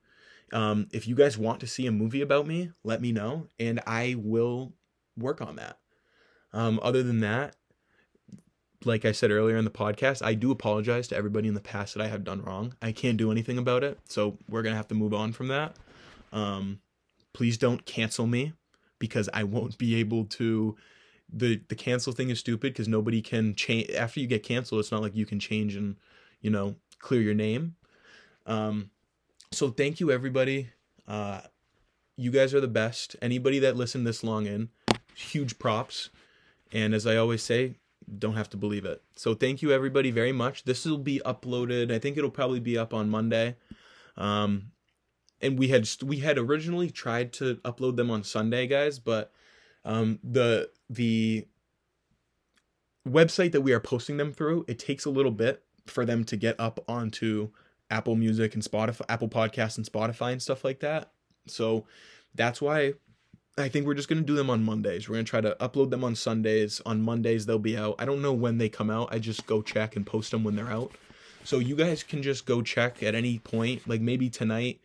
Um, 0.52 0.88
if 0.92 1.06
you 1.06 1.14
guys 1.14 1.36
want 1.36 1.60
to 1.60 1.66
see 1.66 1.86
a 1.86 1.92
movie 1.92 2.20
about 2.20 2.46
me, 2.46 2.72
let 2.84 3.00
me 3.00 3.12
know, 3.12 3.48
and 3.58 3.80
I 3.86 4.16
will 4.18 4.72
work 5.16 5.40
on 5.40 5.56
that. 5.56 5.78
Um, 6.52 6.78
other 6.82 7.02
than 7.02 7.20
that, 7.20 7.56
like 8.84 9.04
I 9.04 9.12
said 9.12 9.30
earlier 9.30 9.56
in 9.56 9.64
the 9.64 9.70
podcast, 9.70 10.24
I 10.24 10.34
do 10.34 10.50
apologize 10.50 11.08
to 11.08 11.16
everybody 11.16 11.48
in 11.48 11.54
the 11.54 11.60
past 11.60 11.94
that 11.94 12.02
I 12.02 12.08
have 12.08 12.24
done 12.24 12.42
wrong. 12.42 12.74
I 12.82 12.92
can't 12.92 13.16
do 13.16 13.30
anything 13.30 13.58
about 13.58 13.84
it, 13.84 13.98
so 14.08 14.38
we're 14.48 14.62
gonna 14.62 14.76
have 14.76 14.88
to 14.88 14.94
move 14.94 15.14
on 15.14 15.32
from 15.32 15.48
that. 15.48 15.76
Um, 16.32 16.80
please 17.32 17.58
don't 17.58 17.84
cancel 17.84 18.26
me 18.26 18.52
because 18.98 19.28
I 19.32 19.44
won't 19.44 19.78
be 19.78 19.96
able 19.96 20.24
to. 20.26 20.76
the 21.32 21.60
The 21.68 21.74
cancel 21.74 22.12
thing 22.12 22.30
is 22.30 22.40
stupid 22.40 22.72
because 22.72 22.88
nobody 22.88 23.22
can 23.22 23.54
change 23.54 23.90
after 23.90 24.20
you 24.20 24.26
get 24.26 24.42
canceled. 24.42 24.80
It's 24.80 24.92
not 24.92 25.02
like 25.02 25.16
you 25.16 25.26
can 25.26 25.40
change 25.40 25.76
and 25.76 25.96
you 26.40 26.50
know 26.50 26.76
clear 26.98 27.20
your 27.20 27.34
name. 27.34 27.76
Um, 28.46 28.90
so 29.50 29.70
thank 29.70 30.00
you 30.00 30.10
everybody. 30.10 30.70
Uh, 31.06 31.42
you 32.16 32.30
guys 32.30 32.54
are 32.54 32.60
the 32.60 32.68
best. 32.68 33.16
Anybody 33.20 33.58
that 33.60 33.76
listened 33.76 34.06
this 34.06 34.24
long 34.24 34.46
in, 34.46 34.68
huge 35.14 35.58
props. 35.58 36.10
And 36.72 36.94
as 36.94 37.06
I 37.06 37.16
always 37.16 37.42
say, 37.42 37.74
don't 38.18 38.36
have 38.36 38.50
to 38.50 38.56
believe 38.56 38.84
it. 38.84 39.02
So 39.16 39.34
thank 39.34 39.62
you 39.62 39.72
everybody 39.72 40.10
very 40.10 40.32
much. 40.32 40.64
This 40.64 40.84
will 40.84 40.98
be 40.98 41.20
uploaded. 41.24 41.92
I 41.92 41.98
think 41.98 42.16
it'll 42.16 42.30
probably 42.30 42.60
be 42.60 42.78
up 42.78 42.94
on 42.94 43.08
Monday. 43.08 43.56
Um, 44.16 44.72
and 45.42 45.58
we 45.58 45.68
had 45.68 45.88
we 46.02 46.18
had 46.18 46.38
originally 46.38 46.90
tried 46.90 47.32
to 47.34 47.56
upload 47.56 47.96
them 47.96 48.10
on 48.10 48.24
Sunday, 48.24 48.66
guys, 48.66 48.98
but 48.98 49.32
um, 49.84 50.18
the 50.22 50.70
the 50.88 51.46
website 53.08 53.52
that 53.52 53.62
we 53.62 53.72
are 53.72 53.80
posting 53.80 54.16
them 54.16 54.32
through 54.32 54.64
it 54.68 54.78
takes 54.78 55.04
a 55.04 55.10
little 55.10 55.32
bit 55.32 55.64
for 55.86 56.04
them 56.06 56.22
to 56.22 56.36
get 56.36 56.58
up 56.60 56.78
onto 56.88 57.50
Apple 57.90 58.14
Music 58.14 58.54
and 58.54 58.62
Spotify, 58.62 59.02
Apple 59.08 59.28
Podcasts 59.28 59.76
and 59.76 59.86
Spotify 59.86 60.32
and 60.32 60.40
stuff 60.40 60.64
like 60.64 60.80
that. 60.80 61.10
So 61.46 61.84
that's 62.34 62.62
why 62.62 62.94
I 63.58 63.68
think 63.68 63.86
we're 63.86 63.94
just 63.94 64.08
going 64.08 64.20
to 64.20 64.24
do 64.24 64.34
them 64.34 64.48
on 64.48 64.62
Mondays. 64.62 65.08
We're 65.08 65.16
going 65.16 65.24
to 65.26 65.30
try 65.30 65.40
to 65.40 65.56
upload 65.60 65.90
them 65.90 66.04
on 66.04 66.14
Sundays. 66.14 66.80
On 66.86 67.02
Mondays, 67.02 67.44
they'll 67.44 67.58
be 67.58 67.76
out. 67.76 67.96
I 67.98 68.04
don't 68.04 68.22
know 68.22 68.32
when 68.32 68.58
they 68.58 68.68
come 68.68 68.88
out. 68.88 69.12
I 69.12 69.18
just 69.18 69.46
go 69.46 69.60
check 69.60 69.96
and 69.96 70.06
post 70.06 70.30
them 70.30 70.44
when 70.44 70.56
they're 70.56 70.70
out. 70.70 70.92
So 71.44 71.58
you 71.58 71.76
guys 71.76 72.02
can 72.02 72.22
just 72.22 72.46
go 72.46 72.62
check 72.62 73.02
at 73.02 73.14
any 73.14 73.38
point, 73.40 73.86
like 73.88 74.00
maybe 74.00 74.30
tonight. 74.30 74.80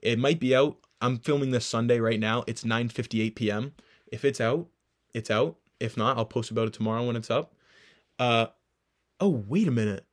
It 0.00 0.18
might 0.18 0.40
be 0.40 0.54
out. 0.54 0.78
I'm 1.00 1.18
filming 1.18 1.50
this 1.50 1.66
Sunday 1.66 2.00
right 2.00 2.20
now. 2.20 2.44
It's 2.46 2.64
9:58 2.64 3.34
p.m. 3.34 3.74
If 4.10 4.24
it's 4.24 4.40
out, 4.40 4.68
it's 5.14 5.30
out. 5.30 5.56
If 5.80 5.96
not, 5.96 6.16
I'll 6.16 6.24
post 6.24 6.50
about 6.50 6.68
it 6.68 6.72
tomorrow 6.72 7.06
when 7.06 7.16
it's 7.16 7.30
up. 7.30 7.54
Uh 8.18 8.46
oh, 9.20 9.44
wait 9.48 9.68
a 9.68 9.72
minute. 9.72 10.04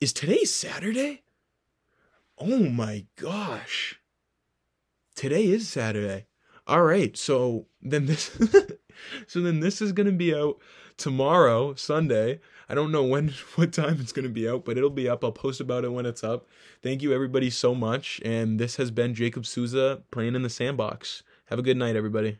Is 0.00 0.12
today 0.12 0.44
Saturday? 0.44 1.22
Oh 2.38 2.70
my 2.70 3.06
gosh. 3.16 4.00
Today 5.14 5.44
is 5.44 5.68
Saturday 5.68 6.26
all 6.66 6.82
right 6.82 7.16
so 7.16 7.66
then 7.80 8.06
this 8.06 8.38
so 9.26 9.40
then 9.40 9.60
this 9.60 9.82
is 9.82 9.92
going 9.92 10.06
to 10.06 10.12
be 10.12 10.34
out 10.34 10.58
tomorrow 10.96 11.74
sunday 11.74 12.40
i 12.72 12.74
don't 12.74 12.90
know 12.90 13.04
when 13.04 13.28
what 13.54 13.72
time 13.72 13.98
it's 14.00 14.12
going 14.12 14.24
to 14.24 14.32
be 14.32 14.48
out 14.48 14.64
but 14.64 14.76
it'll 14.76 14.90
be 14.90 15.08
up. 15.08 15.22
I'll 15.22 15.30
post 15.30 15.60
about 15.60 15.84
it 15.84 15.92
when 15.92 16.06
it's 16.06 16.24
up. 16.24 16.48
Thank 16.82 17.02
you 17.02 17.12
everybody 17.12 17.50
so 17.50 17.74
much 17.74 18.20
and 18.24 18.58
this 18.58 18.76
has 18.76 18.90
been 18.90 19.14
jacob 19.14 19.46
souza 19.46 20.02
playing 20.10 20.34
in 20.34 20.42
the 20.42 20.50
sandbox. 20.50 21.22
Have 21.46 21.60
a 21.60 21.62
good 21.62 21.76
night 21.76 21.94
everybody 21.94 22.38